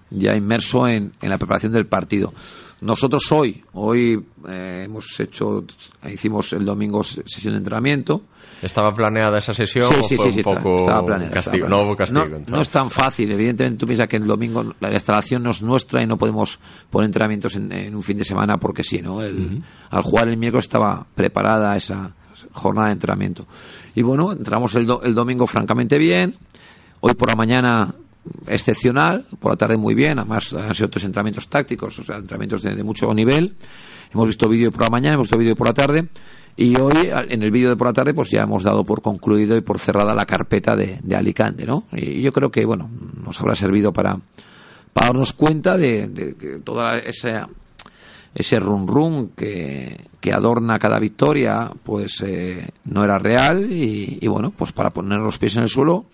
ya 0.09 0.35
inmerso 0.35 0.89
en 0.89 1.13
la 1.21 1.37
preparación 1.37 1.73
del 1.73 1.87
partido. 1.87 2.33
Nosotros 2.85 3.33
hoy, 3.33 3.65
hoy 3.73 4.23
eh, 4.47 4.83
hemos 4.85 5.19
hecho, 5.19 5.65
hicimos 6.07 6.53
el 6.53 6.67
domingo 6.67 7.03
sesión 7.03 7.55
de 7.55 7.59
entrenamiento. 7.59 8.25
¿Estaba 8.61 8.93
planeada 8.93 9.39
esa 9.39 9.55
sesión 9.55 9.91
sí, 9.91 10.19
sí, 10.19 10.33
sí, 10.33 10.39
un 10.39 10.43
poco 10.43 10.81
estaba 10.81 11.07
planeada, 11.07 11.33
castigo? 11.33 11.67
No 11.67 11.79
hubo 11.79 11.97
castigo. 11.97 12.27
No, 12.47 12.61
es 12.61 12.69
tan 12.69 12.91
fácil, 12.91 13.33
evidentemente 13.33 13.79
tú 13.79 13.87
piensas 13.87 14.07
que 14.07 14.19
el 14.19 14.27
domingo 14.27 14.75
la 14.81 14.93
instalación 14.93 15.43
no 15.43 15.51
es 15.53 15.63
nuestra 15.63 16.03
y 16.03 16.07
no 16.07 16.19
podemos 16.19 16.59
poner 16.91 17.07
entrenamientos 17.07 17.57
en, 17.57 17.95
un 17.95 18.03
fin 18.03 18.19
de 18.19 18.25
semana 18.25 18.59
porque 18.59 18.85
sí, 18.85 19.01
¿no? 19.01 19.23
El, 19.23 19.63
Al 19.89 20.03
jugar 20.03 20.29
el 20.29 20.37
miércoles 20.37 20.67
estaba 20.67 21.07
preparada 21.15 21.75
esa 21.79 22.15
jornada 22.53 22.89
de 22.89 22.93
entrenamiento. 22.93 23.47
Y 23.95 24.03
bueno, 24.03 24.33
entramos 24.33 24.75
el, 24.75 24.87
el 25.03 25.15
domingo 25.15 25.47
francamente 25.47 25.97
bien. 25.97 26.37
Hoy 27.01 27.15
por 27.15 27.29
la 27.29 27.35
mañana 27.35 27.95
excepcional, 28.47 29.27
por 29.41 29.53
la 29.53 29.57
tarde 29.57 29.77
muy 29.77 29.95
bien, 29.95 30.19
además 30.19 30.53
han 30.55 30.75
sido 30.75 30.89
tres 30.89 31.05
entrenamientos 31.05 31.49
tácticos, 31.49 31.99
o 31.99 32.05
sea, 32.05 32.17
entrenamientos 32.17 32.63
de, 32.63 32.83
mucho 32.83 33.13
nivel. 33.15 33.55
Hemos 34.13 34.27
visto 34.27 34.49
vídeo 34.49 34.71
por 34.71 34.83
la 34.83 34.91
mañana, 34.91 35.15
hemos 35.15 35.27
visto 35.27 35.39
vídeo 35.39 35.57
por 35.57 35.69
la 35.69 35.75
tarde 35.75 36.09
y 36.57 36.77
hoy 36.81 37.11
en 37.29 37.43
el 37.43 37.51
vídeo 37.51 37.71
de 37.71 37.77
por 37.77 37.89
la 37.89 37.93
tarde 37.93 38.15
pues 38.15 38.31
ya 38.31 38.43
hemos 38.43 38.63
dado 38.63 38.85
por 38.85 39.03
concluido 39.03 39.57
y 39.57 39.61
por 39.61 39.81
cerrada 39.81 40.15
la 40.15 40.25
carpeta 40.25 40.77
de, 40.77 41.01
Alicante, 41.15 41.67
¿no? 41.67 41.85
Y 41.93 42.23
yo 42.23 42.33
creo 42.33 42.51
que, 42.51 42.65
bueno, 42.65 42.89
nos 43.25 43.41
habrá 43.41 43.55
servido 43.57 43.93
para, 43.93 44.19
darnos 44.95 45.33
cuenta 45.33 45.77
de, 45.77 46.35
que 46.39 46.61
toda 46.65 46.99
esa 46.99 47.49
ese 48.35 48.59
run 48.59 48.89
run 48.89 49.29
que, 49.37 50.09
que 50.21 50.33
adorna 50.33 50.77
cada 50.81 50.99
victoria 50.99 51.71
pues 51.85 52.21
eh, 52.27 52.69
no 52.87 53.05
era 53.05 53.17
real 53.17 53.69
y 53.71 54.27
bueno 54.27 54.51
pues 54.51 54.73
para 54.73 54.91
poner 54.91 55.21
los 55.21 55.39
pies 55.39 55.55
en 55.55 55.63
el 55.63 55.69
suelo 55.69 56.07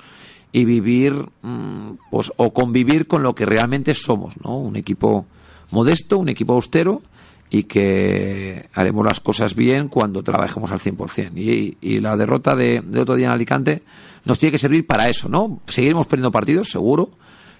y 0.52 0.64
vivir 0.64 1.14
mm, 1.42 1.92
pues 2.10 2.32
o 2.36 2.52
convivir 2.52 3.06
con 3.06 3.22
lo 3.22 3.34
que 3.34 3.46
realmente 3.46 3.94
somos, 3.94 4.34
¿no? 4.42 4.56
Un 4.56 4.76
equipo 4.76 5.26
modesto, 5.70 6.18
un 6.18 6.28
equipo 6.28 6.54
austero 6.54 7.02
y 7.50 7.64
que 7.64 8.68
haremos 8.74 9.04
las 9.04 9.20
cosas 9.20 9.54
bien 9.54 9.88
cuando 9.88 10.22
trabajemos 10.22 10.70
al 10.70 10.78
100%. 10.78 11.32
Y, 11.36 11.76
y 11.80 12.00
la 12.00 12.16
derrota 12.16 12.54
de, 12.54 12.82
otro 12.98 13.16
día 13.16 13.26
en 13.26 13.32
Alicante 13.32 13.82
nos 14.24 14.38
tiene 14.38 14.52
que 14.52 14.58
servir 14.58 14.86
para 14.86 15.06
eso, 15.06 15.28
¿no? 15.28 15.60
Seguiremos 15.66 16.06
perdiendo 16.06 16.30
partidos, 16.30 16.70
seguro. 16.70 17.10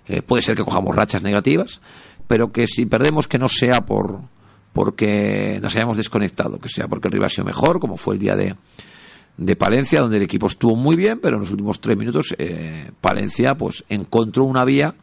Eh, 0.06 0.22
puede 0.22 0.42
ser 0.42 0.56
que 0.56 0.64
cojamos 0.64 0.94
rachas 0.94 1.22
negativas, 1.22 1.80
pero 2.26 2.52
que 2.52 2.66
si 2.66 2.86
perdemos 2.86 3.26
que 3.28 3.38
no 3.38 3.48
sea 3.48 3.80
por 3.82 4.20
porque 4.72 5.58
nos 5.60 5.74
hayamos 5.74 5.96
desconectado, 5.96 6.58
que 6.60 6.68
sea 6.68 6.86
porque 6.86 7.08
el 7.08 7.12
rival 7.12 7.26
ha 7.26 7.30
sido 7.30 7.44
mejor, 7.44 7.80
como 7.80 7.96
fue 7.96 8.14
el 8.14 8.20
día 8.20 8.36
de, 8.36 8.54
de 9.36 9.56
Palencia, 9.56 10.00
donde 10.00 10.18
el 10.18 10.22
equipo 10.22 10.46
estuvo 10.46 10.76
muy 10.76 10.96
bien, 10.96 11.18
pero 11.20 11.36
en 11.36 11.42
los 11.42 11.50
últimos 11.50 11.80
tres 11.80 11.96
minutos 11.96 12.34
eh, 12.38 12.90
Palencia 13.00 13.54
pues 13.54 13.84
encontró 13.88 14.44
una 14.44 14.64
vía 14.64 14.94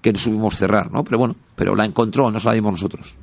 que 0.00 0.12
no 0.12 0.18
supimos 0.18 0.56
cerrar, 0.56 0.90
¿no? 0.90 1.04
Pero 1.04 1.18
bueno, 1.18 1.36
pero 1.54 1.74
la 1.74 1.84
encontró, 1.84 2.30
no 2.30 2.38
la 2.38 2.72
nosotros. 2.72 3.14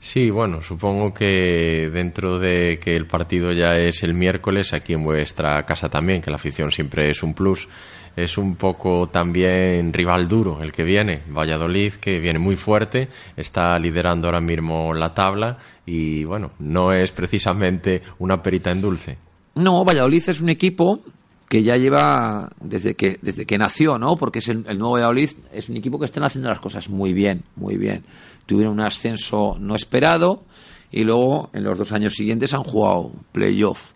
Sí, 0.00 0.30
bueno, 0.30 0.62
supongo 0.62 1.12
que 1.12 1.90
dentro 1.92 2.38
de 2.38 2.78
que 2.78 2.96
el 2.96 3.06
partido 3.06 3.52
ya 3.52 3.76
es 3.76 4.02
el 4.02 4.14
miércoles, 4.14 4.72
aquí 4.72 4.94
en 4.94 5.04
vuestra 5.04 5.62
casa 5.64 5.90
también, 5.90 6.22
que 6.22 6.30
la 6.30 6.36
afición 6.36 6.70
siempre 6.70 7.10
es 7.10 7.22
un 7.22 7.34
plus, 7.34 7.68
es 8.16 8.38
un 8.38 8.56
poco 8.56 9.08
también 9.08 9.92
rival 9.92 10.26
duro 10.26 10.62
el 10.62 10.72
que 10.72 10.84
viene. 10.84 11.22
Valladolid, 11.28 11.94
que 11.94 12.18
viene 12.18 12.38
muy 12.38 12.56
fuerte, 12.56 13.08
está 13.36 13.78
liderando 13.78 14.28
ahora 14.28 14.40
mismo 14.40 14.94
la 14.94 15.12
tabla 15.12 15.58
y 15.84 16.24
bueno, 16.24 16.52
no 16.60 16.92
es 16.92 17.12
precisamente 17.12 18.00
una 18.18 18.42
perita 18.42 18.70
en 18.70 18.80
dulce. 18.80 19.18
No, 19.54 19.84
Valladolid 19.84 20.22
es 20.28 20.40
un 20.40 20.48
equipo 20.48 21.02
que 21.50 21.64
ya 21.64 21.76
lleva 21.76 22.52
desde 22.60 22.94
que 22.94 23.18
desde 23.22 23.44
que 23.44 23.58
nació, 23.58 23.98
¿no? 23.98 24.14
Porque 24.14 24.38
es 24.38 24.48
el, 24.48 24.62
nuevo 24.78 24.92
Valladolid 24.92 25.30
es 25.52 25.68
un 25.68 25.76
equipo 25.76 25.98
que 25.98 26.04
están 26.04 26.22
haciendo 26.22 26.48
las 26.48 26.60
cosas 26.60 26.88
muy 26.88 27.12
bien, 27.12 27.42
muy 27.56 27.76
bien. 27.76 28.04
Tuvieron 28.46 28.74
un 28.74 28.82
ascenso 28.82 29.56
no 29.58 29.74
esperado 29.74 30.44
y 30.92 31.02
luego 31.02 31.50
en 31.52 31.64
los 31.64 31.76
dos 31.76 31.90
años 31.90 32.14
siguientes 32.14 32.54
han 32.54 32.62
jugado 32.62 33.10
playoff. 33.32 33.94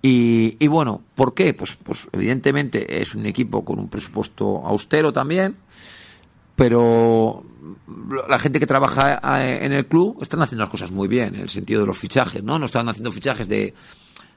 Y, 0.00 0.56
y 0.58 0.66
bueno, 0.66 1.02
¿por 1.14 1.34
qué? 1.34 1.52
Pues, 1.52 1.76
pues 1.76 1.98
evidentemente 2.10 3.02
es 3.02 3.14
un 3.14 3.26
equipo 3.26 3.66
con 3.66 3.78
un 3.78 3.90
presupuesto 3.90 4.66
austero 4.66 5.12
también, 5.12 5.56
pero 6.56 7.44
la 8.30 8.38
gente 8.38 8.58
que 8.58 8.66
trabaja 8.66 9.20
eh, 9.42 9.58
en 9.62 9.72
el 9.72 9.86
club 9.86 10.22
están 10.22 10.40
haciendo 10.40 10.64
las 10.64 10.70
cosas 10.70 10.90
muy 10.90 11.06
bien, 11.06 11.34
en 11.34 11.42
el 11.42 11.50
sentido 11.50 11.82
de 11.82 11.86
los 11.86 11.98
fichajes, 11.98 12.42
¿no? 12.42 12.58
No 12.58 12.64
están 12.64 12.88
haciendo 12.88 13.12
fichajes 13.12 13.46
de, 13.46 13.74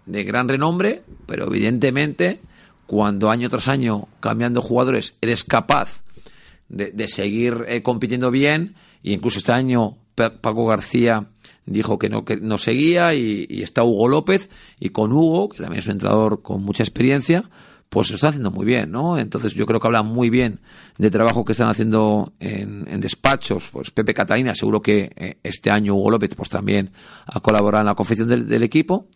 de 0.05 0.23
gran 0.23 0.47
renombre, 0.47 1.03
pero 1.25 1.47
evidentemente 1.47 2.39
cuando 2.87 3.29
año 3.29 3.49
tras 3.49 3.67
año 3.67 4.07
cambiando 4.19 4.61
jugadores 4.61 5.15
eres 5.21 5.43
capaz 5.43 6.03
de, 6.67 7.07
seguir 7.07 7.65
eh, 7.67 7.81
compitiendo 7.83 8.31
bien 8.31 8.75
y 9.03 9.13
incluso 9.13 9.39
este 9.39 9.51
año 9.51 9.97
Paco 10.15 10.65
García 10.65 11.27
dijo 11.65 11.97
que 11.97 12.09
no, 12.09 12.25
que 12.25 12.37
no 12.37 12.57
seguía 12.57 13.13
y, 13.13 13.45
y, 13.49 13.63
está 13.63 13.83
Hugo 13.83 14.07
López 14.07 14.49
y 14.79 14.89
con 14.89 15.11
Hugo, 15.11 15.49
que 15.49 15.57
también 15.57 15.79
es 15.79 15.85
un 15.85 15.93
entrenador 15.93 16.41
con 16.41 16.63
mucha 16.63 16.83
experiencia, 16.83 17.49
pues 17.91 18.07
se 18.07 18.15
está 18.15 18.29
haciendo 18.29 18.51
muy 18.51 18.65
bien, 18.65 18.89
¿no? 18.89 19.17
Entonces 19.17 19.53
yo 19.53 19.65
creo 19.65 19.81
que 19.81 19.87
habla 19.87 20.01
muy 20.01 20.29
bien 20.29 20.61
de 20.97 21.11
trabajo 21.11 21.43
que 21.43 21.51
están 21.51 21.67
haciendo 21.67 22.31
en, 22.39 23.01
despachos, 23.01 23.65
pues 23.69 23.91
Pepe 23.91 24.13
Catalina, 24.13 24.55
seguro 24.55 24.81
que 24.81 25.11
eh, 25.13 25.39
este 25.43 25.71
año 25.71 25.95
Hugo 25.95 26.11
López 26.11 26.33
pues 26.33 26.49
también 26.49 26.91
ha 27.25 27.41
colaborado 27.41 27.81
en 27.81 27.87
la 27.87 27.95
confección 27.95 28.29
del, 28.29 28.63
equipo. 28.63 29.07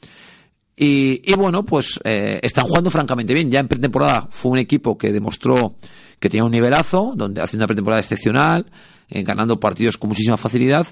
Y, 0.77 1.33
bueno, 1.35 1.63
pues 1.63 1.99
eh, 2.03 2.39
están 2.43 2.65
jugando 2.65 2.89
francamente 2.89 3.33
bien. 3.33 3.49
Ya 3.49 3.59
en 3.59 3.67
pretemporada 3.67 4.27
fue 4.31 4.51
un 4.51 4.57
equipo 4.57 4.97
que 4.97 5.11
demostró 5.11 5.75
que 6.19 6.29
tenía 6.29 6.43
un 6.43 6.51
nivelazo, 6.51 7.13
donde 7.15 7.41
haciendo 7.41 7.63
una 7.63 7.67
pretemporada 7.67 8.01
excepcional, 8.01 8.65
eh, 9.09 9.23
ganando 9.23 9.59
partidos 9.59 9.97
con 9.97 10.09
muchísima 10.09 10.37
facilidad. 10.37 10.85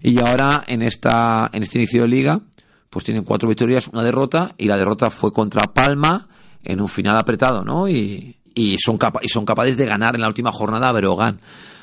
Y 0.00 0.18
ahora 0.18 0.64
en 0.66 0.82
esta 0.82 1.50
en 1.52 1.62
este 1.62 1.78
inicio 1.78 2.02
de 2.02 2.08
liga, 2.08 2.40
pues 2.88 3.04
tienen 3.04 3.24
cuatro 3.24 3.48
victorias, 3.48 3.88
una 3.88 4.02
derrota 4.02 4.54
y 4.56 4.66
la 4.66 4.78
derrota 4.78 5.10
fue 5.10 5.32
contra 5.32 5.72
Palma 5.72 6.28
en 6.64 6.80
un 6.80 6.88
final 6.88 7.16
apretado, 7.16 7.62
¿no? 7.62 7.88
Y, 7.88 8.36
y 8.54 8.76
son, 8.78 8.96
capa 8.96 9.20
y 9.22 9.28
son 9.28 9.44
capaces 9.44 9.76
de 9.76 9.84
ganar 9.84 10.14
en 10.14 10.22
la 10.22 10.28
última 10.28 10.50
jornada 10.50 10.88
a 10.88 10.92
Breogán. 10.92 11.40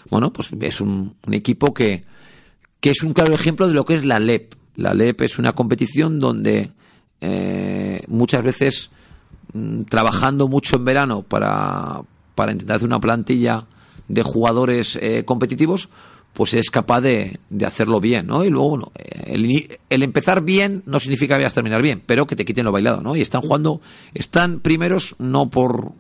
Bueno, 0.10 0.34
pues 0.34 0.50
es 0.60 0.82
un, 0.82 1.16
un 1.26 1.34
equipo 1.34 1.74
que, 1.74 2.04
que 2.80 2.90
es 2.90 3.04
un 3.04 3.14
claro 3.14 3.34
ejemplo 3.34 3.68
de 3.68 3.74
lo 3.74 3.86
que 3.86 3.96
es 3.96 4.06
la 4.06 4.20
LEP. 4.20 4.56
La 4.76 4.94
LEP 4.94 5.22
es 5.22 5.38
una 5.38 5.54
competición 5.54 6.20
donde 6.20 6.72
eh, 7.26 8.04
muchas 8.10 8.44
veces 8.44 8.90
mm, 9.54 9.84
trabajando 9.84 10.50
mucho 10.50 10.76
en 10.76 10.84
verano 10.84 11.22
para, 11.22 12.02
para 12.36 12.52
intentar 12.52 12.76
hacer 12.76 12.88
una 12.88 13.00
plantilla 13.00 13.64
de 14.10 14.24
jugadores 14.24 15.00
eh, 15.02 15.24
competitivos, 15.24 15.88
pues 16.34 16.54
es 16.54 16.70
capaz 16.70 17.00
de, 17.00 17.40
de, 17.50 17.66
hacerlo 17.66 18.02
bien, 18.02 18.28
¿no? 18.28 18.44
Y 18.44 18.50
luego, 18.50 18.72
bueno, 18.72 18.92
el, 19.26 19.78
el, 19.90 20.04
empezar 20.04 20.44
bien 20.44 20.84
no 20.86 21.00
significa 21.00 21.36
que 21.36 21.44
vayas 21.44 21.54
a 21.54 21.56
terminar 21.56 21.82
bien, 21.82 22.04
pero 22.06 22.28
que 22.28 22.36
te 22.36 22.44
quiten 22.44 22.66
lo 22.66 22.74
bailado, 22.74 23.02
¿no? 23.02 23.16
Y 23.16 23.22
están 23.22 23.42
jugando, 23.42 23.80
están 24.14 24.60
primeros 24.60 25.16
no 25.18 25.50
por, 25.50 25.94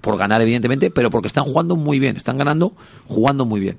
por 0.00 0.16
ganar, 0.16 0.40
evidentemente, 0.42 0.90
pero 0.92 1.10
porque 1.10 1.26
están 1.26 1.44
jugando 1.44 1.74
muy 1.74 1.98
bien, 1.98 2.16
están 2.16 2.38
ganando 2.38 2.74
jugando 3.06 3.46
muy 3.46 3.58
bien. 3.58 3.78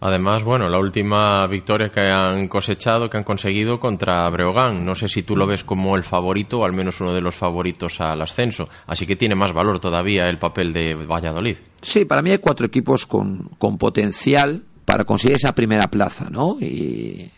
Además, 0.00 0.44
bueno, 0.44 0.68
la 0.68 0.78
última 0.78 1.46
victoria 1.46 1.88
que 1.88 2.00
han 2.00 2.46
cosechado, 2.48 3.08
que 3.08 3.16
han 3.16 3.24
conseguido 3.24 3.80
contra 3.80 4.28
Breogán. 4.28 4.84
No 4.84 4.94
sé 4.94 5.08
si 5.08 5.22
tú 5.22 5.34
lo 5.34 5.46
ves 5.46 5.64
como 5.64 5.96
el 5.96 6.02
favorito 6.02 6.58
o 6.58 6.64
al 6.64 6.72
menos 6.72 7.00
uno 7.00 7.14
de 7.14 7.22
los 7.22 7.34
favoritos 7.34 8.00
al 8.00 8.20
ascenso. 8.20 8.68
Así 8.86 9.06
que 9.06 9.16
tiene 9.16 9.34
más 9.34 9.52
valor 9.52 9.80
todavía 9.80 10.28
el 10.28 10.38
papel 10.38 10.72
de 10.72 10.94
Valladolid. 10.94 11.56
Sí, 11.80 12.04
para 12.04 12.20
mí 12.20 12.30
hay 12.30 12.38
cuatro 12.38 12.66
equipos 12.66 13.06
con, 13.06 13.50
con 13.58 13.78
potencial 13.78 14.62
para 14.84 15.04
conseguir 15.04 15.36
esa 15.36 15.54
primera 15.54 15.88
plaza, 15.88 16.28
¿no? 16.28 16.58
Y 16.60 17.30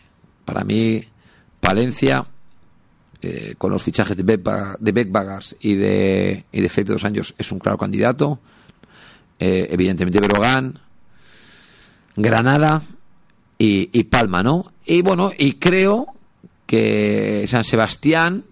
para 0.43 0.63
mí, 0.63 1.01
Palencia, 1.59 2.25
eh, 3.21 3.55
con 3.57 3.71
los 3.71 3.81
fichajes 3.81 4.15
de, 4.17 4.23
Beck, 4.23 4.77
de 4.79 4.91
Beckbagars 4.91 5.55
y 5.59 5.75
de, 5.75 6.45
y 6.51 6.61
de 6.61 6.69
Felipe 6.69 6.93
Dos 6.93 7.05
Años, 7.05 7.33
es 7.37 7.51
un 7.51 7.59
claro 7.59 7.77
candidato. 7.77 8.39
Eh, 9.39 9.67
evidentemente, 9.71 10.19
Breogán 10.19 10.79
Granada 12.17 12.81
y, 13.59 14.03
Palma, 14.05 14.43
¿no? 14.43 14.73
Y 14.85 15.01
bueno, 15.01 15.31
y 15.37 15.53
creo 15.53 16.07
que 16.65 17.45
San 17.47 17.63
Sebastián, 17.63 18.43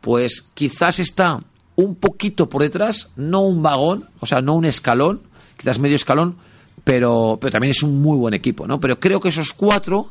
pues 0.00 0.42
quizás 0.54 0.98
está 0.98 1.40
un 1.76 1.94
poquito 1.94 2.48
por 2.48 2.62
detrás, 2.62 3.10
no 3.16 3.40
un 3.40 3.62
vagón, 3.62 4.04
o 4.20 4.26
sea, 4.26 4.40
no 4.40 4.54
un 4.54 4.66
escalón, 4.66 5.22
quizás 5.56 5.78
medio 5.78 5.96
escalón, 5.96 6.36
pero, 6.84 7.38
pero 7.40 7.52
también 7.52 7.70
es 7.70 7.82
un 7.82 8.02
muy 8.02 8.18
buen 8.18 8.34
equipo, 8.34 8.66
¿no? 8.66 8.80
Pero 8.80 8.98
creo 8.98 9.20
que 9.20 9.28
esos 9.28 9.52
cuatro, 9.52 10.10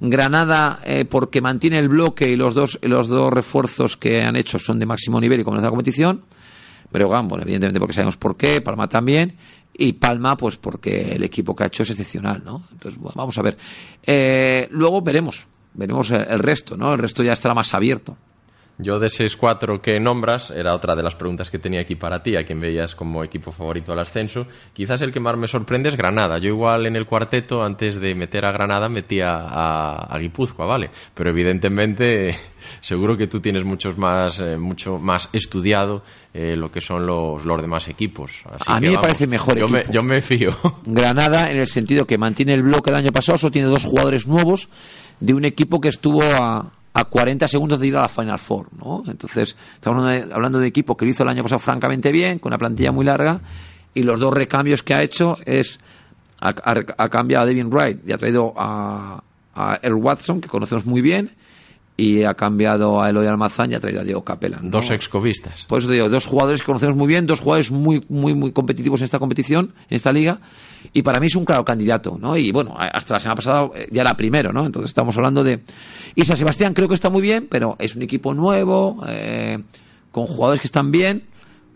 Granada, 0.00 0.80
eh, 0.84 1.04
porque 1.04 1.42
mantiene 1.42 1.78
el 1.78 1.88
bloque 1.88 2.28
y 2.28 2.36
los 2.36 2.54
dos, 2.54 2.78
los 2.82 3.08
dos 3.08 3.30
refuerzos 3.30 3.96
que 3.96 4.22
han 4.22 4.36
hecho 4.36 4.58
son 4.58 4.78
de 4.78 4.86
máximo 4.86 5.20
nivel 5.20 5.40
y 5.40 5.44
comienza 5.44 5.66
la 5.66 5.70
competición, 5.70 6.22
pero 6.90 7.08
bueno, 7.08 7.42
evidentemente 7.42 7.80
porque 7.80 7.92
sabemos 7.92 8.16
por 8.16 8.36
qué, 8.36 8.60
Palma 8.60 8.88
también, 8.88 9.36
y 9.76 9.94
Palma, 9.94 10.36
pues 10.36 10.56
porque 10.56 11.12
el 11.12 11.22
equipo 11.22 11.54
que 11.54 11.64
ha 11.64 11.66
hecho 11.66 11.82
es 11.82 11.90
excepcional, 11.90 12.42
¿no? 12.44 12.64
Entonces, 12.72 12.98
bueno, 13.00 13.14
vamos 13.16 13.36
a 13.38 13.42
ver. 13.42 13.56
Eh, 14.06 14.68
luego 14.70 15.02
veremos, 15.02 15.46
veremos 15.74 16.10
el 16.10 16.38
resto, 16.38 16.76
¿no? 16.76 16.94
El 16.94 17.00
resto 17.00 17.22
ya 17.22 17.32
estará 17.32 17.54
más 17.54 17.74
abierto. 17.74 18.16
Yo 18.76 18.98
de 18.98 19.06
esos 19.06 19.36
cuatro 19.36 19.80
que 19.80 20.00
nombras, 20.00 20.50
era 20.50 20.74
otra 20.74 20.96
de 20.96 21.02
las 21.02 21.14
preguntas 21.14 21.48
que 21.48 21.60
tenía 21.60 21.82
aquí 21.82 21.94
para 21.94 22.22
ti, 22.22 22.36
a 22.36 22.44
quien 22.44 22.60
veías 22.60 22.96
como 22.96 23.22
equipo 23.22 23.52
favorito 23.52 23.92
al 23.92 24.00
ascenso. 24.00 24.48
Quizás 24.72 25.00
el 25.02 25.12
que 25.12 25.20
más 25.20 25.36
me 25.36 25.46
sorprende 25.46 25.90
es 25.90 25.96
Granada. 25.96 26.38
Yo 26.38 26.48
igual 26.48 26.86
en 26.86 26.96
el 26.96 27.06
cuarteto, 27.06 27.62
antes 27.62 28.00
de 28.00 28.16
meter 28.16 28.44
a 28.44 28.50
Granada, 28.50 28.88
metía 28.88 29.32
a, 29.32 30.12
a 30.12 30.18
Guipúzcoa, 30.18 30.66
¿vale? 30.66 30.90
Pero 31.14 31.30
evidentemente, 31.30 32.36
seguro 32.80 33.16
que 33.16 33.28
tú 33.28 33.40
tienes 33.40 33.64
muchos 33.64 33.96
más, 33.96 34.40
eh, 34.40 34.56
mucho 34.56 34.98
más 34.98 35.28
estudiado 35.32 36.02
eh, 36.32 36.56
lo 36.56 36.72
que 36.72 36.80
son 36.80 37.06
los, 37.06 37.44
los 37.44 37.60
demás 37.60 37.86
equipos. 37.86 38.42
Así 38.44 38.64
a 38.66 38.74
que, 38.74 38.80
mí 38.80 38.86
me 38.88 38.94
vamos, 38.96 39.06
parece 39.06 39.26
mejor 39.28 39.56
yo 39.56 39.66
equipo. 39.66 39.86
Me, 39.86 39.92
yo 39.92 40.02
me 40.02 40.20
fío. 40.20 40.56
Granada 40.84 41.48
en 41.48 41.58
el 41.58 41.68
sentido 41.68 42.06
que 42.06 42.18
mantiene 42.18 42.54
el 42.54 42.64
bloque 42.64 42.90
el 42.90 42.96
año 42.96 43.12
pasado, 43.12 43.38
solo 43.38 43.52
tiene 43.52 43.68
dos 43.68 43.84
jugadores 43.84 44.26
nuevos 44.26 44.68
de 45.20 45.32
un 45.32 45.44
equipo 45.44 45.80
que 45.80 45.90
estuvo 45.90 46.24
a 46.24 46.72
a 46.94 47.04
40 47.04 47.48
segundos 47.48 47.80
de 47.80 47.88
ir 47.88 47.96
a 47.96 48.02
la 48.02 48.08
Final 48.08 48.38
Four, 48.38 48.68
¿no? 48.78 49.02
Entonces, 49.06 49.56
estamos 49.74 50.04
hablando 50.32 50.58
de, 50.58 50.64
un 50.64 50.68
equipo 50.68 50.96
que 50.96 51.04
lo 51.04 51.10
hizo 51.10 51.24
el 51.24 51.28
año 51.28 51.42
pasado 51.42 51.58
francamente 51.58 52.12
bien, 52.12 52.38
con 52.38 52.50
una 52.50 52.58
plantilla 52.58 52.92
muy 52.92 53.04
larga, 53.04 53.40
y 53.92 54.02
los 54.02 54.20
dos 54.20 54.32
recambios 54.32 54.82
que 54.82 54.94
ha 54.94 55.02
hecho 55.02 55.36
es, 55.44 55.78
ha 56.40 57.08
cambiado 57.08 57.44
a 57.44 57.48
Devin 57.48 57.68
Wright 57.68 58.00
y 58.06 58.12
ha 58.12 58.18
traído 58.18 58.54
a, 58.56 59.22
a 59.54 59.78
Earl 59.82 59.96
Watson, 59.96 60.40
que 60.40 60.48
conocemos 60.48 60.86
muy 60.86 61.02
bien, 61.02 61.32
y 61.96 62.24
ha 62.24 62.34
cambiado 62.34 63.00
a 63.00 63.10
Eloy 63.10 63.26
Almazán 63.26 63.70
y 63.70 63.74
ha 63.74 63.80
traído 63.80 64.00
a 64.00 64.04
Diego 64.04 64.24
Capela. 64.24 64.58
¿no? 64.60 64.70
Dos 64.70 64.90
excobistas. 64.90 65.64
Por 65.66 65.78
eso 65.78 65.88
te 65.88 65.94
digo, 65.94 66.08
dos 66.08 66.26
jugadores 66.26 66.60
que 66.60 66.66
conocemos 66.66 66.96
muy 66.96 67.06
bien, 67.06 67.26
dos 67.26 67.40
jugadores 67.40 67.70
muy, 67.70 68.00
muy, 68.08 68.34
muy 68.34 68.52
competitivos 68.52 69.00
en 69.00 69.04
esta 69.04 69.18
competición, 69.18 69.74
en 69.88 69.96
esta 69.96 70.10
liga, 70.10 70.40
y 70.92 71.02
para 71.02 71.20
mí 71.20 71.28
es 71.28 71.36
un 71.36 71.44
claro 71.44 71.64
candidato, 71.64 72.18
¿no? 72.20 72.36
Y 72.36 72.50
bueno, 72.50 72.74
hasta 72.76 73.14
la 73.14 73.20
semana 73.20 73.36
pasada 73.36 73.68
ya 73.90 74.02
era 74.02 74.14
primero, 74.14 74.52
¿no? 74.52 74.66
Entonces 74.66 74.90
estamos 74.90 75.16
hablando 75.16 75.44
de... 75.44 75.60
Y 76.16 76.24
San 76.24 76.36
Sebastián 76.36 76.74
creo 76.74 76.88
que 76.88 76.94
está 76.94 77.10
muy 77.10 77.22
bien, 77.22 77.46
pero 77.48 77.76
es 77.78 77.94
un 77.94 78.02
equipo 78.02 78.34
nuevo, 78.34 79.04
eh, 79.06 79.58
con 80.10 80.26
jugadores 80.26 80.60
que 80.60 80.66
están 80.66 80.90
bien, 80.90 81.24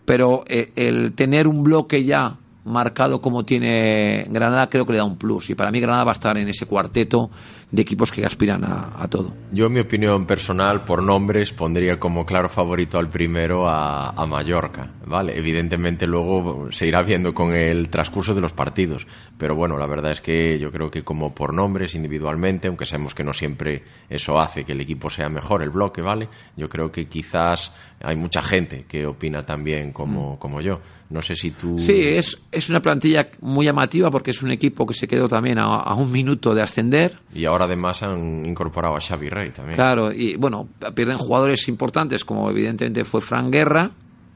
pero 0.05 0.43
eh, 0.47 0.71
el 0.75 1.13
tener 1.13 1.47
un 1.47 1.63
bloque 1.63 2.03
ya 2.03 2.37
marcado 2.69 3.21
como 3.21 3.43
tiene 3.43 4.25
Granada 4.29 4.69
creo 4.69 4.85
que 4.85 4.93
le 4.93 4.99
da 4.99 5.05
un 5.05 5.17
plus 5.17 5.49
y 5.49 5.55
para 5.55 5.71
mí 5.71 5.79
Granada 5.79 6.03
va 6.03 6.11
a 6.11 6.13
estar 6.13 6.37
en 6.37 6.47
ese 6.47 6.65
cuarteto 6.65 7.29
de 7.71 7.83
equipos 7.83 8.11
que 8.11 8.25
aspiran 8.25 8.63
a, 8.63 8.95
a, 8.97 9.07
todo. 9.07 9.31
Yo 9.51 9.67
en 9.67 9.73
mi 9.73 9.79
opinión 9.79 10.25
personal 10.25 10.85
por 10.85 11.03
nombres 11.03 11.53
pondría 11.53 11.99
como 11.99 12.25
claro 12.25 12.49
favorito 12.49 12.97
al 12.97 13.09
primero 13.09 13.69
a, 13.69 14.09
a, 14.09 14.25
Mallorca, 14.25 14.91
¿vale? 15.05 15.37
Evidentemente 15.37 16.07
luego 16.07 16.71
se 16.71 16.87
irá 16.87 17.03
viendo 17.03 17.31
con 17.33 17.51
el 17.51 17.89
transcurso 17.89 18.33
de 18.33 18.41
los 18.41 18.53
partidos, 18.53 19.05
pero 19.37 19.55
bueno, 19.55 19.77
la 19.77 19.85
verdad 19.85 20.13
es 20.13 20.21
que 20.21 20.57
yo 20.57 20.71
creo 20.71 20.89
que 20.89 21.03
como 21.03 21.35
por 21.35 21.53
nombres 21.53 21.93
individualmente, 21.93 22.67
aunque 22.67 22.87
sabemos 22.87 23.13
que 23.13 23.23
no 23.23 23.33
siempre 23.33 23.83
eso 24.09 24.39
hace 24.39 24.63
que 24.63 24.71
el 24.71 24.81
equipo 24.81 25.11
sea 25.11 25.29
mejor, 25.29 25.61
el 25.61 25.69
bloque, 25.69 26.01
¿vale? 26.01 26.27
Yo 26.57 26.69
creo 26.69 26.91
que 26.91 27.05
quizás 27.07 27.71
hay 28.01 28.15
mucha 28.15 28.41
gente 28.41 28.85
que 28.87 29.05
opina 29.05 29.45
también 29.45 29.91
como, 29.91 30.33
mm. 30.33 30.37
como 30.37 30.61
yo. 30.61 30.79
No 31.09 31.23
sé 31.23 31.35
si 31.35 31.51
tú. 31.51 31.79
Sí, 31.79 32.01
es, 32.01 32.37
es 32.51 32.69
una 32.69 32.81
plantilla 32.81 33.29
muy 33.41 33.65
llamativa 33.65 34.11
porque 34.11 34.29
es 34.29 34.43
un 34.43 34.51
equipo 34.51 34.85
que 34.85 34.93
se 34.93 35.07
quedó 35.07 35.27
también 35.27 35.57
a, 35.57 35.65
a, 35.65 35.95
un 35.95 36.11
minuto 36.11 36.53
de 36.53 36.61
ascender. 36.61 37.17
Y 37.33 37.45
ahora 37.45 37.65
además 37.65 38.03
han 38.03 38.45
incorporado 38.45 38.95
a 38.95 39.01
Xavi 39.01 39.29
Rey 39.29 39.49
también. 39.49 39.75
Claro, 39.75 40.11
y 40.11 40.35
bueno, 40.35 40.67
pierden 40.93 41.17
jugadores 41.17 41.67
importantes 41.67 42.23
como 42.23 42.49
evidentemente 42.51 43.05
fue 43.05 43.21
Fran 43.21 43.49
Guerra, 43.49 43.89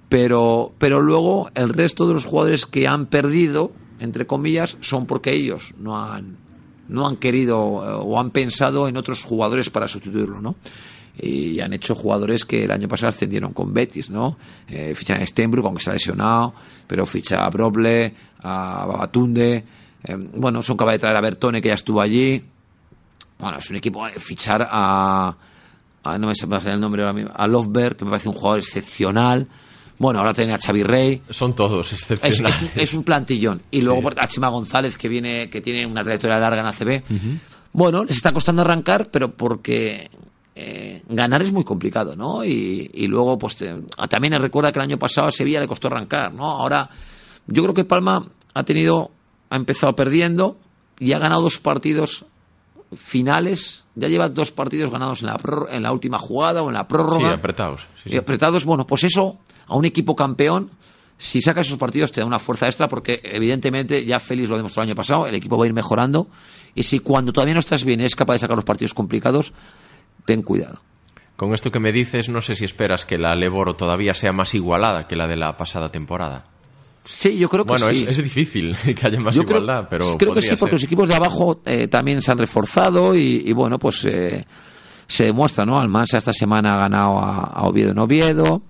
pero, 0.10 0.72
pero 0.80 1.00
luego 1.00 1.50
el 1.54 1.70
resto 1.70 2.08
de 2.08 2.16
los 2.16 2.26
jugadores 2.26 2.66
que 2.66 2.88
han 2.88 3.06
perdido, 3.06 3.72
entre 4.00 4.26
comillas, 4.26 4.76
son 4.82 5.06
porque 5.06 5.32
ellos 5.32 5.76
no 5.78 6.00
han, 6.00 6.38
no 6.88 7.08
han 7.08 7.18
querido 7.18 7.60
o 7.60 8.20
han 8.20 8.32
pensado 8.32 8.88
en 8.88 8.98
otros 8.98 9.24
jugadores 9.24 9.70
para 9.70 9.88
sustituirlo, 9.88 10.42
¿no? 10.42 10.56
y 11.16 11.60
han 11.60 11.74
hecho 11.74 11.94
jugadores 11.94 12.44
que 12.44 12.64
el 12.64 12.72
año 12.72 12.88
pasado 12.88 13.10
ascendieron 13.10 13.54
con 13.54 13.74
Betis, 13.74 14.10
¿no? 14.10 14.38
Eh, 14.68 14.96
a 15.10 15.26
Stenbrook, 15.26 15.66
aunque 15.66 15.84
se 15.84 15.92
ha 15.92 15.94
lesionado, 15.94 16.54
pero 16.88 17.06
ficha 17.06 17.46
a 17.46 17.50
Broble, 17.50 18.14
a 18.40 18.86
Babatunde, 18.88 19.64
eh, 20.04 20.16
bueno, 20.16 20.62
son 20.64 20.76
capaces 20.76 21.00
de 21.00 21.02
traer 21.02 21.18
a 21.18 21.22
Bertone, 21.22 21.62
que 21.62 21.70
ya 21.70 21.76
estuvo 21.76 22.02
allí. 22.02 22.44
Bueno, 23.40 23.58
es 23.58 23.70
un 23.70 23.76
equipo, 23.76 24.08
eh, 24.08 24.14
fichar 24.18 24.68
a, 24.70 25.36
a 26.04 26.18
no 26.18 26.28
me 26.28 26.36
sé 26.36 26.48
el 26.66 26.80
nombre 26.80 27.04
ahora 27.04 27.14
mismo, 27.14 27.32
a 27.34 27.48
Lovberg, 27.48 27.96
que 27.96 28.06
me 28.06 28.12
parece 28.12 28.30
un 28.30 28.36
jugador 28.36 28.60
excepcional. 28.60 29.48
Bueno, 30.00 30.20
ahora 30.20 30.34
tienen 30.34 30.56
a 30.56 30.60
Xavi 30.60 30.84
Rey. 30.84 31.22
Son 31.30 31.54
todos 31.54 31.94
excepcionales. 31.94 32.62
Es, 32.62 32.70
es, 32.76 32.78
es 32.78 32.94
un 32.94 33.04
plantillón. 33.04 33.62
Y 33.72 33.80
sí. 33.80 33.86
luego 33.86 34.10
a 34.10 34.28
Chima 34.28 34.50
González, 34.50 34.98
que 34.98 35.08
viene, 35.08 35.50
que 35.50 35.62
tiene 35.62 35.86
una 35.86 36.02
trayectoria 36.04 36.38
larga 36.38 36.62
en 36.62 36.68
ACB. 36.68 37.04
Uh 37.10 37.14
-huh. 37.14 37.40
Bueno, 37.74 38.04
les 38.04 38.18
está 38.18 38.32
costando 38.32 38.62
arrancar, 38.62 39.10
pero 39.12 39.32
porque 39.32 40.10
eh, 40.56 41.02
ganar 41.10 41.42
es 41.42 41.52
muy 41.52 41.64
complicado, 41.64 42.16
¿no? 42.16 42.46
Y, 42.46 42.90
y 42.94 43.08
luego, 43.08 43.38
pues 43.38 43.56
te, 43.56 43.74
también 44.10 44.40
recuerda 44.40 44.72
que 44.72 44.80
el 44.80 44.86
año 44.86 45.00
pasado 45.00 45.28
a 45.28 45.32
Sevilla 45.32 45.60
le 45.60 45.68
costó 45.68 45.88
arrancar, 45.88 46.34
¿no? 46.34 46.46
Ahora, 46.46 46.90
yo 47.48 47.64
creo 47.64 47.74
que 47.74 47.86
Palma 47.86 48.28
ha 48.54 48.64
tenido, 48.64 49.10
ha 49.50 49.56
empezado 49.56 49.94
perdiendo 49.96 50.58
y 51.00 51.14
ha 51.14 51.20
ganado 51.20 51.42
dos 51.42 51.58
partidos 51.58 52.26
finales, 52.96 53.84
ya 53.96 54.08
lleva 54.08 54.30
dos 54.30 54.52
partidos 54.52 54.92
ganados 54.92 55.22
en 55.22 55.28
la, 55.28 55.40
en 55.72 55.82
la 55.82 55.92
última 55.92 56.20
jugada 56.20 56.62
o 56.62 56.68
en 56.68 56.76
la 56.76 56.88
prórroga. 56.88 57.30
Sí, 57.30 57.34
apretados. 57.34 57.82
Sí, 58.04 58.10
sí. 58.10 58.16
Y 58.16 58.18
apretados, 58.18 58.66
bueno, 58.66 58.86
pues 58.86 59.04
eso 59.06 59.40
a 59.68 59.76
un 59.76 59.86
equipo 59.86 60.16
campeón, 60.16 60.72
si 61.18 61.42
sacas 61.42 61.68
esos 61.68 61.80
partidos 61.80 62.12
te 62.12 62.22
da 62.22 62.28
una 62.28 62.40
fuerza 62.40 62.66
extra 62.66 62.88
porque 62.88 63.22
evidentemente 63.24 64.06
ya 64.06 64.20
Félix 64.20 64.50
lo 64.50 64.58
demostró 64.58 64.84
el 64.84 64.90
año 64.90 64.96
pasado, 64.96 65.26
el 65.26 65.36
equipo 65.36 65.58
va 65.58 65.66
a 65.66 65.68
ir 65.68 65.74
mejorando 65.74 66.28
y 66.76 66.84
si 66.84 67.00
cuando 67.00 67.32
todavía 67.32 67.54
no 67.54 67.60
estás 67.60 67.84
bien 67.84 68.00
eres 68.00 68.16
capaz 68.16 68.34
de 68.34 68.40
sacar 68.40 68.56
los 68.56 68.66
partidos 68.66 68.94
complicados, 68.94 69.54
ten 70.26 70.42
cuidado. 70.42 70.82
Con 71.36 71.54
esto 71.54 71.72
que 71.72 71.80
me 71.80 71.92
dices, 71.92 72.30
no 72.30 72.42
sé 72.42 72.56
si 72.56 72.66
esperas 72.66 73.06
que 73.06 73.18
la 73.18 73.36
Leboro 73.36 73.76
todavía 73.76 74.14
sea 74.14 74.34
más 74.34 74.54
igualada 74.54 75.08
que 75.08 75.16
la 75.16 75.28
de 75.28 75.38
la 75.38 75.58
pasada 75.58 75.92
temporada. 75.92 76.46
Sí, 77.06 77.38
yo 77.38 77.50
creo 77.50 77.66
que 77.66 77.70
bueno, 77.70 77.88
sí. 77.88 78.04
es, 78.04 78.18
es, 78.18 78.24
difícil 78.24 78.76
que 78.96 79.08
haya 79.08 79.20
más 79.20 79.36
yo 79.36 79.44
igualdad, 79.44 79.88
creo, 79.88 79.90
pero 79.90 80.18
creo 80.18 80.34
que 80.34 80.42
sí, 80.42 80.48
ser. 80.50 80.60
porque 80.60 80.76
los 80.76 80.84
equipos 80.84 81.10
de 81.10 81.16
abajo 81.16 81.62
eh, 81.66 81.88
también 81.88 82.22
se 82.22 82.32
han 82.32 82.38
reforzado 82.38 83.16
y, 83.16 83.44
y 83.46 83.52
bueno, 83.52 83.78
pues 83.78 84.06
eh, 84.06 84.46
se 85.08 85.26
demuestra, 85.26 85.66
¿no? 85.66 85.80
Almansa 85.80 86.18
esta 86.18 86.34
semana 86.34 86.76
ha 86.76 86.78
ganado 86.78 87.20
a, 87.20 87.44
a 87.46 87.64
Oviedo 87.64 87.92
en 87.92 88.00
Oviedo. 88.00 88.62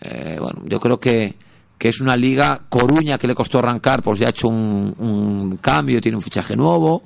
Eh, 0.00 0.36
bueno, 0.40 0.62
yo 0.66 0.78
creo 0.78 0.98
que, 0.98 1.34
que 1.78 1.88
es 1.88 2.00
una 2.00 2.16
liga, 2.16 2.62
Coruña 2.68 3.18
que 3.18 3.26
le 3.26 3.34
costó 3.34 3.58
arrancar, 3.58 4.02
pues 4.02 4.18
ya 4.18 4.26
ha 4.26 4.30
hecho 4.30 4.48
un, 4.48 4.94
un 4.98 5.56
cambio, 5.58 6.00
tiene 6.00 6.16
un 6.16 6.22
fichaje 6.22 6.56
nuevo, 6.56 7.04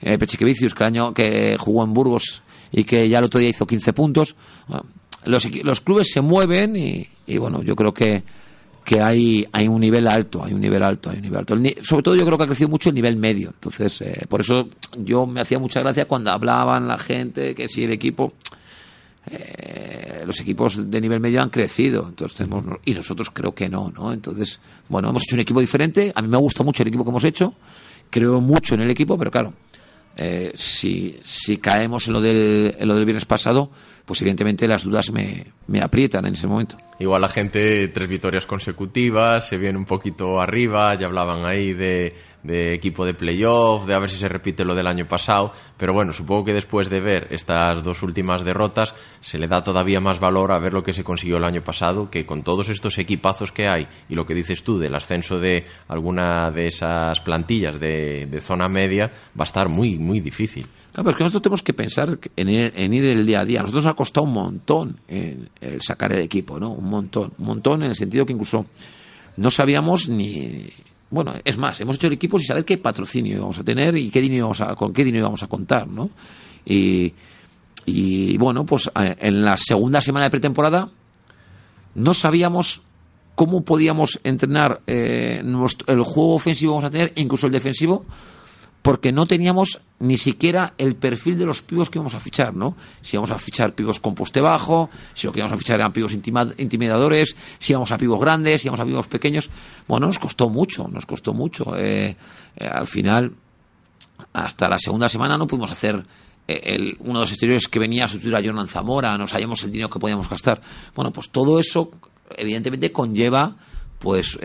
eh, 0.00 0.18
Pechiquevicius 0.18 0.74
que, 0.74 1.12
que 1.14 1.56
jugó 1.58 1.84
en 1.84 1.92
Burgos 1.92 2.42
y 2.72 2.84
que 2.84 3.08
ya 3.08 3.18
el 3.18 3.26
otro 3.26 3.40
día 3.40 3.50
hizo 3.50 3.66
15 3.66 3.92
puntos. 3.92 4.36
Bueno, 4.66 4.84
los, 5.24 5.48
los 5.64 5.80
clubes 5.80 6.10
se 6.10 6.20
mueven 6.20 6.76
y, 6.76 7.06
y 7.26 7.38
bueno, 7.38 7.62
yo 7.62 7.74
creo 7.76 7.92
que 7.92 8.22
que 8.84 9.00
hay, 9.00 9.46
hay 9.52 9.68
un 9.68 9.80
nivel 9.80 10.08
alto, 10.08 10.42
hay 10.42 10.52
un 10.52 10.60
nivel 10.60 10.82
alto, 10.82 11.10
hay 11.10 11.16
un 11.16 11.22
nivel 11.22 11.38
alto. 11.38 11.54
sobre 11.82 12.02
todo 12.02 12.16
yo 12.16 12.24
creo 12.24 12.38
que 12.38 12.44
ha 12.44 12.46
crecido 12.46 12.68
mucho 12.68 12.88
el 12.88 12.94
nivel 12.94 13.16
medio. 13.16 13.50
Entonces, 13.50 14.00
eh, 14.00 14.24
por 14.28 14.40
eso 14.40 14.68
yo 14.96 15.26
me 15.26 15.40
hacía 15.40 15.58
mucha 15.58 15.80
gracia 15.80 16.06
cuando 16.06 16.30
hablaban 16.30 16.88
la 16.88 16.98
gente 16.98 17.54
que 17.54 17.68
si 17.68 17.84
el 17.84 17.92
equipo, 17.92 18.32
eh, 19.32 20.22
los 20.26 20.40
equipos 20.40 20.90
de 20.90 21.00
nivel 21.00 21.20
medio 21.20 21.42
han 21.42 21.50
crecido. 21.50 22.06
Entonces 22.08 22.48
y 22.84 22.94
nosotros 22.94 23.30
creo 23.30 23.54
que 23.54 23.68
no, 23.68 23.90
¿no? 23.90 24.12
Entonces, 24.12 24.58
bueno, 24.88 25.10
hemos 25.10 25.22
hecho 25.22 25.36
un 25.36 25.40
equipo 25.40 25.60
diferente. 25.60 26.12
A 26.14 26.22
mí 26.22 26.28
me 26.28 26.38
gusta 26.38 26.62
mucho 26.62 26.82
el 26.82 26.88
equipo 26.88 27.04
que 27.04 27.10
hemos 27.10 27.24
hecho. 27.24 27.54
Creo 28.10 28.40
mucho 28.40 28.74
en 28.74 28.80
el 28.80 28.90
equipo, 28.90 29.16
pero 29.16 29.30
claro, 29.30 29.52
eh, 30.16 30.52
si, 30.54 31.18
si 31.22 31.58
caemos 31.58 32.06
en 32.08 32.12
lo, 32.12 32.20
del, 32.20 32.74
en 32.78 32.88
lo 32.88 32.94
del 32.94 33.04
viernes 33.04 33.24
pasado, 33.24 33.70
pues 34.04 34.20
evidentemente 34.20 34.66
las 34.66 34.82
dudas 34.82 35.10
me, 35.12 35.46
me 35.68 35.80
aprietan 35.80 36.26
en 36.26 36.34
ese 36.34 36.48
momento. 36.48 36.76
Igual 36.98 37.22
la 37.22 37.28
gente, 37.28 37.88
tres 37.88 38.08
victorias 38.08 38.44
consecutivas, 38.44 39.46
se 39.46 39.56
viene 39.56 39.78
un 39.78 39.84
poquito 39.84 40.40
arriba, 40.40 40.94
ya 40.96 41.06
hablaban 41.06 41.44
ahí 41.44 41.72
de 41.72 42.14
de 42.42 42.74
equipo 42.74 43.04
de 43.04 43.14
playoff, 43.14 43.86
de 43.86 43.94
a 43.94 43.98
ver 43.98 44.10
si 44.10 44.16
se 44.16 44.28
repite 44.28 44.64
lo 44.64 44.74
del 44.74 44.86
año 44.86 45.06
pasado, 45.06 45.52
pero 45.76 45.92
bueno, 45.92 46.12
supongo 46.12 46.44
que 46.44 46.54
después 46.54 46.88
de 46.88 47.00
ver 47.00 47.26
estas 47.30 47.82
dos 47.82 48.02
últimas 48.02 48.44
derrotas 48.44 48.94
se 49.20 49.38
le 49.38 49.46
da 49.46 49.62
todavía 49.62 50.00
más 50.00 50.20
valor 50.20 50.52
a 50.52 50.58
ver 50.58 50.72
lo 50.72 50.82
que 50.82 50.92
se 50.92 51.04
consiguió 51.04 51.36
el 51.36 51.44
año 51.44 51.62
pasado, 51.62 52.10
que 52.10 52.24
con 52.24 52.42
todos 52.42 52.68
estos 52.68 52.98
equipazos 52.98 53.52
que 53.52 53.68
hay 53.68 53.86
y 54.08 54.14
lo 54.14 54.24
que 54.24 54.34
dices 54.34 54.64
tú 54.64 54.78
del 54.78 54.94
ascenso 54.94 55.38
de 55.38 55.66
alguna 55.88 56.50
de 56.50 56.68
esas 56.68 57.20
plantillas 57.20 57.78
de, 57.78 58.40
zona 58.40 58.68
media, 58.68 59.10
va 59.38 59.42
a 59.42 59.44
estar 59.44 59.68
muy, 59.68 59.98
muy 59.98 60.20
difícil. 60.20 60.66
Claro, 60.92 61.04
pero 61.04 61.10
es 61.10 61.16
que 61.16 61.24
nosotros 61.24 61.42
tenemos 61.42 61.62
que 61.62 61.74
pensar 61.74 62.18
en 62.36 62.48
ir, 62.48 62.72
en 62.74 62.94
ir 62.94 63.04
el 63.04 63.26
día 63.26 63.40
a 63.40 63.44
día. 63.44 63.60
Nosotros 63.60 63.84
nos 63.84 63.92
ha 63.92 63.96
costado 63.96 64.26
un 64.26 64.32
montón 64.32 65.00
el, 65.06 65.50
el 65.60 65.80
sacar 65.82 66.12
el 66.12 66.22
equipo, 66.22 66.58
¿no? 66.58 66.70
Un 66.72 66.88
montón, 66.88 67.32
un 67.38 67.46
montón 67.46 67.82
en 67.82 67.90
el 67.90 67.94
sentido 67.94 68.24
que 68.24 68.32
incluso 68.32 68.66
no 69.36 69.50
sabíamos 69.50 70.08
ni 70.08 70.68
bueno, 71.10 71.34
es 71.44 71.58
más, 71.58 71.80
hemos 71.80 71.96
hecho 71.96 72.06
el 72.06 72.12
equipo 72.14 72.38
sin 72.38 72.48
saber 72.48 72.64
qué 72.64 72.78
patrocinio 72.78 73.36
íbamos 73.36 73.58
a 73.58 73.64
tener 73.64 73.96
y 73.96 74.10
qué 74.10 74.20
dinero 74.20 74.52
a, 74.58 74.76
con 74.76 74.92
qué 74.92 75.04
dinero 75.04 75.24
íbamos 75.24 75.42
a 75.42 75.48
contar, 75.48 75.88
¿no? 75.88 76.10
Y, 76.64 77.12
y 77.86 78.36
bueno, 78.38 78.64
pues 78.64 78.88
eh, 79.00 79.16
en 79.18 79.42
la 79.42 79.56
segunda 79.56 80.00
semana 80.00 80.26
de 80.26 80.30
pretemporada 80.30 80.88
no 81.94 82.14
sabíamos 82.14 82.82
cómo 83.34 83.64
podíamos 83.64 84.20
entrenar 84.22 84.82
eh, 84.86 85.42
el 85.86 86.02
juego 86.02 86.34
ofensivo 86.34 86.74
vamos 86.74 86.88
a 86.88 86.90
tener, 86.90 87.12
incluso 87.16 87.46
el 87.46 87.52
defensivo, 87.52 88.04
porque 88.82 89.12
no 89.12 89.26
teníamos 89.26 89.80
ni 89.98 90.16
siquiera 90.16 90.72
el 90.78 90.96
perfil 90.96 91.38
de 91.38 91.44
los 91.44 91.60
pibos 91.60 91.90
que 91.90 91.98
íbamos 91.98 92.14
a 92.14 92.20
fichar, 92.20 92.54
¿no? 92.54 92.76
Si 93.02 93.16
íbamos 93.16 93.30
a 93.30 93.38
fichar 93.38 93.74
pibos 93.74 94.00
con 94.00 94.14
poste 94.14 94.40
bajo, 94.40 94.88
si 95.14 95.26
lo 95.26 95.32
que 95.32 95.40
íbamos 95.40 95.54
a 95.54 95.58
fichar 95.58 95.78
eran 95.78 95.92
pibos 95.92 96.12
intimidadores, 96.12 97.36
si 97.58 97.72
íbamos 97.72 97.92
a 97.92 97.98
pibos 97.98 98.18
grandes, 98.18 98.62
si 98.62 98.68
íbamos 98.68 98.80
a 98.80 98.84
pibos 98.86 99.06
pequeños. 99.08 99.50
Bueno, 99.86 100.06
nos 100.06 100.18
costó 100.18 100.48
mucho, 100.48 100.88
nos 100.88 101.04
costó 101.04 101.34
mucho. 101.34 101.76
Eh, 101.76 102.16
eh, 102.56 102.66
al 102.66 102.86
final, 102.86 103.32
hasta 104.32 104.68
la 104.68 104.78
segunda 104.78 105.08
semana 105.08 105.36
no 105.36 105.46
pudimos 105.46 105.70
hacer 105.70 106.02
eh, 106.48 106.60
el, 106.64 106.96
uno 107.00 107.18
de 107.18 107.24
los 107.24 107.32
exteriores 107.32 107.68
que 107.68 107.78
venía 107.78 108.04
a 108.04 108.08
sustituir 108.08 108.36
a 108.36 108.42
Jonan 108.42 108.68
Zamora, 108.68 109.18
no 109.18 109.26
sabíamos 109.26 109.62
el 109.64 109.72
dinero 109.72 109.90
que 109.90 109.98
podíamos 109.98 110.30
gastar. 110.30 110.62
Bueno, 110.94 111.10
pues 111.12 111.28
todo 111.28 111.60
eso 111.60 111.90
evidentemente 112.34 112.90
conlleva 112.90 113.56
pues 114.00 114.36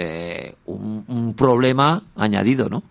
un, 0.65 1.05
un, 1.07 1.33
problema 1.33 2.03
añadido, 2.15 2.69
¿no? 2.69 2.83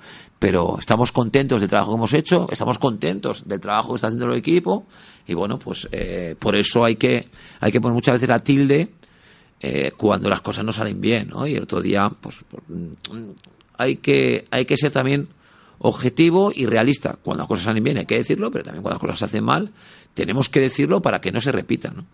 pero 0.44 0.78
estamos 0.78 1.10
contentos 1.10 1.58
del 1.58 1.70
trabajo 1.70 1.92
que 1.92 1.96
hemos 1.96 2.12
hecho, 2.12 2.46
estamos 2.50 2.78
contentos 2.78 3.48
del 3.48 3.60
trabajo 3.60 3.90
que 3.90 3.94
está 3.94 4.08
haciendo 4.08 4.26
el 4.26 4.38
equipo 4.38 4.86
y 5.26 5.32
bueno, 5.32 5.58
pues 5.58 5.88
eh, 5.90 6.36
por 6.38 6.54
eso 6.54 6.84
hay 6.84 6.96
que, 6.96 7.28
hay 7.60 7.72
que 7.72 7.80
poner 7.80 7.94
muchas 7.94 8.16
veces 8.16 8.28
la 8.28 8.40
tilde 8.40 8.90
eh, 9.60 9.92
cuando 9.96 10.28
las 10.28 10.42
cosas 10.42 10.62
no 10.62 10.70
salen 10.70 11.00
bien, 11.00 11.28
¿no? 11.28 11.46
Y 11.46 11.54
el 11.54 11.62
otro 11.62 11.80
día, 11.80 12.10
pues, 12.20 12.36
mm, 12.68 13.30
hay 13.78 13.96
que, 13.96 14.44
hay 14.50 14.66
que 14.66 14.76
ser 14.76 14.92
también 14.92 15.28
objetivo 15.78 16.52
y 16.54 16.66
realista. 16.66 17.16
Cuando 17.22 17.44
las 17.44 17.48
cosas 17.48 17.64
salen 17.64 17.82
bien 17.82 17.96
hay 17.96 18.06
que 18.06 18.16
decirlo, 18.16 18.50
pero 18.50 18.64
también 18.64 18.82
cuando 18.82 18.96
las 18.96 19.00
cosas 19.00 19.18
se 19.20 19.24
hacen 19.24 19.44
mal 19.44 19.72
tenemos 20.12 20.50
que 20.50 20.60
decirlo 20.60 21.00
para 21.00 21.20
que 21.20 21.32
no 21.32 21.40
se 21.40 21.52
repita, 21.52 21.90
¿no? 21.90 22.04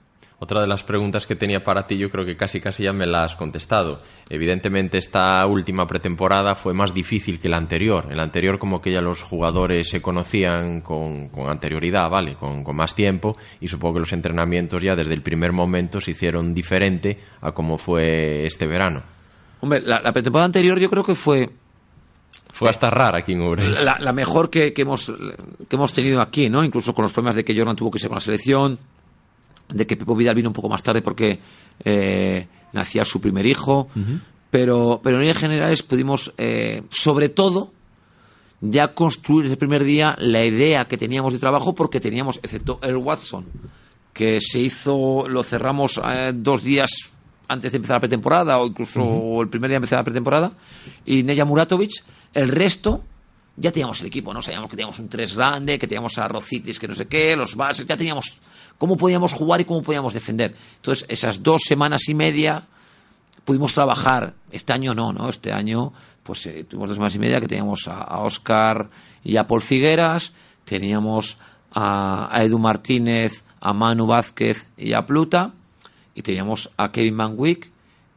Otra 0.42 0.62
de 0.62 0.66
las 0.66 0.82
preguntas 0.82 1.26
que 1.26 1.36
tenía 1.36 1.62
para 1.62 1.86
ti, 1.86 1.98
yo 1.98 2.08
creo 2.08 2.24
que 2.24 2.34
casi 2.34 2.62
casi 2.62 2.84
ya 2.84 2.94
me 2.94 3.06
la 3.06 3.24
has 3.24 3.36
contestado. 3.36 4.00
Evidentemente 4.30 4.96
esta 4.96 5.44
última 5.46 5.86
pretemporada 5.86 6.54
fue 6.54 6.72
más 6.72 6.94
difícil 6.94 7.38
que 7.38 7.50
la 7.50 7.58
anterior. 7.58 8.06
En 8.08 8.16
la 8.16 8.22
anterior 8.22 8.58
como 8.58 8.80
que 8.80 8.90
ya 8.90 9.02
los 9.02 9.20
jugadores 9.20 9.90
se 9.90 10.00
conocían 10.00 10.80
con, 10.80 11.30
anterioridad, 11.46 12.08
¿vale? 12.08 12.36
Con, 12.36 12.64
más 12.74 12.94
tiempo 12.94 13.36
y 13.60 13.68
supongo 13.68 13.94
que 13.94 14.00
los 14.00 14.14
entrenamientos 14.14 14.82
ya 14.82 14.96
desde 14.96 15.12
el 15.12 15.20
primer 15.20 15.52
momento 15.52 16.00
se 16.00 16.12
hicieron 16.12 16.54
diferente 16.54 17.18
a 17.42 17.52
como 17.52 17.76
fue 17.76 18.46
este 18.46 18.66
verano. 18.66 19.02
Hombre, 19.60 19.82
la, 19.84 20.00
pretemporada 20.10 20.46
anterior 20.46 20.80
yo 20.80 20.88
creo 20.88 21.04
que 21.04 21.14
fue 21.14 21.50
fue 22.50 22.70
hasta 22.70 22.88
rara 22.88 23.18
aquí 23.18 23.34
en 23.34 23.42
Ourense. 23.42 23.84
La, 23.84 24.12
mejor 24.14 24.48
que, 24.48 24.72
hemos, 24.74 25.12
que 25.68 25.76
hemos 25.76 25.92
tenido 25.92 26.22
aquí, 26.22 26.48
¿no? 26.48 26.64
Incluso 26.64 26.94
con 26.94 27.02
los 27.02 27.12
problemas 27.12 27.36
de 27.36 27.44
que 27.44 27.54
Jordan 27.54 27.76
tuvo 27.76 27.90
que 27.90 27.98
ser 27.98 28.08
con 28.08 28.16
la 28.16 28.20
selección, 28.22 28.78
de 29.72 29.86
que 29.86 29.96
Pepo 29.96 30.14
Vidal 30.14 30.34
vino 30.34 30.48
un 30.48 30.54
poco 30.54 30.68
más 30.68 30.82
tarde 30.82 31.02
porque 31.02 31.38
eh, 31.84 32.46
nacía 32.72 33.04
su 33.04 33.20
primer 33.20 33.46
hijo, 33.46 33.88
pero, 34.50 35.00
pero 35.02 35.16
en 35.16 35.22
líneas 35.22 35.38
generales 35.38 35.82
pudimos, 35.82 36.32
eh, 36.38 36.82
sobre 36.90 37.28
todo, 37.28 37.72
ya 38.60 38.88
construir 38.88 39.46
ese 39.46 39.56
primer 39.56 39.84
día 39.84 40.14
la 40.18 40.44
idea 40.44 40.84
que 40.84 40.98
teníamos 40.98 41.32
de 41.32 41.38
trabajo 41.38 41.74
porque 41.74 42.00
teníamos, 42.00 42.38
excepto 42.42 42.78
el 42.82 42.96
Watson, 42.96 43.46
que 44.12 44.40
se 44.40 44.58
hizo, 44.58 45.26
lo 45.28 45.42
cerramos 45.42 46.00
eh, 46.04 46.32
dos 46.34 46.62
días 46.62 46.90
antes 47.48 47.72
de 47.72 47.76
empezar 47.76 47.96
la 47.96 48.00
pretemporada 48.00 48.58
o 48.58 48.66
incluso 48.66 49.42
el 49.42 49.48
primer 49.48 49.70
día 49.70 49.74
de 49.74 49.84
empezar 49.84 49.98
la 49.98 50.04
pretemporada, 50.04 50.52
y 51.06 51.22
Neya 51.22 51.44
Muratovic, 51.44 51.92
el 52.34 52.48
resto 52.48 53.02
ya 53.56 53.72
teníamos 53.72 54.00
el 54.00 54.06
equipo, 54.06 54.32
¿no? 54.32 54.40
Sabíamos 54.40 54.70
que 54.70 54.76
teníamos 54.76 54.98
un 54.98 55.08
tres 55.08 55.34
grande, 55.34 55.78
que 55.78 55.86
teníamos 55.86 56.16
a 56.18 56.28
Rocitis, 56.28 56.78
que 56.78 56.88
no 56.88 56.94
sé 56.94 57.06
qué, 57.06 57.36
los 57.36 57.56
bases, 57.56 57.86
ya 57.86 57.96
teníamos 57.96 58.32
cómo 58.80 58.96
podíamos 58.96 59.34
jugar 59.34 59.60
y 59.60 59.66
cómo 59.66 59.82
podíamos 59.82 60.14
defender. 60.14 60.56
Entonces, 60.76 61.04
esas 61.10 61.42
dos 61.42 61.60
semanas 61.66 62.08
y 62.08 62.14
media 62.14 62.64
pudimos 63.44 63.74
trabajar. 63.74 64.32
Este 64.50 64.72
año 64.72 64.94
no, 64.94 65.12
¿no? 65.12 65.28
Este 65.28 65.52
año, 65.52 65.92
pues 66.22 66.46
eh, 66.46 66.64
tuvimos 66.64 66.88
dos 66.88 66.96
semanas 66.96 67.14
y 67.14 67.18
media 67.18 67.40
que 67.40 67.46
teníamos 67.46 67.86
a, 67.86 68.20
Oscar 68.20 68.88
y 69.22 69.36
a 69.36 69.46
Paul 69.46 69.60
Figueras, 69.60 70.32
teníamos 70.64 71.36
a, 71.74 72.30
Edu 72.42 72.58
Martínez, 72.58 73.44
a 73.60 73.74
Manu 73.74 74.06
Vázquez 74.06 74.66
y 74.78 74.94
a 74.94 75.04
Pluta, 75.04 75.52
y 76.14 76.22
teníamos 76.22 76.70
a 76.78 76.90
Kevin 76.90 77.16
Manwick 77.16 77.70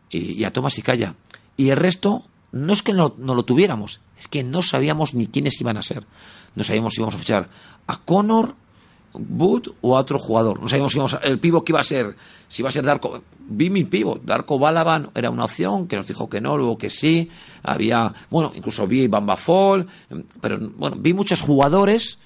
y, 0.10 0.40
y 0.40 0.46
a 0.46 0.54
Tomás 0.54 0.78
Icaya. 0.78 1.16
Y 1.58 1.72
el 1.72 1.78
resto, 1.78 2.24
no 2.54 2.72
es 2.72 2.84
que 2.84 2.94
no, 2.94 3.14
lo 3.18 3.44
tuviéramos, 3.44 4.00
es 4.18 4.30
que 4.30 4.44
no 4.44 4.62
sabíamos 4.62 5.14
ni 5.14 5.28
quiénes 5.28 5.60
iban 5.60 5.76
a 5.76 5.82
ser. 5.82 6.06
No 6.56 6.64
sabíamos 6.64 6.94
si 6.94 7.02
íbamos 7.02 7.16
a 7.16 7.18
fichar 7.18 7.50
a 7.86 7.98
Connor, 7.98 8.56
Boot 9.14 9.76
o 9.82 9.96
a 9.96 10.00
otro 10.00 10.18
jugador. 10.20 10.62
No 10.62 10.68
sabíamos 10.68 10.92
si 10.92 10.98
íbamos 10.98 11.14
a, 11.14 11.18
el 11.18 11.40
pivo 11.40 11.64
que 11.64 11.72
iba 11.72 11.80
a 11.80 11.84
ser, 11.84 12.16
si 12.48 12.62
iba 12.62 12.70
a 12.70 12.72
ser 12.72 12.84
Darko. 12.84 13.22
Vi 13.40 13.70
mi 13.70 13.84
pivo, 13.84 14.20
Darko 14.24 14.58
Balaban 14.58 15.10
era 15.14 15.30
una 15.30 15.46
opción, 15.46 15.88
que 15.88 15.96
nos 15.96 16.08
dijo 16.08 16.30
que 16.30 16.42
no, 16.42 16.58
luego 16.58 16.78
que 16.78 16.90
sí. 16.90 17.30
Había, 17.64 18.14
bueno, 18.30 18.52
incluso 18.56 18.88
vi 18.88 19.08
Bamba 19.08 19.36
Fall, 19.36 19.88
pero 20.42 20.58
bueno, 20.78 20.98
vi 21.00 21.14
muchos 21.14 21.42
jugadores 21.42 22.18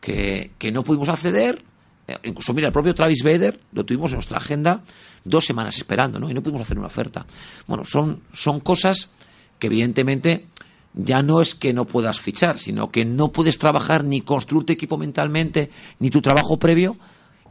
que, 0.00 0.52
que 0.58 0.70
no 0.70 0.82
pudimos 0.82 1.08
acceder. 1.08 1.62
Eh, 2.06 2.18
incluso, 2.24 2.52
mira, 2.52 2.68
el 2.68 2.72
propio 2.72 2.94
Travis 2.94 3.22
Bader 3.22 3.58
lo 3.72 3.84
tuvimos 3.84 4.10
en 4.10 4.16
nuestra 4.16 4.38
agenda 4.38 4.82
dos 5.24 5.44
semanas 5.44 5.76
esperando, 5.76 6.18
¿no? 6.18 6.30
Y 6.30 6.34
no 6.34 6.42
pudimos 6.42 6.62
hacer 6.62 6.78
una 6.78 6.88
oferta. 6.88 7.26
Bueno, 7.66 7.84
son, 7.84 8.20
son 8.32 8.60
cosas 8.60 9.10
que 9.58 9.68
evidentemente 9.68 10.46
ya 10.94 11.22
no 11.22 11.40
es 11.40 11.54
que 11.54 11.72
no 11.72 11.84
puedas 11.84 12.20
fichar, 12.20 12.58
sino 12.58 12.90
que 12.90 13.04
no 13.04 13.28
puedes 13.28 13.58
trabajar 13.58 14.04
ni 14.04 14.20
construir 14.20 14.64
tu 14.64 14.72
equipo 14.72 14.96
mentalmente, 14.96 15.70
ni 15.98 16.10
tu 16.10 16.22
trabajo 16.22 16.56
previo, 16.56 16.96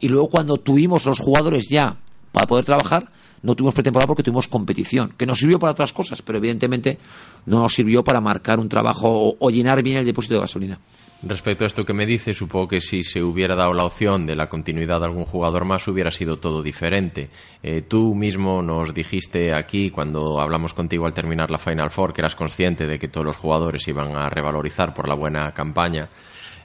y 0.00 0.08
luego 0.08 0.28
cuando 0.28 0.56
tuvimos 0.56 1.04
los 1.04 1.20
jugadores 1.20 1.68
ya 1.68 1.96
para 2.32 2.46
poder 2.46 2.64
trabajar, 2.64 3.10
no 3.42 3.54
tuvimos 3.54 3.74
pretemporada 3.74 4.06
porque 4.06 4.22
tuvimos 4.22 4.48
competición, 4.48 5.12
que 5.18 5.26
nos 5.26 5.38
sirvió 5.38 5.58
para 5.58 5.72
otras 5.72 5.92
cosas, 5.92 6.22
pero 6.22 6.38
evidentemente 6.38 6.98
no 7.46 7.60
nos 7.60 7.74
sirvió 7.74 8.02
para 8.02 8.20
marcar 8.20 8.58
un 8.58 8.68
trabajo 8.68 9.36
o, 9.38 9.50
llenar 9.50 9.82
bien 9.82 9.98
el 9.98 10.06
depósito 10.06 10.34
de 10.34 10.40
gasolina. 10.40 10.80
Respecto 11.26 11.64
a 11.64 11.66
esto 11.68 11.86
que 11.86 11.94
me 11.94 12.04
dice, 12.04 12.34
supongo 12.34 12.68
que 12.68 12.80
si 12.82 13.02
se 13.02 13.22
hubiera 13.22 13.56
dado 13.56 13.72
la 13.72 13.86
opción 13.86 14.26
de 14.26 14.36
la 14.36 14.48
continuidad 14.48 15.00
de 15.00 15.06
algún 15.06 15.24
jugador 15.24 15.64
más, 15.64 15.88
hubiera 15.88 16.10
sido 16.10 16.36
todo 16.36 16.62
diferente. 16.62 17.30
Eh, 17.62 17.82
tú 17.88 18.14
mismo 18.14 18.60
nos 18.60 18.92
dijiste 18.92 19.54
aquí, 19.54 19.90
cuando 19.90 20.38
hablamos 20.38 20.74
contigo 20.74 21.06
al 21.06 21.14
terminar 21.14 21.50
la 21.50 21.58
Final 21.58 21.90
Four, 21.90 22.12
que 22.12 22.20
eras 22.20 22.36
consciente 22.36 22.86
de 22.86 22.98
que 22.98 23.08
todos 23.08 23.24
los 23.24 23.36
jugadores 23.36 23.88
iban 23.88 24.14
a 24.16 24.28
revalorizar 24.28 24.92
por 24.92 25.08
la 25.08 25.14
buena 25.14 25.50
campaña. 25.52 26.10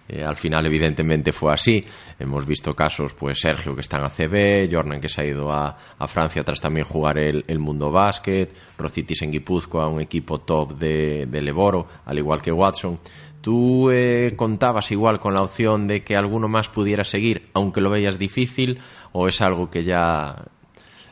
eh, 0.09 0.23
al 0.23 0.35
final 0.35 0.65
evidentemente 0.65 1.31
fue 1.31 1.53
así. 1.53 1.85
Hemos 2.17 2.45
visto 2.45 2.75
casos, 2.75 3.13
pues 3.13 3.39
Sergio 3.39 3.75
que 3.75 3.81
está 3.81 3.97
en 3.97 4.05
ACB, 4.05 4.67
Jordan 4.69 4.99
que 4.99 5.07
se 5.07 5.21
ha 5.21 5.25
ido 5.25 5.51
a, 5.51 5.77
a 5.97 6.07
Francia 6.07 6.43
tras 6.43 6.59
también 6.59 6.85
jugar 6.85 7.17
el, 7.19 7.45
el 7.47 7.59
Mundo 7.59 7.91
Básquet, 7.91 8.51
Rocitis 8.77 9.21
en 9.21 9.31
Guipúzcoa, 9.31 9.87
un 9.87 10.01
equipo 10.01 10.39
top 10.39 10.73
de, 10.77 11.27
de 11.27 11.41
Leboro, 11.41 11.87
al 12.05 12.17
igual 12.17 12.41
que 12.41 12.51
Watson. 12.51 12.99
¿Tú 13.41 13.89
eh, 13.89 14.33
contabas 14.35 14.91
igual 14.91 15.19
con 15.19 15.33
la 15.33 15.41
opción 15.41 15.87
de 15.87 16.03
que 16.03 16.15
alguno 16.15 16.47
más 16.47 16.67
pudiera 16.67 17.05
seguir, 17.05 17.43
aunque 17.53 17.79
lo 17.79 17.89
veías 17.89 18.19
difícil, 18.19 18.79
o 19.13 19.27
es 19.27 19.41
algo 19.41 19.69
que 19.69 19.85
ya 19.85 20.45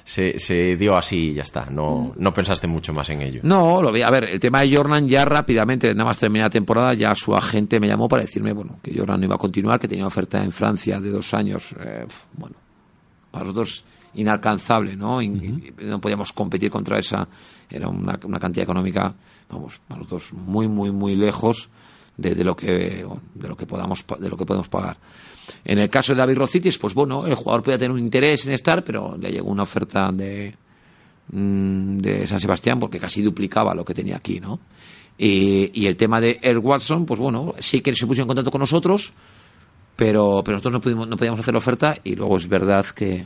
se, 0.03 0.37
se 0.37 0.75
dio 0.75 0.97
así 0.97 1.29
y 1.29 1.33
ya 1.35 1.43
está? 1.43 1.67
No, 1.69 2.13
no 2.17 2.33
pensaste 2.33 2.67
mucho 2.67 2.93
más 2.93 3.09
en 3.09 3.21
ello. 3.21 3.39
No, 3.43 3.81
lo 3.81 3.93
vi. 3.93 4.01
A 4.01 4.11
ver, 4.11 4.25
el 4.25 4.39
tema 4.41 4.61
de 4.61 4.75
Jordan 4.75 5.07
ya 5.07 5.23
rápidamente, 5.23 5.93
nada 5.93 6.09
más 6.09 6.19
terminar 6.19 6.47
la 6.47 6.51
temporada, 6.51 6.93
ya 6.93 7.15
su 7.15 7.33
agente 7.33 7.79
me 7.79 7.87
llamó 7.87 8.09
para 8.09 8.23
decirme, 8.23 8.51
bueno, 8.51 8.79
que 8.83 8.93
Jordan 8.93 9.21
no 9.21 9.25
iba 9.27 9.35
a 9.35 9.39
continuar, 9.39 9.79
que 9.79 9.87
tenía 9.87 10.05
oferta 10.05 10.43
en 10.43 10.51
Francia 10.51 10.99
de 10.99 11.09
dos 11.09 11.33
años. 11.33 11.63
Eh, 11.79 12.05
bueno, 12.33 12.57
para 13.31 13.45
nosotros 13.45 13.85
inalcanzable, 14.15 14.97
¿no? 14.97 15.19
No 15.21 16.01
podíamos 16.01 16.33
competir 16.33 16.69
contra 16.71 16.99
esa. 16.99 17.25
Era 17.69 17.87
una, 17.87 18.19
una 18.25 18.39
cantidad 18.39 18.63
económica, 18.63 19.13
vamos, 19.49 19.79
para 19.87 20.01
nosotros 20.01 20.33
muy, 20.33 20.67
muy, 20.67 20.91
muy 20.91 21.15
lejos 21.15 21.69
de, 22.17 22.43
lo 22.43 22.55
que 22.55 23.05
de 23.35 23.47
lo 23.47 23.55
que 23.55 23.65
podamos 23.65 24.03
de 24.19 24.29
lo 24.29 24.37
que 24.37 24.45
podemos 24.45 24.67
pagar. 24.67 24.97
En 25.63 25.79
el 25.79 25.89
caso 25.89 26.13
de 26.13 26.19
David 26.19 26.37
Rocitis, 26.37 26.77
pues 26.77 26.93
bueno, 26.93 27.25
el 27.25 27.35
jugador 27.35 27.63
podía 27.63 27.77
tener 27.77 27.91
un 27.91 27.99
interés 27.99 28.45
en 28.47 28.53
estar, 28.53 28.83
pero 28.83 29.17
le 29.17 29.31
llegó 29.31 29.49
una 29.49 29.63
oferta 29.63 30.11
de 30.11 30.53
mm, 31.31 31.97
de 31.97 32.27
San 32.27 32.39
Sebastián 32.39 32.79
porque 32.79 32.99
casi 32.99 33.21
duplicaba 33.21 33.73
lo 33.73 33.85
que 33.85 33.93
tenía 33.93 34.17
aquí, 34.17 34.39
¿no? 34.39 34.59
Y, 35.17 35.71
y 35.73 35.87
el 35.87 35.97
tema 35.97 36.19
de 36.19 36.39
Earl 36.41 36.59
Watson, 36.59 37.05
pues 37.05 37.19
bueno, 37.19 37.55
sí 37.59 37.81
que 37.81 37.95
se 37.95 38.05
puso 38.05 38.21
en 38.21 38.27
contacto 38.27 38.51
con 38.51 38.59
nosotros, 38.59 39.13
pero, 39.95 40.43
pero 40.45 40.57
nosotros 40.57 40.73
no, 40.73 40.81
pudimos, 40.81 41.07
no 41.07 41.17
podíamos 41.17 41.39
hacer 41.39 41.53
la 41.53 41.57
oferta 41.57 41.97
y 42.03 42.15
luego 42.15 42.37
es 42.37 42.47
verdad 42.47 42.85
que, 42.85 43.25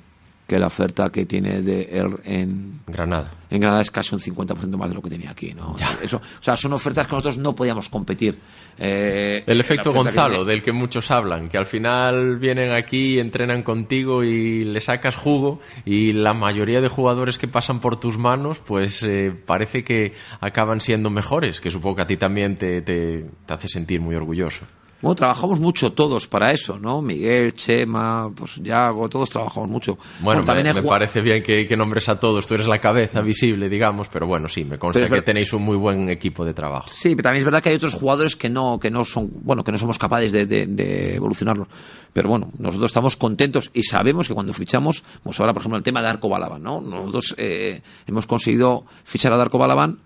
que 0.51 0.59
la 0.59 0.67
oferta 0.67 1.09
que 1.09 1.25
tiene 1.25 1.61
de 1.61 1.87
Earl 1.89 2.19
en 2.25 2.81
Granada. 2.85 3.31
en 3.49 3.61
Granada 3.61 3.83
es 3.83 3.89
casi 3.89 4.13
un 4.13 4.19
50% 4.19 4.75
más 4.75 4.89
de 4.89 4.95
lo 4.95 5.01
que 5.01 5.09
tenía 5.09 5.31
aquí, 5.31 5.53
¿no? 5.53 5.75
Eso, 6.01 6.17
o 6.17 6.43
sea, 6.43 6.57
son 6.57 6.73
ofertas 6.73 7.07
que 7.07 7.13
nosotros 7.13 7.37
no 7.37 7.55
podíamos 7.55 7.87
competir. 7.87 8.37
Eh, 8.77 9.45
El 9.47 9.61
efecto 9.61 9.93
que 9.93 9.97
Gonzalo, 9.99 10.43
del 10.43 10.61
que 10.61 10.73
muchos 10.73 11.09
hablan, 11.09 11.47
que 11.47 11.57
al 11.57 11.65
final 11.65 12.35
vienen 12.35 12.73
aquí, 12.73 13.17
entrenan 13.17 13.63
contigo 13.63 14.25
y 14.25 14.65
le 14.65 14.81
sacas 14.81 15.15
jugo 15.15 15.61
y 15.85 16.11
la 16.11 16.33
mayoría 16.33 16.81
de 16.81 16.89
jugadores 16.89 17.37
que 17.37 17.47
pasan 17.47 17.79
por 17.79 17.97
tus 17.97 18.17
manos, 18.17 18.59
pues 18.59 19.01
eh, 19.03 19.31
parece 19.31 19.85
que 19.85 20.11
acaban 20.41 20.81
siendo 20.81 21.09
mejores, 21.09 21.61
que 21.61 21.71
supongo 21.71 21.95
que 21.95 22.01
a 22.01 22.07
ti 22.07 22.17
también 22.17 22.57
te, 22.57 22.81
te, 22.81 23.23
te 23.45 23.53
hace 23.53 23.69
sentir 23.69 24.01
muy 24.01 24.15
orgulloso. 24.15 24.65
Bueno, 25.01 25.15
trabajamos 25.15 25.59
mucho 25.59 25.91
todos 25.93 26.27
para 26.27 26.51
eso, 26.51 26.77
¿no? 26.77 27.01
Miguel, 27.01 27.53
Chema, 27.53 28.29
pues 28.35 28.55
Yago, 28.57 29.09
todos 29.09 29.29
trabajamos 29.29 29.69
mucho. 29.69 29.97
Bueno, 30.19 30.43
también 30.43 30.75
me, 30.75 30.83
parece 30.83 31.21
bien 31.21 31.41
que, 31.41 31.65
que 31.65 31.75
nombres 31.75 32.07
a 32.09 32.19
todos, 32.19 32.45
tú 32.45 32.53
eres 32.53 32.67
la 32.67 32.79
cabeza 32.79 33.21
visible, 33.21 33.67
digamos, 33.69 34.09
pero 34.09 34.27
bueno, 34.27 34.47
sí, 34.47 34.63
me 34.63 34.77
consta 34.77 35.01
Pero 35.01 35.15
que 35.15 35.21
tenéis 35.21 35.53
un 35.53 35.63
muy 35.63 35.77
buen 35.77 36.09
equipo 36.09 36.45
de 36.45 36.53
trabajo. 36.53 36.89
Sí, 36.89 37.15
pero 37.15 37.23
también 37.23 37.41
es 37.41 37.45
verdad 37.45 37.63
que 37.63 37.69
hay 37.69 37.75
otros 37.75 37.93
jugadores 37.93 38.35
que 38.35 38.49
no, 38.49 38.79
que 38.79 38.91
no 38.91 39.03
son, 39.03 39.29
bueno, 39.43 39.63
que 39.63 39.71
no 39.71 39.77
somos 39.77 39.97
capaces 39.97 40.31
de, 40.31 40.45
de, 40.45 40.67
de 40.67 41.15
evolucionarlos. 41.15 41.67
Pero 42.13 42.29
bueno, 42.29 42.51
nosotros 42.57 42.91
estamos 42.91 43.15
contentos 43.15 43.69
y 43.73 43.83
sabemos 43.83 44.27
que 44.27 44.33
cuando 44.33 44.53
fichamos, 44.53 45.03
pues 45.23 45.39
ahora 45.39 45.53
por 45.53 45.61
ejemplo 45.61 45.77
el 45.77 45.83
tema 45.83 46.01
de 46.01 46.09
Arco 46.09 46.29
Balaban, 46.29 46.61
¿no? 46.61 46.81
Nosotros 46.81 47.35
eh, 47.37 47.81
hemos 48.05 48.27
conseguido 48.27 48.85
fichar 49.03 49.31
a 49.33 49.37
Darko 49.37 49.57
Balaban 49.57 49.99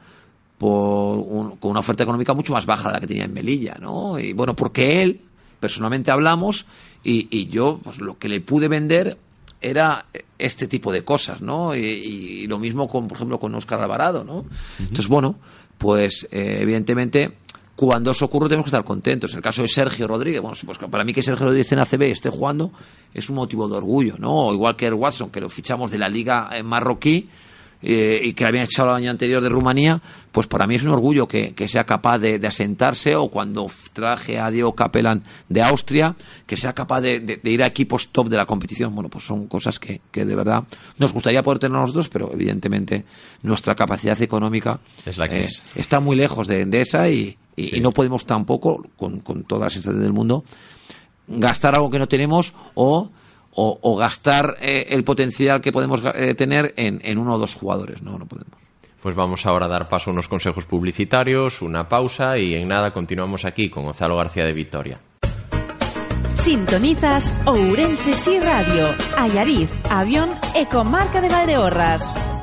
por 0.58 1.18
un- 1.20 1.58
con 1.58 1.72
una 1.72 1.80
oferta 1.82 2.04
económica 2.04 2.34
mucho 2.34 2.54
más 2.54 2.66
baja 2.66 2.90
de 2.90 2.94
la 2.94 3.00
que 3.02 3.08
tenía 3.08 3.26
en 3.26 3.34
Melilla, 3.34 3.78
¿no? 3.80 4.18
Y 4.20 4.34
bueno, 4.34 4.56
porque 4.56 5.02
él, 5.02 5.22
personalmente 5.60 6.12
hablamos, 6.12 6.66
y, 7.04 7.28
y 7.30 7.48
yo, 7.48 7.80
pues 7.84 8.00
lo 8.02 8.18
que 8.18 8.30
le 8.30 8.42
pude 8.42 8.68
vender 8.68 9.18
era 9.62 10.06
este 10.38 10.68
tipo 10.68 10.92
de 10.92 11.04
cosas, 11.04 11.42
¿no? 11.42 11.76
Y, 11.76 11.80
y 11.80 12.48
lo 12.48 12.58
mismo 12.60 12.88
con, 12.88 13.08
por 13.08 13.18
ejemplo, 13.18 13.40
con 13.40 13.54
Oscar 13.56 13.82
Alvarado, 13.82 14.24
¿no? 14.24 14.46
Entonces, 14.80 15.08
bueno, 15.08 15.36
pues 15.78 16.28
eh, 16.32 16.60
evidentemente 16.62 17.32
cuando 17.76 18.12
eso 18.12 18.24
ocurre 18.26 18.48
tenemos 18.48 18.66
que 18.66 18.70
estar 18.70 18.86
contentos. 18.86 19.32
En 19.32 19.38
el 19.38 19.44
caso 19.44 19.62
de 19.62 19.68
Sergio 19.68 20.08
Rodríguez, 20.08 20.40
bueno, 20.42 20.56
pues 20.66 20.78
para 20.90 21.04
mí 21.04 21.14
que 21.14 21.22
Sergio 21.22 21.46
Rodríguez 21.48 21.66
esté 21.66 21.76
en 21.76 21.82
ACB 21.82 22.08
y 22.08 22.12
esté 22.12 22.30
jugando 22.30 22.72
es 23.14 23.30
un 23.30 23.36
motivo 23.36 23.68
de 23.68 23.76
orgullo, 23.76 24.16
¿no? 24.18 24.54
Igual 24.54 24.78
que 24.78 24.88
el 24.88 24.94
Watson, 24.94 25.30
que 25.30 25.42
lo 25.42 25.50
fichamos 25.50 25.92
de 25.92 25.98
la 25.98 26.08
liga 26.08 26.50
eh, 26.56 26.64
marroquí 26.64 27.28
eh, 27.88 28.20
y 28.24 28.34
que 28.34 28.44
le 28.44 28.50
habían 28.50 28.64
echado 28.66 28.90
el 28.90 28.96
año 28.96 29.12
anterior 29.12 29.42
de 29.44 29.50
Rumanía, 29.50 30.02
pues 30.32 30.48
para 30.48 30.66
mí 30.66 30.74
es 30.76 30.84
un 30.84 30.90
orgullo 30.90 31.28
que, 31.28 31.54
que 31.54 31.70
sea 31.70 31.84
capaz 31.84 32.18
de, 32.18 32.40
de 32.40 32.48
asentarse 32.48 33.16
o 33.16 33.28
cuando 33.30 33.68
traje 33.94 34.40
a 34.40 34.50
Diego 34.50 34.74
Capelán 34.74 35.22
de 35.48 35.62
Austria, 35.62 36.16
que 36.48 36.58
sea 36.58 36.74
capaz 36.74 37.02
de, 37.02 37.20
de- 37.20 37.38
de 37.38 37.50
ir 37.52 37.62
a 37.64 37.68
equipos 37.68 38.10
top 38.10 38.28
de 38.30 38.38
la 38.38 38.46
competición. 38.48 38.94
Bueno, 38.96 39.10
pues 39.10 39.24
son 39.24 39.48
cosas 39.48 39.78
que, 39.80 40.02
que 40.12 40.26
de 40.26 40.36
verdad 40.36 40.64
nos 40.98 41.14
gustaría 41.14 41.44
poder 41.44 41.60
tener 41.60 41.78
nosotros, 41.78 42.10
pero 42.10 42.32
evidentemente 42.34 43.06
nuestra 43.44 43.76
capacidad 43.76 44.20
económica 44.22 44.80
Es 45.06 45.18
la 45.20 45.28
que 45.28 45.42
eh, 45.42 45.44
es. 45.46 45.62
está 45.76 46.00
muy 46.00 46.16
lejos 46.16 46.48
de, 46.48 46.68
esa 46.74 47.08
y, 47.10 47.38
y- 47.56 47.64
Sí. 47.70 47.72
y 47.76 47.80
no 47.82 47.92
podemos 47.92 48.26
tampoco, 48.26 48.84
con, 48.98 49.20
con 49.20 49.44
todas 49.44 49.66
las 49.66 49.76
instancias 49.76 50.04
del 50.04 50.12
mundo, 50.12 50.44
gastar 51.28 51.76
algo 51.76 51.90
que 51.90 52.00
no 52.00 52.08
tenemos 52.08 52.54
o, 52.74 53.10
o, 53.56 53.80
o 53.82 53.96
gastar 53.96 54.58
eh, 54.60 54.88
el 54.90 55.04
potencial 55.04 55.62
que 55.62 55.72
podemos 55.72 56.02
eh, 56.14 56.36
tener 56.36 56.74
en, 56.78 57.00
en 57.04 57.18
uno 57.18 57.36
o 57.36 57.38
dos 57.40 57.56
jugadores. 57.56 58.02
No, 58.02 58.18
no 58.18 58.26
podemos. 58.26 58.54
Pues 59.02 59.16
vamos 59.16 59.46
ahora 59.46 59.66
a 59.68 59.70
dar 59.70 59.88
paso 59.88 60.10
a 60.10 60.14
unos 60.14 60.28
consejos 60.28 60.66
publicitarios, 60.66 61.62
una 61.62 61.88
pausa 61.88 62.38
y 62.38 62.56
en 62.56 62.68
nada 62.68 62.92
continuamos 62.92 63.46
aquí 63.46 63.70
con 63.70 63.86
Gonzalo 63.86 64.18
García 64.18 64.46
de 64.46 64.54
Victoria. 64.54 65.00
Sintonizas 66.34 67.36
Ourense 67.46 68.14
Sí 68.14 68.40
Radio, 68.40 68.88
Ayariz, 69.18 69.72
Avión 69.90 70.30
e 70.54 70.66
Comarca 70.68 71.22
de 71.22 71.30
Valdeorras. 71.30 72.35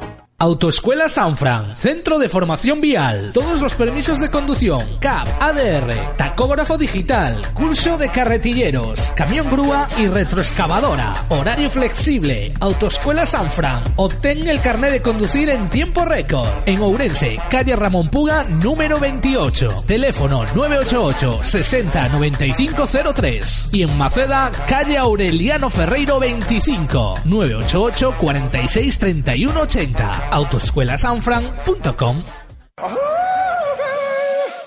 Autoescuela 0.42 1.08
Sanfran, 1.08 1.76
centro 1.76 2.18
de 2.18 2.28
formación 2.28 2.80
vial, 2.80 3.30
todos 3.32 3.60
los 3.60 3.76
permisos 3.76 4.18
de 4.18 4.28
conducción, 4.28 4.98
CAP, 4.98 5.28
ADR, 5.40 6.16
tacógrafo 6.16 6.76
digital, 6.76 7.46
curso 7.54 7.96
de 7.96 8.08
carretilleros, 8.08 9.12
camión 9.14 9.48
grúa 9.52 9.86
y 9.96 10.08
retroexcavadora, 10.08 11.26
horario 11.28 11.70
flexible, 11.70 12.52
Autoescuela 12.58 13.24
Sanfran, 13.24 13.84
obtén 13.94 14.48
el 14.48 14.60
carnet 14.60 14.90
de 14.90 15.00
conducir 15.00 15.48
en 15.48 15.70
tiempo 15.70 16.04
récord, 16.04 16.48
en 16.66 16.82
Ourense, 16.82 17.38
calle 17.48 17.76
Ramón 17.76 18.10
Puga, 18.10 18.42
número 18.42 18.98
28, 18.98 19.84
teléfono 19.86 20.44
988 20.56 21.38
60 21.40 22.08
9503 22.08 23.68
y 23.70 23.82
en 23.84 23.96
Maceda, 23.96 24.50
calle 24.66 24.98
Aureliano 24.98 25.70
Ferreiro 25.70 26.18
25, 26.18 27.20
988 27.26 28.14
46 28.18 28.98
31 28.98 29.60
80 29.60 30.31
autoescuelasanfran.com 30.32 32.22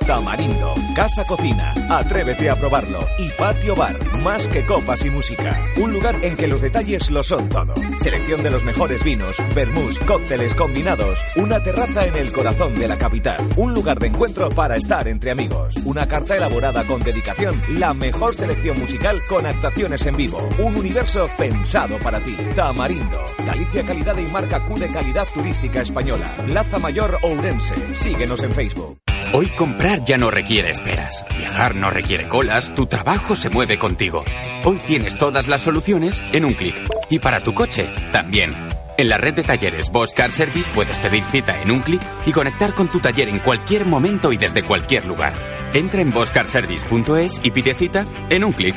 Tamarindo, 0.05 0.75
Casa 0.95 1.23
Cocina, 1.25 1.73
atrévete 1.89 2.47
a 2.49 2.55
probarlo. 2.55 2.99
Y 3.17 3.29
Patio 3.29 3.75
Bar, 3.75 3.95
más 4.21 4.47
que 4.47 4.63
copas 4.63 5.03
y 5.03 5.09
música. 5.09 5.59
Un 5.77 5.93
lugar 5.93 6.15
en 6.21 6.37
que 6.37 6.47
los 6.47 6.61
detalles 6.61 7.09
lo 7.09 7.23
son 7.23 7.49
todo. 7.49 7.73
Selección 7.99 8.43
de 8.43 8.51
los 8.51 8.63
mejores 8.63 9.03
vinos, 9.03 9.35
vermús, 9.55 9.97
cócteles 9.99 10.53
combinados. 10.53 11.17
Una 11.37 11.59
terraza 11.59 12.05
en 12.05 12.15
el 12.17 12.31
corazón 12.31 12.75
de 12.75 12.87
la 12.87 12.97
capital. 12.97 13.47
Un 13.55 13.73
lugar 13.73 13.97
de 13.97 14.07
encuentro 14.07 14.49
para 14.49 14.75
estar 14.75 15.07
entre 15.07 15.31
amigos. 15.31 15.73
Una 15.85 16.07
carta 16.07 16.37
elaborada 16.37 16.83
con 16.83 17.01
dedicación. 17.01 17.59
La 17.79 17.95
mejor 17.95 18.35
selección 18.35 18.79
musical 18.79 19.19
con 19.27 19.47
actuaciones 19.47 20.05
en 20.05 20.17
vivo. 20.17 20.47
Un 20.59 20.75
universo 20.75 21.27
pensado 21.35 21.97
para 21.97 22.19
ti. 22.19 22.37
Tamarindo, 22.55 23.19
Galicia 23.43 23.83
Calidad 23.83 24.17
y 24.17 24.27
marca 24.27 24.59
Q 24.65 24.77
de 24.77 24.91
calidad 24.91 25.27
turística 25.33 25.81
española. 25.81 26.31
Plaza 26.45 26.77
Mayor 26.77 27.17
Ourense. 27.23 27.73
Síguenos 27.95 28.43
en 28.43 28.51
Facebook. 28.51 29.04
Hoy 29.33 29.49
comprar 29.49 30.03
ya 30.03 30.17
no 30.17 30.31
requiere 30.31 30.69
esperas. 30.69 31.25
Viajar 31.37 31.75
no 31.75 31.89
requiere 31.89 32.27
colas, 32.27 32.73
tu 32.75 32.85
trabajo 32.85 33.35
se 33.35 33.49
mueve 33.49 33.77
contigo. 33.77 34.23
Hoy 34.63 34.79
tienes 34.85 35.17
todas 35.17 35.47
las 35.47 35.61
soluciones 35.61 36.23
en 36.31 36.45
un 36.45 36.53
clic. 36.53 36.75
Y 37.09 37.19
para 37.19 37.41
tu 37.41 37.53
coche, 37.53 37.89
también. 38.11 38.53
En 38.97 39.09
la 39.09 39.17
red 39.17 39.33
de 39.33 39.43
talleres 39.43 39.91
Bosch 39.91 40.15
Service 40.29 40.71
puedes 40.71 40.97
pedir 40.99 41.23
cita 41.23 41.61
en 41.61 41.71
un 41.71 41.81
clic 41.81 42.01
y 42.25 42.31
conectar 42.31 42.73
con 42.73 42.89
tu 42.89 42.99
taller 42.99 43.27
en 43.27 43.39
cualquier 43.39 43.85
momento 43.85 44.31
y 44.31 44.37
desde 44.37 44.63
cualquier 44.63 45.05
lugar. 45.05 45.33
Entra 45.73 46.01
en 46.01 46.11
boschcarservice.es 46.11 47.41
y 47.43 47.51
pide 47.51 47.75
cita 47.75 48.05
en 48.29 48.45
un 48.45 48.53
clic. 48.53 48.75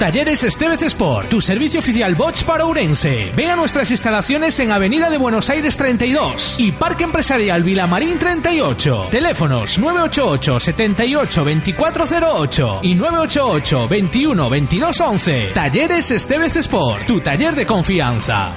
Talleres 0.00 0.42
Estevez 0.44 0.80
Sport, 0.80 1.28
tu 1.28 1.42
servicio 1.42 1.78
oficial 1.78 2.14
Bosch 2.14 2.42
para 2.44 2.64
Ourense. 2.64 3.30
Ven 3.36 3.50
a 3.50 3.56
nuestras 3.56 3.90
instalaciones 3.90 4.58
en 4.58 4.72
Avenida 4.72 5.10
de 5.10 5.18
Buenos 5.18 5.50
Aires 5.50 5.76
32 5.76 6.58
y 6.58 6.72
Parque 6.72 7.04
Empresarial 7.04 7.62
Vilamarín 7.62 8.18
38. 8.18 9.08
Teléfonos 9.10 9.78
988 9.78 10.58
78 10.58 11.44
2408 11.44 12.80
y 12.82 12.94
988 12.94 13.88
21 13.88 14.48
22 14.48 15.00
11. 15.02 15.50
Talleres 15.52 16.10
Estevez 16.10 16.56
Sport, 16.56 17.06
tu 17.06 17.20
taller 17.20 17.54
de 17.54 17.66
confianza. 17.66 18.56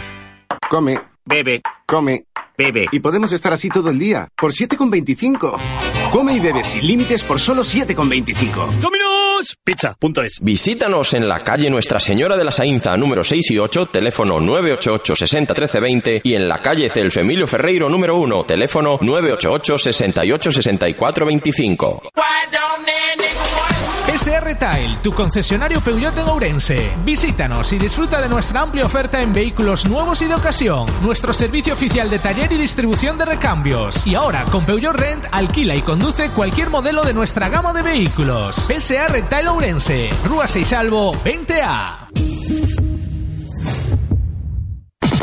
Come. 0.69 0.97
Bebe. 1.25 1.61
Come. 1.85 2.23
Bebe. 2.57 2.85
Y 2.89 3.01
podemos 3.01 3.33
estar 3.33 3.51
así 3.51 3.67
todo 3.67 3.89
el 3.89 3.99
día, 3.99 4.29
por 4.37 4.53
7,25. 4.53 5.57
Come 6.09 6.35
y 6.35 6.39
bebe 6.39 6.63
sin 6.63 6.87
límites 6.87 7.21
por 7.25 7.37
solo 7.37 7.63
7,25. 7.63 8.79
Pizza.es. 9.63 10.39
Visítanos 10.41 11.13
en 11.13 11.27
la 11.27 11.43
calle 11.43 11.69
Nuestra 11.69 11.99
Señora 11.99 12.37
de 12.37 12.43
la 12.43 12.51
Sainza, 12.51 12.95
número 12.97 13.23
6 13.23 13.51
y 13.51 13.59
8, 13.59 13.87
teléfono 13.87 14.39
988 14.39 15.15
60 15.15 15.53
13 15.53 15.79
20 15.79 16.21
y 16.23 16.35
en 16.35 16.47
la 16.47 16.59
calle 16.61 16.89
Celso 16.89 17.19
Emilio 17.19 17.47
Ferreiro, 17.47 17.89
número 17.89 18.17
1, 18.17 18.45
teléfono 18.45 18.97
988 19.01 19.77
68 19.77 20.51
64 20.51 21.25
25. 21.25 22.03
SR 24.07 24.55
Tile, 24.55 24.97
tu 25.01 25.13
concesionario 25.13 25.79
Peugeot 25.79 26.17
en 26.17 26.27
Ourense. 26.27 26.93
Visítanos 27.05 27.71
y 27.71 27.79
disfruta 27.79 28.19
de 28.21 28.27
nuestra 28.27 28.61
amplia 28.61 28.85
oferta 28.85 29.21
en 29.21 29.31
vehículos 29.31 29.87
nuevos 29.87 30.21
y 30.21 30.25
de 30.25 30.35
ocasión. 30.35 30.85
Nuestro 31.01 31.31
servicio 31.33 31.73
oficial 31.73 32.09
de 32.09 32.19
taller 32.19 32.51
y 32.51 32.57
distribución 32.57 33.17
de 33.17 33.25
recambios. 33.25 34.05
Y 34.05 34.15
ahora, 34.15 34.43
con 34.45 34.65
Peugeot 34.65 34.95
Rent, 34.95 35.25
alquila 35.31 35.75
y 35.75 35.81
conduce 35.81 36.31
cualquier 36.31 36.69
modelo 36.69 37.03
de 37.03 37.13
nuestra 37.13 37.47
gama 37.47 37.71
de 37.71 37.81
vehículos. 37.81 38.69
SR 38.69 39.21
Tile 39.29 39.47
Ourense, 39.47 40.09
Rúa 40.25 40.47
6 40.47 40.67
Salvo, 40.67 41.13
20A. 41.13 42.09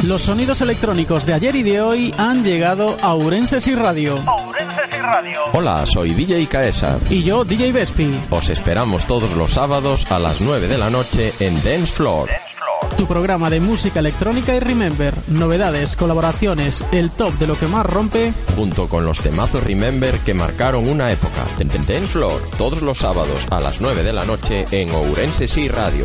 Los 0.04 0.22
sonidos 0.22 0.62
electrónicos 0.62 1.26
de 1.26 1.34
ayer 1.34 1.54
y 1.54 1.62
de 1.62 1.82
hoy 1.82 2.14
han 2.16 2.42
llegado 2.42 2.96
a 3.02 3.14
Urenses 3.14 3.66
y 3.66 3.74
Radio. 3.74 4.18
Hola, 5.52 5.84
soy 5.86 6.10
DJ 6.10 6.46
Caesar. 6.46 6.98
Y 7.10 7.22
yo, 7.22 7.44
DJ 7.44 7.72
Vespi. 7.72 8.20
Os 8.30 8.50
esperamos 8.50 9.06
todos 9.06 9.34
los 9.34 9.52
sábados 9.52 10.10
a 10.10 10.18
las 10.18 10.40
9 10.40 10.68
de 10.68 10.78
la 10.78 10.90
noche 10.90 11.32
en 11.40 11.54
Dance 11.62 11.86
Floor. 11.86 12.28
Tu 12.96 13.06
programa 13.06 13.48
de 13.50 13.60
música 13.60 14.00
electrónica 14.00 14.54
y 14.54 14.60
Remember. 14.60 15.14
Novedades, 15.28 15.96
colaboraciones, 15.96 16.84
el 16.92 17.10
top 17.10 17.32
de 17.34 17.46
lo 17.46 17.58
que 17.58 17.66
más 17.66 17.86
rompe. 17.86 18.32
Junto 18.56 18.88
con 18.88 19.04
los 19.04 19.20
temazos 19.20 19.64
Remember 19.64 20.18
que 20.18 20.34
marcaron 20.34 20.88
una 20.88 21.10
época. 21.10 21.44
En 21.58 21.68
Dance 21.68 22.06
Floor, 22.08 22.42
todos 22.58 22.82
los 22.82 22.98
sábados 22.98 23.46
a 23.50 23.60
las 23.60 23.80
9 23.80 24.02
de 24.02 24.12
la 24.12 24.24
noche 24.24 24.66
en 24.70 24.90
Ourense 24.90 25.46
y 25.60 25.68
Radio. 25.68 26.04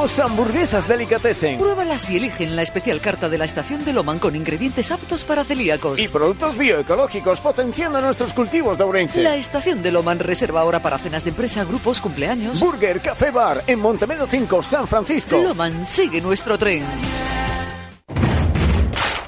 Hamburguesas 0.00 0.88
delicatessen. 0.88 1.58
Pruébalas 1.58 2.10
y 2.10 2.16
eligen 2.16 2.56
la 2.56 2.62
especial 2.62 3.00
carta 3.02 3.28
de 3.28 3.36
la 3.36 3.44
estación 3.44 3.84
de 3.84 3.92
Loman 3.92 4.18
con 4.18 4.34
ingredientes 4.34 4.90
aptos 4.90 5.24
para 5.24 5.44
celíacos. 5.44 5.98
Y 5.98 6.08
productos 6.08 6.56
bioecológicos 6.56 7.40
potenciando 7.40 8.00
nuestros 8.00 8.32
cultivos 8.32 8.78
de 8.78 8.84
Ourense. 8.84 9.22
La 9.22 9.36
estación 9.36 9.82
de 9.82 9.90
Loman 9.92 10.18
reserva 10.18 10.62
ahora 10.62 10.80
para 10.80 10.96
cenas 10.96 11.24
de 11.24 11.30
empresa, 11.30 11.64
grupos, 11.64 12.00
cumpleaños. 12.00 12.58
Burger 12.58 13.00
Café 13.02 13.30
Bar 13.30 13.62
en 13.66 13.78
Montemedo 13.78 14.26
5, 14.26 14.62
San 14.62 14.88
Francisco. 14.88 15.36
Loman 15.36 15.86
sigue 15.86 16.22
nuestro 16.22 16.56
tren. 16.56 16.82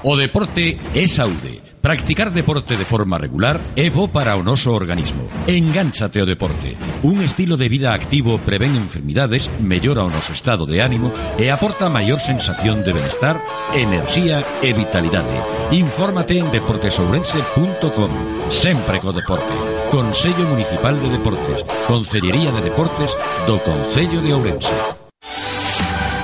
O 0.03 0.17
deporte 0.17 0.77
é 0.93 1.07
saúde. 1.07 1.61
Practicar 1.79 2.29
deporte 2.29 2.75
de 2.75 2.83
forma 2.83 3.17
regular 3.17 3.59
é 3.75 3.89
bo 3.89 4.11
para 4.11 4.35
o 4.35 4.43
noso 4.43 4.71
organismo. 4.71 5.31
Engánchate 5.47 6.19
ao 6.19 6.27
deporte. 6.27 6.75
Un 7.07 7.23
estilo 7.23 7.55
de 7.55 7.71
vida 7.71 7.95
activo 7.95 8.35
prevén 8.39 8.75
enfermidades, 8.75 9.47
mellora 9.63 10.03
o 10.03 10.11
noso 10.11 10.35
estado 10.35 10.67
de 10.67 10.83
ánimo 10.83 11.07
e 11.39 11.47
aporta 11.47 11.87
maior 11.87 12.19
sensación 12.19 12.83
de 12.83 12.91
benestar, 12.91 13.39
enerxía 13.71 14.43
e 14.59 14.75
vitalidade. 14.75 15.39
Infórmate 15.71 16.35
en 16.35 16.51
deportesourense.com. 16.51 18.11
Sempre 18.51 18.99
co 18.99 19.15
deporte. 19.15 19.55
Consello 19.87 20.51
Municipal 20.51 20.99
de 20.99 21.15
Deportes. 21.15 21.63
Consellería 21.87 22.51
de 22.51 22.59
Deportes 22.59 23.15
do 23.47 23.55
Concello 23.63 24.19
de 24.19 24.35
Ourense. 24.35 25.03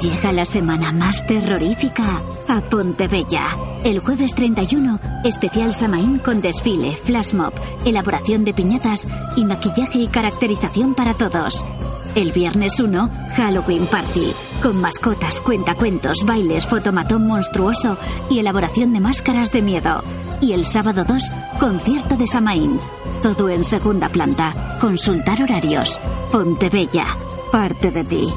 Llega 0.00 0.32
la 0.32 0.46
semana 0.46 0.92
más 0.92 1.26
terrorífica 1.26 2.22
a 2.48 2.62
Pontebella. 2.62 3.54
El 3.84 3.98
jueves 3.98 4.34
31, 4.34 4.98
especial 5.24 5.74
Samaín 5.74 6.20
con 6.20 6.40
desfile, 6.40 6.96
flash 6.96 7.34
mob, 7.34 7.52
elaboración 7.84 8.46
de 8.46 8.54
piñatas 8.54 9.06
y 9.36 9.44
maquillaje 9.44 9.98
y 9.98 10.06
caracterización 10.06 10.94
para 10.94 11.12
todos. 11.12 11.66
El 12.14 12.32
viernes 12.32 12.80
1, 12.80 13.10
Halloween 13.36 13.86
Party, 13.86 14.32
con 14.62 14.80
mascotas, 14.80 15.40
cuentacuentos, 15.40 16.24
bailes, 16.24 16.66
fotomatón 16.66 17.26
monstruoso 17.26 17.96
y 18.28 18.40
elaboración 18.40 18.92
de 18.92 19.00
máscaras 19.00 19.52
de 19.52 19.62
miedo. 19.62 20.02
Y 20.40 20.52
el 20.52 20.66
sábado 20.66 21.04
2, 21.04 21.22
concierto 21.60 22.16
de 22.16 22.26
Samaín. 22.26 22.80
Todo 23.22 23.48
en 23.48 23.62
segunda 23.62 24.08
planta. 24.08 24.78
Consultar 24.80 25.42
horarios. 25.42 26.00
Pontebella, 26.32 27.06
parte 27.52 27.90
de 27.90 28.04
ti. 28.04 28.28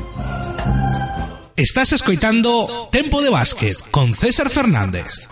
Estás 1.56 1.94
escoitando 1.94 2.90
Tempo 2.92 3.22
de 3.22 3.30
Básquet 3.30 3.78
con 3.92 4.14
César 4.14 4.50
Fernández. 4.50 5.30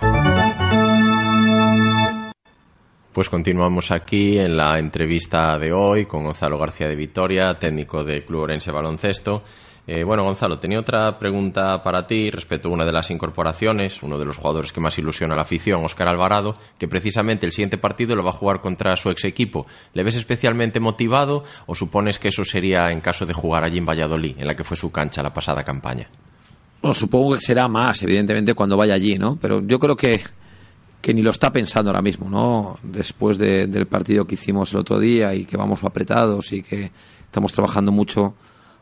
Pues 3.13 3.27
continuamos 3.27 3.91
aquí 3.91 4.39
en 4.39 4.55
la 4.55 4.79
entrevista 4.79 5.59
de 5.59 5.73
hoy 5.73 6.05
con 6.05 6.23
Gonzalo 6.23 6.57
García 6.57 6.87
de 6.87 6.95
Vitoria, 6.95 7.55
técnico 7.59 8.05
de 8.05 8.23
Club 8.23 8.43
Orense 8.43 8.71
Baloncesto. 8.71 9.43
Eh, 9.85 10.05
bueno, 10.05 10.23
Gonzalo, 10.23 10.59
tenía 10.59 10.79
otra 10.79 11.19
pregunta 11.19 11.83
para 11.83 12.07
ti 12.07 12.29
respecto 12.29 12.69
a 12.69 12.71
una 12.71 12.85
de 12.85 12.93
las 12.93 13.11
incorporaciones, 13.11 14.01
uno 14.01 14.17
de 14.17 14.23
los 14.23 14.37
jugadores 14.37 14.71
que 14.71 14.79
más 14.79 14.97
ilusiona 14.97 15.33
a 15.33 15.35
la 15.35 15.41
afición, 15.41 15.83
Óscar 15.83 16.07
Alvarado, 16.07 16.55
que 16.77 16.87
precisamente 16.87 17.45
el 17.45 17.51
siguiente 17.51 17.77
partido 17.77 18.15
lo 18.15 18.23
va 18.23 18.29
a 18.29 18.33
jugar 18.33 18.61
contra 18.61 18.95
su 18.95 19.09
ex 19.09 19.25
equipo. 19.25 19.65
¿Le 19.93 20.03
ves 20.05 20.15
especialmente 20.15 20.79
motivado 20.79 21.43
o 21.65 21.75
supones 21.75 22.17
que 22.17 22.29
eso 22.29 22.45
sería 22.45 22.85
en 22.91 23.01
caso 23.01 23.25
de 23.25 23.33
jugar 23.33 23.65
allí 23.65 23.79
en 23.79 23.85
Valladolid, 23.85 24.37
en 24.39 24.47
la 24.47 24.55
que 24.55 24.63
fue 24.63 24.77
su 24.77 24.89
cancha 24.89 25.21
la 25.21 25.33
pasada 25.33 25.65
campaña? 25.65 26.07
Supongo 26.93 27.33
que 27.33 27.41
será 27.41 27.67
más, 27.67 28.01
evidentemente, 28.03 28.53
cuando 28.53 28.77
vaya 28.77 28.93
allí, 28.93 29.15
¿no? 29.15 29.35
Pero 29.35 29.61
yo 29.67 29.79
creo 29.79 29.97
que, 29.97 30.21
que 31.01 31.13
ni 31.13 31.21
lo 31.21 31.31
está 31.31 31.51
pensando 31.51 31.89
ahora 31.89 32.01
mismo, 32.01 32.29
¿no? 32.29 32.77
Después 32.83 33.37
de, 33.37 33.67
del 33.67 33.87
partido 33.87 34.25
que 34.25 34.35
hicimos 34.35 34.71
el 34.71 34.79
otro 34.79 34.99
día 34.99 35.33
y 35.33 35.45
que 35.45 35.57
vamos 35.57 35.83
apretados 35.83 36.53
y 36.53 36.61
que 36.61 36.91
estamos 37.25 37.51
trabajando 37.53 37.91
mucho 37.91 38.35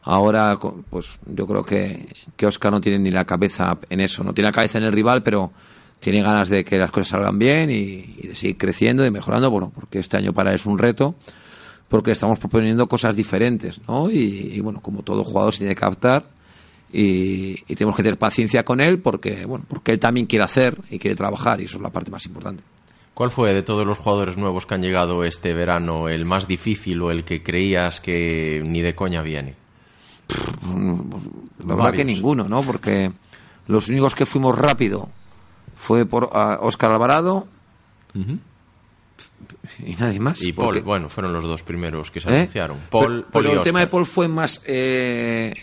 ahora, 0.04 0.58
pues 0.90 1.08
yo 1.26 1.48
creo 1.48 1.64
que, 1.64 2.08
que 2.36 2.46
Oscar 2.46 2.72
no 2.72 2.82
tiene 2.82 3.00
ni 3.00 3.12
la 3.12 3.26
cabeza 3.26 3.78
en 3.90 4.02
eso, 4.02 4.24
no 4.24 4.34
tiene 4.34 4.50
la 4.50 4.54
cabeza 4.54 4.78
en 4.78 4.86
el 4.86 4.92
rival, 4.92 5.24
pero 5.24 5.52
tiene 6.00 6.22
ganas 6.22 6.50
de 6.50 6.64
que 6.64 6.78
las 6.78 6.92
cosas 6.92 7.10
salgan 7.10 7.38
bien 7.40 7.70
y, 7.70 8.28
de 8.28 8.36
seguir 8.36 8.58
creciendo 8.58 9.06
y 9.06 9.12
mejorando, 9.12 9.50
bueno, 9.50 9.72
porque 9.74 10.00
este 10.00 10.18
año 10.18 10.34
para 10.34 10.52
él 10.52 10.56
es 10.56 10.66
un 10.66 10.78
reto, 10.78 11.16
porque 11.88 12.12
estamos 12.12 12.40
proponiendo 12.40 12.88
cosas 12.88 13.16
diferentes, 13.16 13.80
¿no? 13.88 14.10
Y, 14.10 14.52
y 14.54 14.60
bueno, 14.60 14.82
como 14.82 15.04
todo 15.04 15.24
jugador 15.24 15.54
se 15.54 15.60
tiene 15.60 15.76
que 15.76 15.86
adaptar 15.86 16.39
y, 16.92 17.52
y, 17.68 17.76
tenemos 17.76 17.96
que 17.96 18.04
tener 18.04 18.18
paciencia 18.18 18.64
con 18.64 18.82
él 18.82 19.00
porque, 19.00 19.46
bueno, 19.46 19.66
porque 19.68 19.92
él 19.92 20.00
también 20.00 20.26
quiere 20.26 20.46
hacer 20.46 20.78
y 20.90 20.98
quiere 20.98 21.16
trabajar 21.16 21.62
y 21.62 21.66
eso 21.66 21.78
es 21.78 21.84
la 21.84 21.90
parte 21.90 22.10
más 22.10 22.26
importante. 22.26 22.64
¿Cuál 23.14 23.32
fue 23.32 23.54
de 23.54 23.64
todos 23.64 23.86
los 23.86 23.98
jugadores 23.98 24.38
nuevos 24.38 24.66
que 24.66 24.76
han 24.76 24.82
llegado 24.82 25.26
este 25.26 25.54
verano 25.54 26.08
el 26.08 26.24
más 26.24 26.48
difícil 26.48 27.02
o 27.02 27.12
el 27.12 27.26
que 27.26 27.44
creías 27.44 28.00
que 28.00 28.64
ni 28.66 28.82
de 28.82 28.96
coña 28.96 29.22
viene? 29.22 29.56
La 31.68 31.76
verdad 31.76 31.94
que 31.94 32.06
ninguno, 32.06 32.46
¿no? 32.46 32.62
Porque 32.62 33.12
los 33.68 33.90
únicos 33.90 34.16
que 34.16 34.26
fuimos 34.26 34.58
rápido 34.58 35.10
fue 35.76 36.06
por 36.06 36.30
Oscar 36.62 36.92
Alvarado 36.92 37.48
uh 38.16 38.20
-huh. 38.20 38.40
Y 39.86 39.96
nadie 39.96 40.20
más. 40.20 40.42
Y 40.42 40.54
Paul, 40.54 40.68
porque... 40.68 40.82
bueno, 40.82 41.10
fueron 41.10 41.34
los 41.34 41.44
dos 41.44 41.64
primeros 41.64 42.12
que 42.12 42.20
se 42.22 42.30
¿Eh? 42.30 42.34
anunciaron. 42.34 42.80
Paul, 42.90 43.04
pero, 43.06 43.32
Paul 43.32 43.44
pero 43.46 43.58
el 43.60 43.64
tema 43.64 43.80
de 43.80 43.88
Paul 43.88 44.06
fue 44.06 44.28
más 44.28 44.64
eh, 44.66 45.54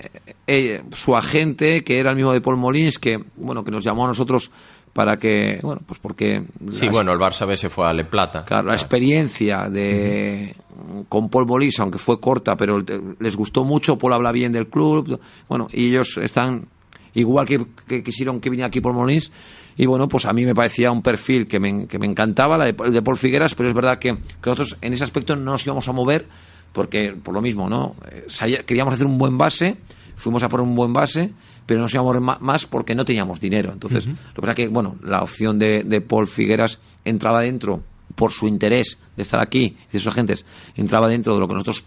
eh, 0.47 0.83
su 0.93 1.15
agente, 1.17 1.83
que 1.83 1.99
era 1.99 2.11
el 2.11 2.17
mismo 2.17 2.33
de 2.33 2.41
Paul 2.41 2.57
Molins, 2.57 2.99
que 2.99 3.19
bueno, 3.37 3.65
que 3.65 3.71
nos 3.71 3.85
llamó 3.85 4.05
a 4.05 4.09
nosotros 4.09 4.51
para 4.93 5.19
que, 5.19 5.59
bueno, 5.63 5.83
pues 5.87 6.01
porque... 6.01 6.43
Sí, 6.71 6.89
bueno, 6.89 7.13
el 7.13 7.19
Barça 7.19 7.47
B 7.47 7.57
se 7.59 7.69
fue 7.69 7.87
a 7.87 7.93
Le 7.93 8.07
Plata. 8.07 8.45
Claro, 8.47 8.69
la 8.69 8.75
experiencia 8.75 9.69
de... 9.69 10.57
Uh 10.57 11.01
-huh. 11.01 11.09
con 11.09 11.29
Paul 11.29 11.47
Molins, 11.47 11.81
aunque 11.81 11.99
fue 11.99 12.19
corta, 12.19 12.57
pero 12.57 12.79
les 13.19 13.37
gustó 13.37 13.65
mucho, 13.65 13.99
Paul 13.99 14.15
habla 14.15 14.33
bien 14.33 14.53
del 14.53 14.69
club, 14.69 15.21
bueno, 15.49 15.69
y 15.73 15.89
ellos 15.89 16.19
están 16.23 16.69
igual 17.17 17.47
que, 17.47 17.67
que 17.89 18.03
quisieron 18.03 18.41
que 18.41 18.51
viniera 18.51 18.69
aquí 18.69 18.81
Paul 18.81 18.95
Molins, 18.95 19.33
y 19.77 19.87
bueno, 19.87 20.09
pues 20.09 20.25
a 20.25 20.33
mí 20.33 20.47
me 20.47 20.55
parecía 20.55 20.91
un 20.91 21.03
perfil 21.03 21.47
que 21.47 21.61
me, 21.61 21.87
que 21.87 21.99
me 21.99 22.07
encantaba, 22.07 22.57
la 22.57 22.65
de, 22.65 22.77
el 22.85 22.93
de 22.93 23.03
Paul 23.03 23.17
Figueras, 23.17 23.55
pero 23.55 23.69
es 23.69 23.75
verdad 23.75 23.99
que, 23.99 24.15
que 24.15 24.51
nosotros 24.51 24.77
en 24.81 24.93
ese 24.93 25.05
aspecto 25.05 25.37
no 25.37 25.53
nos 25.53 25.67
íbamos 25.67 25.87
a 25.89 25.93
mover 25.93 26.27
porque 26.73 27.15
por 27.23 27.35
lo 27.35 27.41
mismo, 27.41 27.69
¿no? 27.69 27.97
Eh, 28.11 28.63
queríamos 28.67 28.95
hacer 28.95 29.07
un 29.07 29.19
buen 29.19 29.39
base, 29.39 29.79
fuimos 30.15 30.43
a 30.43 30.49
por 30.49 30.61
un 30.61 30.75
buen 30.75 30.93
base, 30.93 31.33
pero 31.65 31.81
no 31.81 31.87
íbamos 31.91 32.41
más 32.41 32.67
porque 32.67 32.95
no 32.95 33.05
teníamos 33.05 33.41
dinero. 33.41 33.73
Entonces, 33.73 34.07
lo 34.07 34.15
que 34.35 34.41
pasa 34.41 34.53
es 34.53 34.57
que, 34.57 34.69
bueno, 34.69 34.97
la 35.03 35.23
opción 35.23 35.59
de, 35.59 35.83
de 35.85 36.01
Paul 36.01 36.27
Figueras 36.27 36.79
entraba 37.05 37.41
dentro 37.41 37.83
por 38.15 38.33
su 38.33 38.47
interés 38.47 38.99
de 39.17 39.23
estar 39.23 39.41
aquí, 39.41 39.77
de 39.91 39.99
sus 39.99 40.09
agentes, 40.09 40.45
entraba 40.75 41.09
dentro 41.09 41.35
de 41.35 41.41
lo 41.41 41.49
que 41.49 41.55
nosotros 41.55 41.85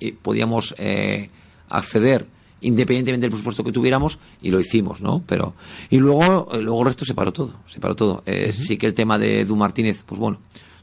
eh, 0.00 0.14
podíamos 0.20 0.74
eh, 0.78 1.30
acceder 1.68 2.26
independientemente 2.66 3.24
del 3.24 3.30
presupuesto 3.30 3.64
que 3.64 3.72
tuviéramos 3.72 4.18
y 4.42 4.50
lo 4.50 4.60
hicimos, 4.60 5.00
¿no? 5.00 5.22
Pero 5.26 5.54
y 5.90 5.98
luego 5.98 6.48
eh, 6.52 6.60
luego 6.60 6.80
el 6.80 6.86
resto 6.86 7.04
se 7.04 7.14
paró 7.14 7.32
todo, 7.32 7.54
se 7.66 7.80
paró 7.80 7.94
todo. 7.94 8.22
Sí 8.52 8.76
que 8.76 8.86
el 8.86 8.94
tema 8.94 9.18
de 9.18 9.40
Edu 9.40 9.56
Martínez, 9.56 10.02
pues 10.06 10.20
bueno, 10.20 10.38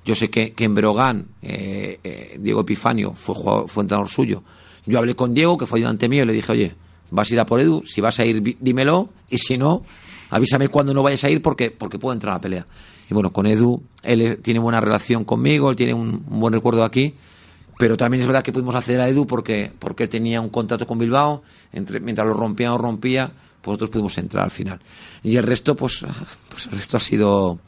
yo 0.06 0.16
sé 0.16 0.30
que, 0.30 0.54
que 0.54 0.66
en 0.66 0.76
Brogan 0.76 1.28
Diego 1.42 2.62
Epifanio 2.62 3.14
fue 3.14 3.36
fue 3.68 3.84
entrenador 3.84 4.10
suyo. 4.10 4.44
Yo 4.86 5.00
hablé 5.00 5.16
con 5.16 5.34
Diego, 5.34 5.58
que 5.58 5.66
fue 5.66 5.80
ayudante 5.80 6.10
mío, 6.10 6.24
y 6.24 6.26
le 6.26 6.34
dije, 6.34 6.52
oye, 6.52 6.76
vas 7.12 7.32
a 7.32 7.34
ir 7.34 7.40
a 7.40 7.46
por 7.46 7.60
Edu, 7.60 7.84
si 7.86 8.02
vas 8.02 8.20
a 8.20 8.26
ir, 8.26 8.58
dímelo, 8.60 9.10
y 9.30 9.38
si 9.38 9.58
no, 9.58 9.84
avísame 10.30 10.68
cuando 10.68 10.94
no 10.94 11.04
vayas 11.04 11.24
a 11.24 11.30
ir 11.30 11.42
porque, 11.42 11.72
porque 11.72 12.00
puedo 12.00 12.14
entrar 12.14 12.34
a 12.34 12.38
la 12.38 12.42
pelea. 12.42 12.66
Y 13.10 13.14
bueno, 13.14 13.32
con 13.32 13.46
Edu, 13.46 13.82
él 14.02 14.40
tiene 14.42 14.60
buena 14.60 14.82
relación 14.82 15.24
conmigo, 15.24 15.70
él 15.70 15.76
tiene 15.76 15.94
un, 15.94 16.24
buen 16.28 16.54
recuerdo 16.54 16.84
aquí, 16.84 17.14
pero 17.78 17.98
también 17.98 18.22
es 18.22 18.28
verdad 18.28 18.44
que 18.44 18.52
pudimos 18.52 18.76
acceder 18.76 19.02
a 19.02 19.08
Edu 19.08 19.26
porque, 19.26 19.72
porque 19.80 20.08
tenía 20.08 20.42
un 20.42 20.50
contrato 20.50 20.86
con 20.86 20.98
Bilbao, 20.98 21.44
entre, 21.72 22.00
mientras 22.00 22.28
lo 22.28 22.34
rompía 22.34 22.74
o 22.74 22.78
rompía, 22.78 23.32
pues 23.62 23.74
nosotros 23.74 23.90
pudimos 23.90 24.18
entrar 24.18 24.46
al 24.46 24.52
final. 24.52 24.80
Y 25.24 25.38
el 25.38 25.44
resto, 25.44 25.76
pues, 25.76 26.06
pues 26.50 26.66
el 26.68 26.74
resto 26.74 26.98
ha 26.98 27.00
sido... 27.00 27.60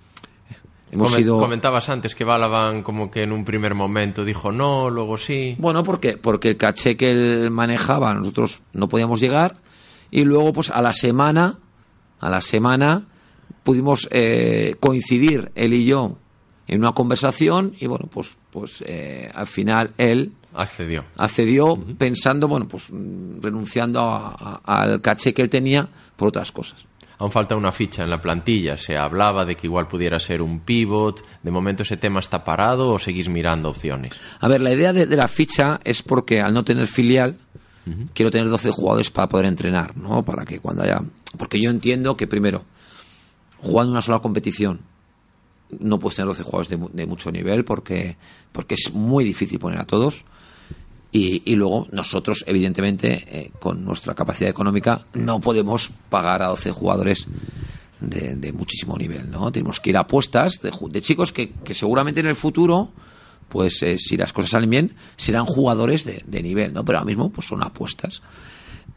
Hemos 0.92 1.12
sido... 1.14 1.40
Comentabas 1.40 1.90
antes 1.90 2.16
que 2.16 2.24
Balaban 2.24 2.84
como 2.84 3.10
que 3.10 3.24
en 3.24 3.34
un 3.34 3.44
primer 3.44 3.74
momento 3.74 4.24
dijo 4.24 4.52
no, 4.52 4.90
luego 4.90 5.18
sí. 5.18 5.56
Bueno, 5.58 5.84
porque, 5.84 6.16
porque 6.16 6.50
el 6.50 6.58
caché 6.58 6.96
que 6.96 7.10
él 7.10 7.52
manejaba 7.52 8.14
nosotros 8.14 8.62
no 8.72 8.88
podíamos 8.88 9.20
llegar 9.20 9.58
y 10.12 10.24
luego 10.24 10.54
pues 10.54 10.70
a 10.70 10.82
la 10.82 10.94
semana, 10.94 11.58
a 12.20 12.30
la 12.30 12.40
semana 12.40 13.08
pudimos 13.64 14.08
eh, 14.12 14.76
coincidir 14.80 15.52
él 15.56 15.74
y 15.74 15.86
yo 15.86 16.18
en 16.68 16.80
una 16.80 16.94
conversación 16.94 17.74
y 17.80 17.88
bueno, 17.88 18.08
pues, 18.12 18.30
pues 18.56 18.82
eh, 18.88 19.30
al 19.36 19.48
final 19.48 19.92
él 19.98 20.32
accedió, 20.54 21.04
accedió 21.18 21.76
pensando, 21.98 22.48
bueno, 22.48 22.70
pues 22.70 22.86
renunciando 22.90 24.00
al 24.64 25.02
caché 25.02 25.34
que 25.34 25.42
él 25.42 25.50
tenía 25.50 25.90
por 26.16 26.30
otras 26.30 26.54
cosas. 26.54 26.86
Aún 27.18 27.32
falta 27.32 27.58
una 27.58 27.74
ficha 27.74 28.04
en 28.04 28.10
la 28.10 28.22
plantilla. 28.22 28.78
Se 28.78 28.96
hablaba 28.96 29.44
de 29.44 29.56
que 29.56 29.68
igual 29.68 29.90
pudiera 29.90 30.22
ser 30.22 30.42
un 30.42 30.62
pivot. 30.62 31.22
¿De 31.44 31.52
momento 31.52 31.84
ese 31.84 31.98
tema 31.98 32.22
está 32.22 32.46
parado 32.46 32.94
o 32.94 32.98
seguís 33.00 33.28
mirando 33.28 33.70
opciones? 33.70 34.14
A 34.40 34.48
ver, 34.48 34.62
la 34.62 34.74
idea 34.74 34.94
de, 34.94 35.06
la 35.06 35.28
ficha 35.28 35.82
es 35.84 36.02
porque 36.02 36.40
al 36.40 36.54
no 36.54 36.64
tener 36.64 36.88
filial, 36.88 37.38
quiero 38.14 38.32
tener 38.32 38.48
12 38.48 38.72
jugadores 38.72 39.12
para 39.12 39.28
poder 39.28 39.48
entrenar, 39.48 39.98
¿no? 39.98 40.24
Para 40.24 40.46
que 40.46 40.60
cuando 40.60 40.84
haya... 40.84 41.02
Porque 41.38 41.60
yo 41.62 41.72
entiendo 41.72 42.16
que 42.16 42.26
primero, 42.26 42.64
jugando 43.60 43.92
una 43.92 44.02
sola 44.02 44.20
competición 44.20 44.80
no 45.80 46.00
puedes 46.00 46.16
tener 46.16 46.28
12 46.28 46.44
jugadores 46.44 46.70
de, 46.70 47.06
mucho 47.06 47.32
nivel 47.32 47.64
porque, 47.66 48.18
porque 48.52 48.76
es 48.76 48.94
muy 48.94 49.24
difícil 49.24 49.60
poner 49.60 49.80
a 49.80 49.86
todos. 49.86 50.24
Y, 51.12 51.56
luego 51.56 51.88
nosotros, 51.94 52.44
evidentemente, 52.46 53.24
eh, 53.30 53.52
con 53.60 53.86
nuestra 53.86 54.14
capacidad 54.14 54.50
económica, 54.50 55.06
no 55.14 55.40
podemos 55.40 55.90
pagar 56.10 56.42
a 56.42 56.48
12 56.48 56.72
jugadores 56.72 57.26
de, 58.02 58.52
muchísimo 58.52 58.98
nivel. 58.98 59.32
¿no? 59.32 59.50
Tenemos 59.50 59.80
que 59.80 59.92
ir 59.92 59.98
a 59.98 60.02
apuestas 60.02 60.60
de, 60.62 61.02
chicos 61.02 61.32
que, 61.32 61.54
seguramente 61.74 62.20
en 62.20 62.28
el 62.28 62.36
futuro, 62.36 62.92
pues 63.48 63.82
eh, 63.82 63.98
si 63.98 64.18
las 64.18 64.34
cosas 64.34 64.52
salen 64.52 64.70
bien, 64.70 64.96
serán 65.16 65.46
jugadores 65.46 66.04
de, 66.04 66.44
nivel, 66.44 66.74
¿no? 66.74 66.84
pero 66.84 66.98
ahora 66.98 67.08
mismo 67.08 67.30
pues 67.30 67.48
son 67.48 67.64
apuestas. 67.64 68.22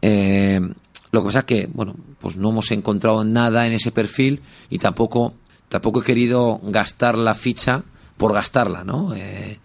Eh, 0.02 0.60
lo 1.10 1.22
que 1.22 1.26
pasa 1.26 1.38
es 1.40 1.44
que, 1.44 1.68
bueno, 1.72 1.94
pues 2.20 2.36
no 2.36 2.50
hemos 2.50 2.70
encontrado 2.70 3.24
nada 3.24 3.66
en 3.66 3.72
ese 3.72 3.92
perfil 3.92 4.42
y 4.68 4.78
tampoco, 4.78 5.34
tampoco 5.68 6.00
he 6.00 6.04
querido 6.04 6.60
gastar 6.62 7.16
la 7.16 7.34
ficha 7.34 7.82
por 8.16 8.34
gastarla, 8.34 8.84
¿no? 8.84 9.14
Eh, 9.14 9.58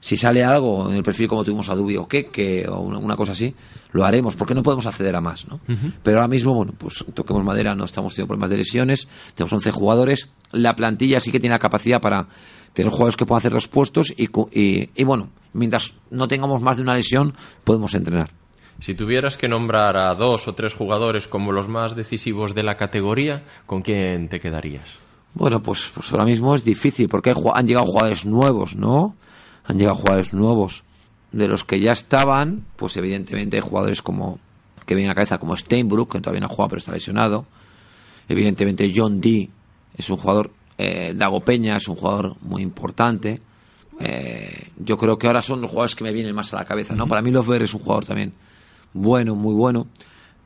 si 0.00 0.16
sale 0.16 0.42
algo 0.42 0.90
en 0.90 0.96
el 0.96 1.02
perfil 1.02 1.28
como 1.28 1.44
tuvimos 1.44 1.68
a 1.68 1.74
Dubi 1.74 1.96
o 1.96 2.08
que 2.08 2.66
o 2.66 2.80
una, 2.80 3.16
cosa 3.16 3.32
así, 3.32 3.54
lo 3.92 4.04
haremos, 4.04 4.34
porque 4.34 4.54
no 4.54 4.62
podemos 4.62 4.86
acceder 4.86 5.14
a 5.14 5.20
más, 5.20 5.46
¿no? 5.46 5.60
Pero 6.02 6.16
ahora 6.16 6.28
mismo, 6.28 6.54
bueno, 6.54 6.72
pues 6.76 7.04
toquemos 7.12 7.44
madera, 7.44 7.74
no 7.74 7.84
estamos 7.84 8.14
teniendo 8.14 8.28
problemas 8.28 8.50
de 8.50 8.56
lesiones, 8.56 9.08
tenemos 9.34 9.52
11 9.52 9.70
jugadores, 9.72 10.30
la 10.52 10.74
plantilla 10.74 11.20
sí 11.20 11.30
que 11.30 11.38
tiene 11.38 11.54
la 11.54 11.58
capacidad 11.58 12.00
para 12.00 12.28
tener 12.72 12.90
jugadores 12.90 13.16
que 13.16 13.26
puedan 13.26 13.40
hacer 13.40 13.52
dos 13.52 13.68
puestos 13.68 14.10
y, 14.16 14.30
y, 14.58 14.88
y 14.94 15.04
bueno, 15.04 15.28
mientras 15.52 15.92
no 16.10 16.28
tengamos 16.28 16.62
más 16.62 16.78
de 16.78 16.82
una 16.82 16.94
lesión, 16.94 17.34
podemos 17.64 17.94
entrenar. 17.94 18.30
Si 18.80 18.94
tuvieras 18.94 19.36
que 19.36 19.48
nombrar 19.48 19.98
a 19.98 20.14
dos 20.14 20.48
o 20.48 20.54
tres 20.54 20.72
jugadores 20.72 21.28
como 21.28 21.52
los 21.52 21.68
más 21.68 21.94
decisivos 21.94 22.54
de 22.54 22.62
la 22.62 22.76
categoría, 22.76 23.44
¿con 23.66 23.82
quién 23.82 24.30
te 24.30 24.40
quedarías? 24.40 24.98
Bueno, 25.34 25.62
pues, 25.62 25.90
pues 25.94 26.10
ahora 26.12 26.24
mismo 26.24 26.54
es 26.54 26.64
difícil 26.64 27.08
porque 27.08 27.32
han 27.54 27.66
llegado 27.66 27.86
jugadores 27.86 28.26
nuevos, 28.26 28.74
¿no? 28.74 29.14
Han 29.64 29.78
llegado 29.78 29.96
jugadores 29.96 30.34
nuevos. 30.34 30.82
De 31.32 31.46
los 31.46 31.64
que 31.64 31.78
ya 31.78 31.92
estaban, 31.92 32.64
pues 32.76 32.96
evidentemente 32.96 33.56
hay 33.56 33.62
jugadores 33.62 34.02
como 34.02 34.40
que 34.84 34.96
vienen 34.96 35.10
a 35.10 35.12
la 35.12 35.14
cabeza 35.14 35.38
como 35.38 35.56
Steinbrück, 35.56 36.12
que 36.12 36.20
todavía 36.20 36.40
no 36.40 36.46
ha 36.46 36.50
jugado 36.50 36.70
pero 36.70 36.78
está 36.80 36.92
lesionado. 36.92 37.46
Evidentemente 38.28 38.92
John 38.94 39.20
Dee 39.20 39.48
es 39.96 40.10
un 40.10 40.16
jugador, 40.16 40.50
eh, 40.78 41.14
Dago 41.14 41.40
Peña 41.40 41.76
es 41.76 41.86
un 41.86 41.94
jugador 41.94 42.36
muy 42.40 42.62
importante. 42.62 43.40
Eh, 44.00 44.70
yo 44.78 44.96
creo 44.96 45.16
que 45.16 45.28
ahora 45.28 45.42
son 45.42 45.60
los 45.60 45.70
jugadores 45.70 45.94
que 45.94 46.02
me 46.02 46.12
vienen 46.12 46.34
más 46.34 46.52
a 46.54 46.56
la 46.56 46.64
cabeza, 46.64 46.96
¿no? 46.96 47.06
Para 47.06 47.22
mí 47.22 47.30
Lofberg 47.30 47.62
es 47.62 47.74
un 47.74 47.80
jugador 47.80 48.06
también 48.06 48.32
bueno, 48.92 49.36
muy 49.36 49.54
bueno, 49.54 49.86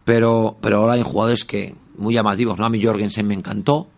pero, 0.04 0.56
pero 0.60 0.78
ahora 0.78 0.94
hay 0.94 1.02
jugadores 1.02 1.44
que 1.44 1.74
muy 1.96 2.14
llamativos, 2.14 2.58
¿no? 2.58 2.66
A 2.66 2.68
mí 2.68 2.82
Jorgensen 2.82 3.26
me 3.26 3.34
encantó, 3.34 3.88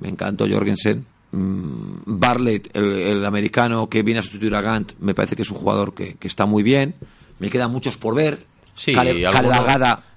me 0.00 0.08
encantó 0.08 0.46
Jorgensen. 0.48 1.06
Mm, 1.32 2.02
Barlett, 2.06 2.70
el, 2.74 3.24
americano 3.24 3.88
que 3.88 4.02
viene 4.02 4.20
a 4.20 4.22
sustituir 4.22 4.54
a 4.54 4.60
Gant, 4.60 4.92
me 5.00 5.14
parece 5.14 5.36
que 5.36 5.42
es 5.42 5.50
un 5.50 5.56
jugador 5.58 5.94
que, 5.94 6.16
está 6.22 6.46
muy 6.46 6.62
bien. 6.62 6.94
Me 7.38 7.50
quedan 7.50 7.70
muchos 7.70 7.96
por 7.96 8.14
ver. 8.14 8.44
Sí, 8.74 8.92
y, 8.92 9.24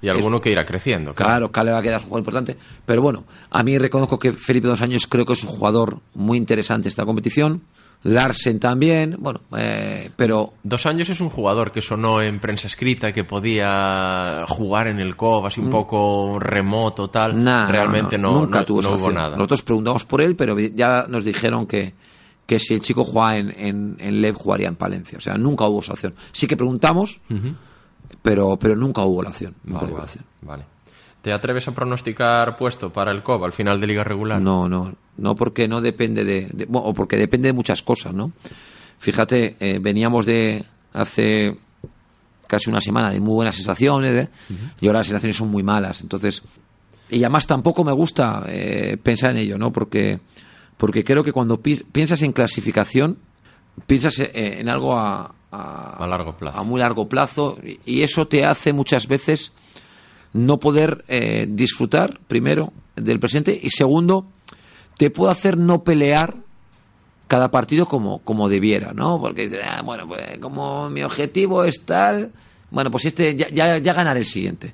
alguno, 0.10 0.42
que 0.42 0.52
irá 0.52 0.66
creciendo. 0.66 1.16
Claro, 1.16 1.50
Caleb 1.50 1.76
Agada 1.76 1.98
es 1.98 2.04
un 2.04 2.10
jugador 2.10 2.22
importante. 2.22 2.58
Pero 2.86 3.02
bueno, 3.02 3.24
a 3.50 3.64
mí 3.64 3.78
reconozco 3.78 4.20
que 4.20 4.34
Felipe 4.34 4.68
Dos 4.68 4.82
Años 4.82 5.08
creo 5.08 5.26
que 5.26 5.32
es 5.32 5.44
un 5.46 5.50
jugador 5.50 6.00
muy 6.14 6.38
interesante 6.38 6.90
esta 6.90 7.06
competición. 7.06 7.62
Larsen 8.04 8.60
también, 8.60 9.18
bueno, 9.20 9.41
eh, 9.58 10.10
pero... 10.16 10.54
Dos 10.64 10.86
años 10.86 11.10
es 11.10 11.20
un 11.20 11.30
jugador 11.30 11.72
que 11.72 11.82
sonó 11.82 12.22
en 12.22 12.39
prensa 12.39 12.68
escrita, 12.68 13.12
que 13.12 13.26
podía 13.26 14.45
jugar 14.47 14.88
en 14.88 15.00
el 15.00 15.18
COV, 15.18 15.47
así 15.47 15.60
un 15.60 15.68
mm. 15.68 15.72
poco 15.72 16.39
remoto, 16.39 17.10
tal. 17.10 17.43
Realmente 17.68 18.18
no, 18.18 18.32
nunca 18.32 18.64
tuvo 18.64 18.80
hubo 18.80 19.12
nada. 19.12 19.32
Nosotros 19.36 19.64
preguntamos 19.64 20.06
por 20.06 20.22
él, 20.22 20.38
pero 20.38 20.58
ya 20.58 21.04
nos 21.10 21.26
dijeron 21.26 21.68
que, 21.68 21.93
que 22.45 22.58
si 22.60 22.74
el 22.74 22.82
chico 22.82 23.04
jugaba 23.04 23.36
en, 23.36 23.54
en, 23.58 23.97
en 24.00 24.22
LEV, 24.22 24.36
jugaría 24.36 24.70
en 24.70 24.76
Palencia. 24.78 25.18
O 25.18 25.22
sea, 25.22 25.36
nunca 25.36 25.68
hubo 25.68 25.82
esa 25.82 25.91
opción. 25.91 26.16
Sí 26.32 26.47
que 26.47 26.56
preguntamos, 26.56 27.20
pero, 28.22 28.58
pero 28.58 28.78
nunca 28.78 29.02
hubo 29.02 29.22
la 29.22 29.30
opción. 29.30 29.56
vale. 30.41 30.64
¿Te 31.22 31.34
atreves 31.34 31.68
a 31.68 31.74
pronosticar 31.74 32.58
puesto 32.58 32.94
para 32.94 33.12
el 33.12 33.24
COB 33.24 33.46
al 33.46 33.54
final 33.54 33.80
de 33.82 33.88
liga 33.88 34.04
regular? 34.04 34.42
No, 34.42 34.70
no, 34.70 34.96
no 35.18 35.36
porque 35.36 35.68
no 35.68 35.82
depende 35.82 36.24
de, 36.24 36.68
o 36.72 36.94
porque 36.94 37.18
depende 37.18 37.50
de 37.50 37.54
muchas 37.54 37.84
cosas, 37.84 38.14
¿no? 38.14 38.32
Fíjate, 39.00 39.58
eh, 39.60 39.80
veníamos 39.82 40.26
de 40.26 40.66
hace 40.94 41.58
casi 42.48 42.70
una 42.70 42.82
semana 42.82 43.12
de 43.12 43.20
muy 43.20 43.34
buenas 43.34 43.56
sensaciones 43.56 44.12
¿eh? 44.12 44.30
y 44.82 44.88
ahora 44.88 45.00
las 45.00 45.08
sensaciones 45.08 45.38
son 45.38 45.52
muy 45.52 45.62
malas, 45.62 46.02
entonces 46.02 46.42
y 47.10 47.20
además 47.24 47.46
tampoco 47.46 47.84
me 47.84 47.92
gusta 47.92 48.44
eh, 48.48 48.98
pensar 49.02 49.32
en 49.32 49.38
ello, 49.38 49.58
¿no? 49.58 49.72
Porque 49.72 50.20
porque 50.78 51.04
creo 51.04 51.24
que 51.24 51.34
cuando 51.34 51.62
piensas 51.62 52.22
en 52.22 52.32
clasificación 52.32 53.18
piensas 53.86 54.16
en 54.20 54.68
algo 54.70 54.98
a, 54.98 55.34
a, 55.52 56.08
largo 56.08 56.38
plazo, 56.38 56.58
a 56.58 56.64
muy 56.64 56.80
largo 56.80 57.08
plazo 57.08 57.58
y 57.86 58.02
eso 58.02 58.28
te 58.28 58.44
hace 58.44 58.74
muchas 58.74 59.08
veces 59.08 59.52
no 60.34 60.60
poder 60.60 61.04
eh, 61.08 61.48
disfrutar, 61.50 62.20
primero, 62.28 62.72
del 62.96 63.20
presente 63.20 63.58
y 63.62 63.70
segundo, 63.70 64.28
te 64.98 65.10
puede 65.10 65.32
hacer 65.32 65.58
no 65.58 65.84
pelear 65.84 66.36
cada 67.28 67.52
partido 67.52 67.86
como, 67.86 68.20
como 68.20 68.50
debiera, 68.50 68.92
¿no? 68.94 69.20
Porque, 69.20 69.50
ah, 69.64 69.82
bueno, 69.84 70.08
pues 70.08 70.40
como 70.40 70.90
mi 70.90 71.04
objetivo 71.04 71.64
es 71.64 71.84
tal, 71.86 72.32
bueno, 72.72 72.92
pues 72.92 73.06
este 73.06 73.36
ya, 73.36 73.50
ya, 73.50 73.78
ya 73.78 73.94
ganaré 73.94 74.22
el 74.22 74.26
siguiente. 74.26 74.74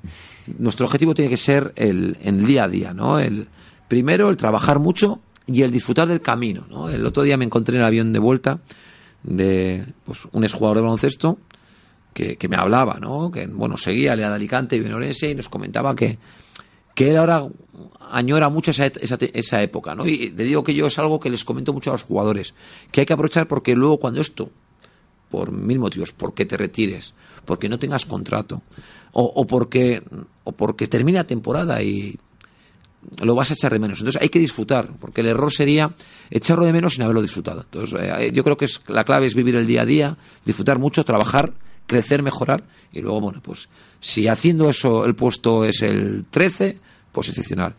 Nuestro 0.58 0.86
objetivo 0.86 1.14
tiene 1.14 1.30
que 1.30 1.38
ser 1.38 1.74
el, 1.76 2.18
el 2.22 2.46
día 2.46 2.64
a 2.64 2.68
día, 2.68 2.94
¿no? 2.94 3.20
El, 3.20 3.48
primero, 3.88 4.30
el 4.30 4.38
trabajar 4.38 4.80
mucho 4.80 5.20
y 5.48 5.62
el 5.62 5.72
disfrutar 5.72 6.08
del 6.08 6.22
camino, 6.22 6.66
¿no? 6.70 6.90
El 6.90 7.06
otro 7.06 7.24
día 7.24 7.38
me 7.38 7.46
encontré 7.46 7.76
en 7.76 7.82
el 7.82 7.88
avión 7.88 8.14
de 8.14 8.20
vuelta 8.20 8.60
de 9.24 9.86
pues, 10.06 10.20
un 10.32 10.44
exjugador 10.44 10.78
de 10.78 10.84
baloncesto 10.84 11.38
que, 12.16 12.48
me 12.48 12.56
hablaba, 12.56 12.98
¿no? 12.98 13.30
Que, 13.30 13.46
bueno, 13.46 13.76
seguía 13.76 14.16
Lea 14.16 14.30
de 14.30 14.36
Alicante 14.36 14.78
y 14.78 14.80
Orense 14.80 15.30
y 15.30 15.36
nos 15.36 15.50
comentaba 15.50 15.94
que, 15.94 16.18
que 16.96 17.10
él 17.10 17.18
ahora 17.18 17.46
añora 18.10 18.48
mucho 18.48 18.72
esa, 18.72 18.86
esa, 18.86 19.18
esa, 19.34 19.62
época, 19.62 19.94
¿no? 19.94 20.06
Y 20.06 20.30
le 20.30 20.46
digo 20.46 20.64
que 20.64 20.74
yo 20.74 20.88
es 20.88 20.98
algo 20.98 21.20
que 21.20 21.30
les 21.30 21.44
comento 21.44 21.74
mucho 21.74 21.90
a 21.90 21.94
los 21.94 22.04
jugadores, 22.04 22.54
que 22.92 23.02
hay 23.02 23.06
que 23.06 23.14
aprovechar 23.14 23.48
porque 23.48 23.76
luego 23.76 24.00
cuando 24.00 24.22
esto 24.22 24.50
por 25.30 25.52
mil 25.52 25.78
motivos, 25.78 26.14
porque 26.14 26.46
te 26.46 26.56
retires, 26.56 27.14
porque 27.44 27.68
no 27.68 27.78
tengas 27.78 28.06
contrato, 28.06 28.62
o, 29.12 29.24
o 29.24 29.46
porque 29.46 30.02
o 30.46 30.54
porque 30.54 30.88
termina 30.88 31.26
temporada 31.26 31.84
y 31.84 32.18
lo 33.22 33.36
vas 33.36 33.52
a 33.52 33.56
echar 33.56 33.74
de 33.74 33.80
menos. 33.80 34.00
Entonces 34.00 34.22
hay 34.22 34.30
que 34.30 34.40
disfrutar, 34.40 34.94
porque 35.02 35.20
el 35.20 35.28
error 35.28 35.52
sería 35.52 35.94
echarlo 36.30 36.66
de 36.66 36.72
menos 36.72 36.94
sin 36.94 37.04
haberlo 37.04 37.22
disfrutado. 37.22 37.62
Entonces 37.64 38.00
eh, 38.00 38.32
yo 38.34 38.44
creo 38.44 38.56
que 38.56 38.66
es, 38.66 38.80
la 38.88 39.04
clave 39.04 39.26
es 39.26 39.36
vivir 39.36 39.56
el 39.58 39.68
día 39.68 39.82
a 39.82 39.86
día, 39.86 40.18
disfrutar 40.46 40.80
mucho, 40.80 41.04
trabajar, 41.04 41.52
crecer, 41.88 42.24
mejorar 42.24 42.64
y 42.92 43.02
luego, 43.02 43.22
bueno, 43.22 43.42
pues 43.42 43.70
si 44.00 44.28
haciendo 44.28 44.70
eso 44.70 45.06
el 45.06 45.16
puesto 45.16 45.66
es 45.66 45.82
el 45.82 46.26
13, 46.30 46.80
pues 47.12 47.30
excepcional. 47.30 47.76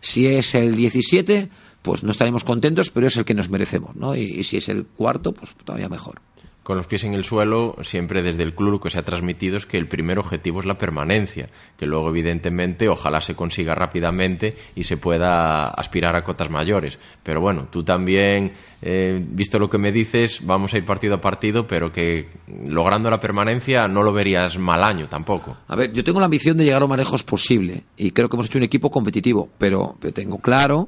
Si 0.00 0.26
es 0.26 0.54
el 0.54 0.76
17, 0.76 1.48
pues 1.82 2.02
no 2.02 2.12
estaremos 2.12 2.44
contentos, 2.44 2.90
pero 2.90 3.06
es 3.06 3.16
el 3.16 3.24
que 3.24 3.34
nos 3.34 3.48
merecemos, 3.48 3.96
¿no? 3.96 4.14
Y, 4.14 4.22
y 4.22 4.44
si 4.44 4.58
es 4.58 4.68
el 4.68 4.86
cuarto, 4.86 5.32
pues 5.32 5.50
todavía 5.64 5.88
mejor 5.88 6.20
con 6.68 6.76
los 6.76 6.86
pies 6.86 7.04
en 7.04 7.14
el 7.14 7.24
suelo, 7.24 7.76
siempre 7.80 8.22
desde 8.22 8.42
el 8.42 8.54
club 8.54 8.72
lo 8.72 8.78
que 8.78 8.90
se 8.90 8.98
ha 8.98 9.02
transmitido 9.02 9.56
es 9.56 9.64
que 9.64 9.78
el 9.78 9.88
primer 9.88 10.18
objetivo 10.18 10.60
es 10.60 10.66
la 10.66 10.76
permanencia, 10.76 11.48
que 11.78 11.86
luego 11.86 12.10
evidentemente 12.10 12.90
ojalá 12.90 13.22
se 13.22 13.34
consiga 13.34 13.74
rápidamente 13.74 14.54
y 14.74 14.84
se 14.84 14.98
pueda 14.98 15.68
aspirar 15.68 16.14
a 16.14 16.22
cotas 16.22 16.50
mayores. 16.50 16.98
Pero 17.22 17.40
bueno, 17.40 17.68
tú 17.72 17.84
también, 17.84 18.52
eh, 18.82 19.18
visto 19.30 19.58
lo 19.58 19.70
que 19.70 19.78
me 19.78 19.90
dices, 19.90 20.44
vamos 20.44 20.74
a 20.74 20.76
ir 20.76 20.84
partido 20.84 21.14
a 21.14 21.22
partido, 21.22 21.66
pero 21.66 21.90
que 21.90 22.28
logrando 22.48 23.08
la 23.08 23.18
permanencia 23.18 23.88
no 23.88 24.02
lo 24.02 24.12
verías 24.12 24.58
mal 24.58 24.84
año 24.84 25.08
tampoco. 25.08 25.56
A 25.68 25.74
ver, 25.74 25.90
yo 25.94 26.04
tengo 26.04 26.20
la 26.20 26.26
ambición 26.26 26.58
de 26.58 26.64
llegar 26.64 26.82
lo 26.82 26.88
más 26.88 26.98
lejos 26.98 27.22
posible 27.22 27.84
y 27.96 28.10
creo 28.10 28.28
que 28.28 28.36
hemos 28.36 28.44
hecho 28.44 28.58
un 28.58 28.64
equipo 28.64 28.90
competitivo, 28.90 29.48
pero, 29.56 29.96
tengo 30.12 30.36
claro, 30.36 30.86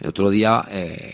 el 0.00 0.08
otro 0.08 0.28
día... 0.28 0.64
Eh, 0.72 1.12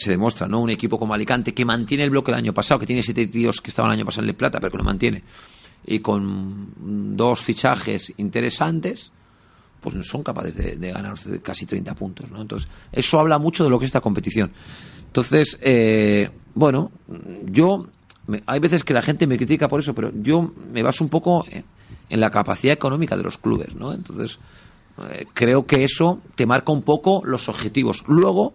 se 0.00 0.10
demuestra, 0.10 0.48
¿no? 0.48 0.60
Un 0.60 0.70
equipo 0.70 0.98
como 0.98 1.14
Alicante 1.14 1.52
que 1.52 1.64
mantiene 1.64 2.04
el 2.04 2.10
bloque 2.10 2.32
del 2.32 2.38
año 2.38 2.54
pasado, 2.54 2.80
que 2.80 2.86
tiene 2.86 3.02
siete 3.02 3.26
tíos 3.26 3.60
que 3.60 3.70
estaban 3.70 3.92
el 3.92 3.98
año 3.98 4.06
pasado 4.06 4.22
en 4.22 4.28
Le 4.28 4.34
Plata, 4.34 4.58
pero 4.58 4.72
que 4.72 4.78
lo 4.78 4.84
mantiene, 4.84 5.22
y 5.86 5.98
con 6.00 7.16
dos 7.16 7.40
fichajes 7.40 8.12
interesantes, 8.16 9.12
pues 9.80 10.06
son 10.06 10.22
capaces 10.22 10.54
de, 10.54 10.92
ganar 10.92 11.14
casi 11.42 11.66
30 11.66 11.94
puntos, 11.94 12.30
¿no? 12.30 12.40
Entonces, 12.40 12.68
eso 12.92 13.18
habla 13.18 13.38
mucho 13.38 13.64
de 13.64 13.70
lo 13.70 13.78
que 13.78 13.86
es 13.86 13.88
esta 13.88 14.00
competición. 14.00 14.52
Entonces, 15.06 15.58
eh, 15.60 16.30
bueno, 16.54 16.92
yo, 17.44 17.86
hay 18.46 18.60
veces 18.60 18.84
que 18.84 18.94
la 18.94 19.02
gente 19.02 19.26
me 19.26 19.36
critica 19.36 19.68
por 19.68 19.80
eso, 19.80 19.94
pero 19.94 20.12
yo 20.14 20.52
me 20.72 20.82
baso 20.82 21.02
un 21.02 21.10
poco 21.10 21.44
en, 21.50 22.20
la 22.20 22.30
capacidad 22.30 22.74
económica 22.74 23.16
de 23.16 23.22
los 23.22 23.38
clubes, 23.38 23.74
¿no? 23.74 23.92
Entonces, 23.92 24.38
eh, 25.12 25.26
creo 25.32 25.66
que 25.66 25.84
eso 25.84 26.20
te 26.34 26.46
marca 26.46 26.72
un 26.72 26.82
poco 26.82 27.22
los 27.24 27.48
objetivos. 27.48 28.04
Luego, 28.06 28.54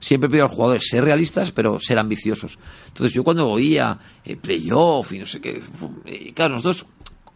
siempre 0.00 0.30
pido 0.30 0.44
a 0.44 0.48
los 0.48 0.56
jugadores 0.56 0.88
ser 0.88 1.04
realistas, 1.04 1.52
pero 1.52 1.78
ser 1.78 1.98
ambiciosos. 1.98 2.58
Entonces 2.88 3.12
yo 3.12 3.22
cuando 3.22 3.48
oía 3.48 3.96
eh, 4.24 4.36
playoff 4.36 5.12
y 5.12 5.18
no 5.18 5.26
sé 5.26 5.40
qué, 5.40 5.62
eh, 6.06 6.32
claro, 6.32 6.54
nosotros, 6.54 6.86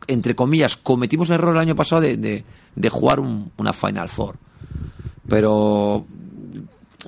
entre 0.06 0.34
comillas, 0.34 0.76
cometimos 0.76 1.28
el 1.28 1.34
error 1.34 1.54
el 1.54 1.60
año 1.60 1.76
pasado 1.76 2.00
de, 2.02 2.16
de, 2.74 2.88
jugar 2.88 3.20
una 3.20 3.72
Final 3.72 4.08
Four. 4.08 4.36
Pero 5.28 6.04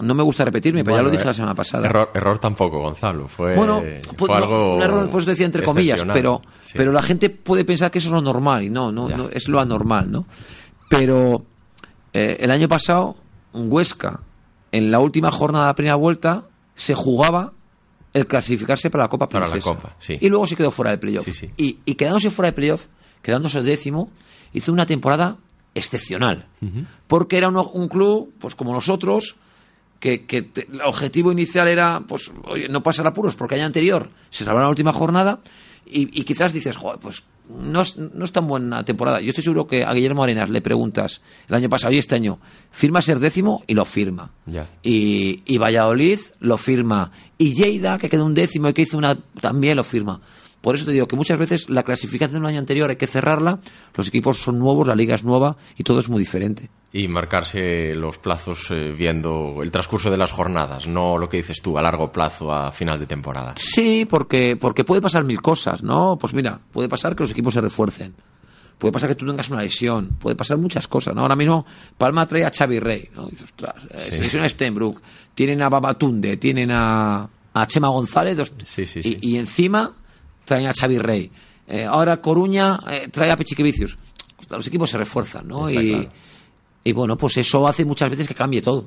no 0.01 0.15
me 0.15 0.23
gusta 0.23 0.45
repetirme, 0.45 0.85
pero 0.85 0.97
ya 0.97 1.03
lo 1.03 1.11
dije 1.11 1.25
la 1.25 1.35
semana 1.35 1.55
pasada. 1.55 1.87
Error, 1.87 2.11
error 2.15 2.39
tampoco, 2.39 2.81
Gonzalo. 2.81 3.27
Fue, 3.27 3.55
bueno, 3.57 3.83
fue 4.17 4.29
algo. 4.35 4.77
Un 4.77 4.83
error, 4.83 5.11
pues 5.11 5.25
decía 5.27 5.47
entre 5.47 5.65
comillas, 5.65 6.03
pero, 6.13 6.43
pero 6.75 6.93
la 6.93 7.03
gente 7.03 7.31
puede 7.31 7.65
pensar 7.65 7.91
que 7.91 7.99
eso 7.99 8.09
es 8.09 8.15
lo 8.15 8.23
normal 8.23 8.63
y 8.63 8.71
no, 8.71 8.93
no, 8.93 9.29
es 9.31 9.49
lo 9.49 9.59
anormal, 9.59 10.11
¿no? 10.11 10.27
Pero 10.89 11.45
eh, 12.13 12.37
el 12.41 12.51
año 12.51 12.69
pasado, 12.69 13.17
Huesca 13.53 14.21
en 14.77 14.91
la 14.91 15.01
última 15.01 15.31
jornada 15.31 15.65
de 15.65 15.71
la 15.71 15.75
primera 15.75 15.97
vuelta 15.97 16.45
se 16.75 16.95
jugaba 16.95 17.53
el 18.13 18.27
clasificarse 18.27 18.91
para 18.91 19.05
la 19.05 19.09
Copa 19.09 19.29
Para 19.29 19.49
la 19.49 19.59
Copa, 19.59 19.97
sí. 19.99 20.19
Y 20.21 20.29
luego 20.29 20.47
se 20.47 20.55
quedó 20.55 20.71
fuera 20.71 20.91
del 20.91 21.01
playoff. 21.01 21.27
Y, 21.57 21.79
y, 21.85 21.95
quedándose 21.95 22.31
fuera 22.31 22.49
del 22.49 22.55
playoff, 22.55 22.85
quedándose 23.23 23.63
décimo, 23.63 24.11
hizo 24.53 24.73
una 24.73 24.85
temporada 24.85 25.39
excepcional. 25.75 26.47
Porque 27.07 27.39
era 27.39 27.49
un, 27.49 27.89
club, 27.89 28.35
pues 28.39 28.55
como 28.55 28.73
nosotros, 28.73 29.37
que, 29.99 30.25
el 30.29 30.81
objetivo 30.83 31.33
inicial 31.33 31.69
era, 31.69 32.03
pues, 32.07 32.31
oye, 32.45 32.69
no 32.69 32.83
pasar 32.83 33.07
apuros 33.07 33.35
porque 33.35 33.55
año 33.55 33.67
anterior 33.67 34.09
se 34.31 34.45
salvó 34.45 34.61
la 34.61 34.69
última 34.69 34.93
jornada 34.93 35.41
y, 35.87 36.21
y 36.21 36.25
quizás 36.25 36.53
dices, 36.53 36.77
joder, 36.77 36.99
pues 36.99 37.23
no 37.49 37.83
es, 37.83 37.97
no 37.97 38.25
es 38.25 38.33
tan 38.33 38.47
buena 38.47 38.85
temporada. 38.85 39.21
Yo 39.21 39.31
estoy 39.31 39.45
seguro 39.45 39.67
que 39.67 39.85
a 39.85 39.93
Guillermo 39.93 40.23
Arenas 40.23 40.51
le 40.51 40.61
preguntas 40.61 41.21
el 41.49 41.55
año 41.55 41.69
pasado 41.69 41.93
y 41.93 41.99
este 41.99 42.15
año, 42.15 42.39
firma 42.71 43.03
ser 43.03 43.19
décimo 43.19 43.63
y 43.67 43.75
lo 43.75 43.85
firma. 43.85 44.31
Y, 44.83 45.43
y 45.47 45.59
Valladolid 45.59 46.19
lo 46.41 46.57
firma. 46.59 47.13
Y 47.39 47.55
Lleida, 47.55 47.99
que 47.99 48.09
quedó 48.09 48.25
un 48.25 48.35
décimo 48.35 48.69
y 48.69 48.73
que 48.73 48.83
hizo 48.83 48.99
una, 48.99 49.17
también 49.41 49.77
lo 49.77 49.85
firma. 49.85 50.21
Por 50.67 50.75
eso 50.75 50.85
te 50.85 50.91
digo 50.91 51.07
que 51.07 51.15
muchas 51.15 51.39
veces 51.39 51.71
la 51.71 51.85
clasificación 51.85 52.43
del 52.43 52.51
año 52.51 52.59
anterior 52.59 52.91
hay 52.91 52.97
que 52.97 53.07
cerrarla, 53.07 53.61
los 53.95 54.09
equipos 54.09 54.43
son 54.43 54.59
nuevos, 54.59 54.89
la 54.89 54.97
liga 54.97 55.15
es 55.15 55.23
nueva 55.23 55.57
y 55.79 55.85
todo 55.85 56.01
es 56.01 56.09
muy 56.09 56.19
diferente. 56.19 56.71
Y 56.93 57.07
marcarse 57.07 57.95
los 57.95 58.19
plazos 58.19 58.73
eh, 58.73 58.91
viendo 58.91 59.63
el 59.63 59.71
transcurso 59.71 60.11
de 60.11 60.17
las 60.17 60.33
jornadas, 60.33 60.89
no 60.89 61.19
lo 61.19 61.29
que 61.29 61.37
dices 61.37 61.63
tú, 61.63 61.79
a 61.79 61.83
largo 61.83 62.11
plazo, 62.11 62.53
a 62.53 62.73
final 62.73 62.99
de 62.99 63.07
temporada. 63.07 63.55
Sí, 63.57 64.09
porque, 64.11 64.57
porque 64.57 64.83
puede 64.83 65.01
pasar 65.01 65.23
mil 65.23 65.41
cosas, 65.41 65.85
¿no? 65.85 66.19
Pues 66.21 66.35
mira, 66.35 66.59
puede 66.73 66.89
pasar 66.89 67.15
que 67.15 67.23
los 67.23 67.31
equipos 67.31 67.55
se 67.55 67.61
refuercen. 67.61 68.17
Puede 68.77 68.91
pasar 68.91 69.09
que 69.09 69.15
tú 69.15 69.25
tengas 69.25 69.49
una 69.49 69.63
lesión, 69.63 70.17
puede 70.19 70.35
pasar 70.35 70.59
muchas 70.59 70.89
cosas, 70.89 71.15
¿no? 71.15 71.21
Ahora 71.21 71.37
mismo 71.37 71.65
Palma 71.97 72.27
trae 72.27 72.45
a 72.45 72.51
Xavi 72.51 72.81
Rey, 72.81 73.09
¿no? 73.15 73.27
Dices, 73.27 73.45
ostras, 73.45 73.87
eh, 73.89 73.99
se 74.11 74.21
lesiona 74.21 74.49
Stenbrook, 74.49 75.01
tienen 75.33 75.63
a 75.63 75.69
Babatunde, 75.69 76.39
tienen 76.39 76.73
a, 76.73 77.29
a 77.55 77.67
Chema 77.69 77.87
González, 77.87 78.53
y, 79.05 79.31
y 79.31 79.37
encima 79.37 79.95
traen 80.47 80.67
a 80.67 80.73
Xavi 80.73 80.99
Rey. 80.99 81.31
Eh, 81.67 81.85
ahora 81.85 82.21
Coruña 82.23 82.79
eh, 82.89 83.09
trae 83.13 83.31
a 83.31 83.37
Pechiquevicius. 83.37 83.99
Los 84.49 84.67
equipos 84.67 84.89
se 84.89 84.97
refuerzan, 84.97 85.49
¿no? 85.49 85.69
Y, 85.69 86.09
y, 86.85 86.93
bueno, 86.93 87.17
pues 87.17 87.37
eso 87.37 87.69
hace 87.69 87.85
muchas 87.85 88.09
veces 88.09 88.29
que 88.29 88.35
cambie 88.35 88.63
todo. 88.63 88.87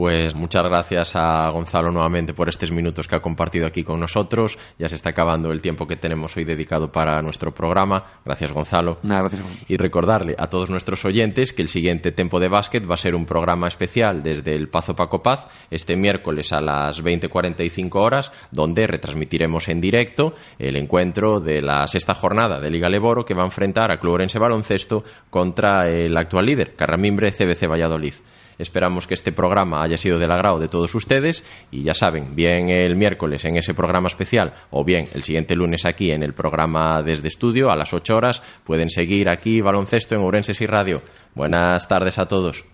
Pues 0.00 0.34
muchas 0.34 0.64
gracias 0.64 1.14
a 1.14 1.50
Gonzalo 1.50 1.90
nuevamente 1.90 2.32
por 2.32 2.48
estos 2.48 2.72
minutos 2.72 3.06
que 3.06 3.16
ha 3.16 3.20
compartido 3.20 3.66
aquí 3.66 3.84
con 3.84 4.00
nosotros. 4.00 4.56
Ya 4.78 4.88
se 4.88 4.94
está 4.94 5.10
acabando 5.10 5.52
el 5.52 5.60
tiempo 5.60 5.86
que 5.86 5.96
tenemos 5.96 6.34
hoy 6.38 6.44
dedicado 6.44 6.90
para 6.90 7.20
nuestro 7.20 7.52
programa. 7.52 8.22
Gracias, 8.24 8.50
Gonzalo. 8.50 8.96
gracias. 9.02 9.42
Y 9.68 9.76
recordarle 9.76 10.34
a 10.38 10.46
todos 10.46 10.70
nuestros 10.70 11.04
oyentes 11.04 11.52
que 11.52 11.60
el 11.60 11.68
siguiente 11.68 12.12
Tempo 12.12 12.40
de 12.40 12.48
Básquet 12.48 12.90
va 12.90 12.94
a 12.94 12.96
ser 12.96 13.14
un 13.14 13.26
programa 13.26 13.68
especial 13.68 14.22
desde 14.22 14.54
el 14.54 14.70
Pazo 14.70 14.96
Paco 14.96 15.22
Paz 15.22 15.48
este 15.70 15.96
miércoles 15.96 16.50
a 16.54 16.62
las 16.62 17.04
20.45 17.04 17.90
horas, 18.02 18.32
donde 18.50 18.86
retransmitiremos 18.86 19.68
en 19.68 19.82
directo 19.82 20.32
el 20.58 20.76
encuentro 20.76 21.40
de 21.40 21.60
la 21.60 21.86
sexta 21.88 22.14
jornada 22.14 22.58
de 22.58 22.70
Liga 22.70 22.88
Leboro 22.88 23.26
que 23.26 23.34
va 23.34 23.42
a 23.42 23.48
enfrentar 23.48 23.92
a 23.92 24.00
Club 24.00 24.14
Orense 24.14 24.38
Baloncesto 24.38 25.04
contra 25.28 25.90
el 25.90 26.16
actual 26.16 26.46
líder, 26.46 26.74
Carramimbre 26.74 27.32
CBC 27.32 27.68
Valladolid. 27.68 28.14
Esperamos 28.60 29.06
que 29.06 29.14
este 29.14 29.32
programa 29.32 29.82
haya 29.82 29.96
sido 29.96 30.18
del 30.18 30.30
agrado 30.30 30.58
de 30.58 30.68
todos 30.68 30.94
ustedes 30.94 31.42
y 31.70 31.82
ya 31.82 31.94
saben, 31.94 32.34
bien 32.34 32.68
el 32.68 32.96
miércoles 32.96 33.44
en 33.44 33.56
ese 33.56 33.74
programa 33.74 34.08
especial 34.08 34.54
o 34.70 34.84
bien 34.84 35.08
el 35.14 35.22
siguiente 35.22 35.56
lunes 35.56 35.84
aquí 35.86 36.10
en 36.10 36.22
el 36.22 36.34
programa 36.34 37.02
desde 37.02 37.28
estudio 37.28 37.70
a 37.70 37.76
las 37.76 37.92
8 37.92 38.14
horas 38.14 38.42
pueden 38.64 38.90
seguir 38.90 39.28
aquí 39.28 39.60
baloncesto 39.60 40.14
en 40.14 40.20
Ourense 40.22 40.52
y 40.58 40.66
Radio. 40.66 41.02
Buenas 41.34 41.88
tardes 41.88 42.18
a 42.18 42.26
todos. 42.26 42.64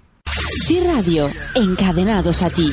Sí 0.64 0.80
Radio, 0.80 1.28
encadenados 1.54 2.42
a 2.42 2.50
ti. 2.50 2.72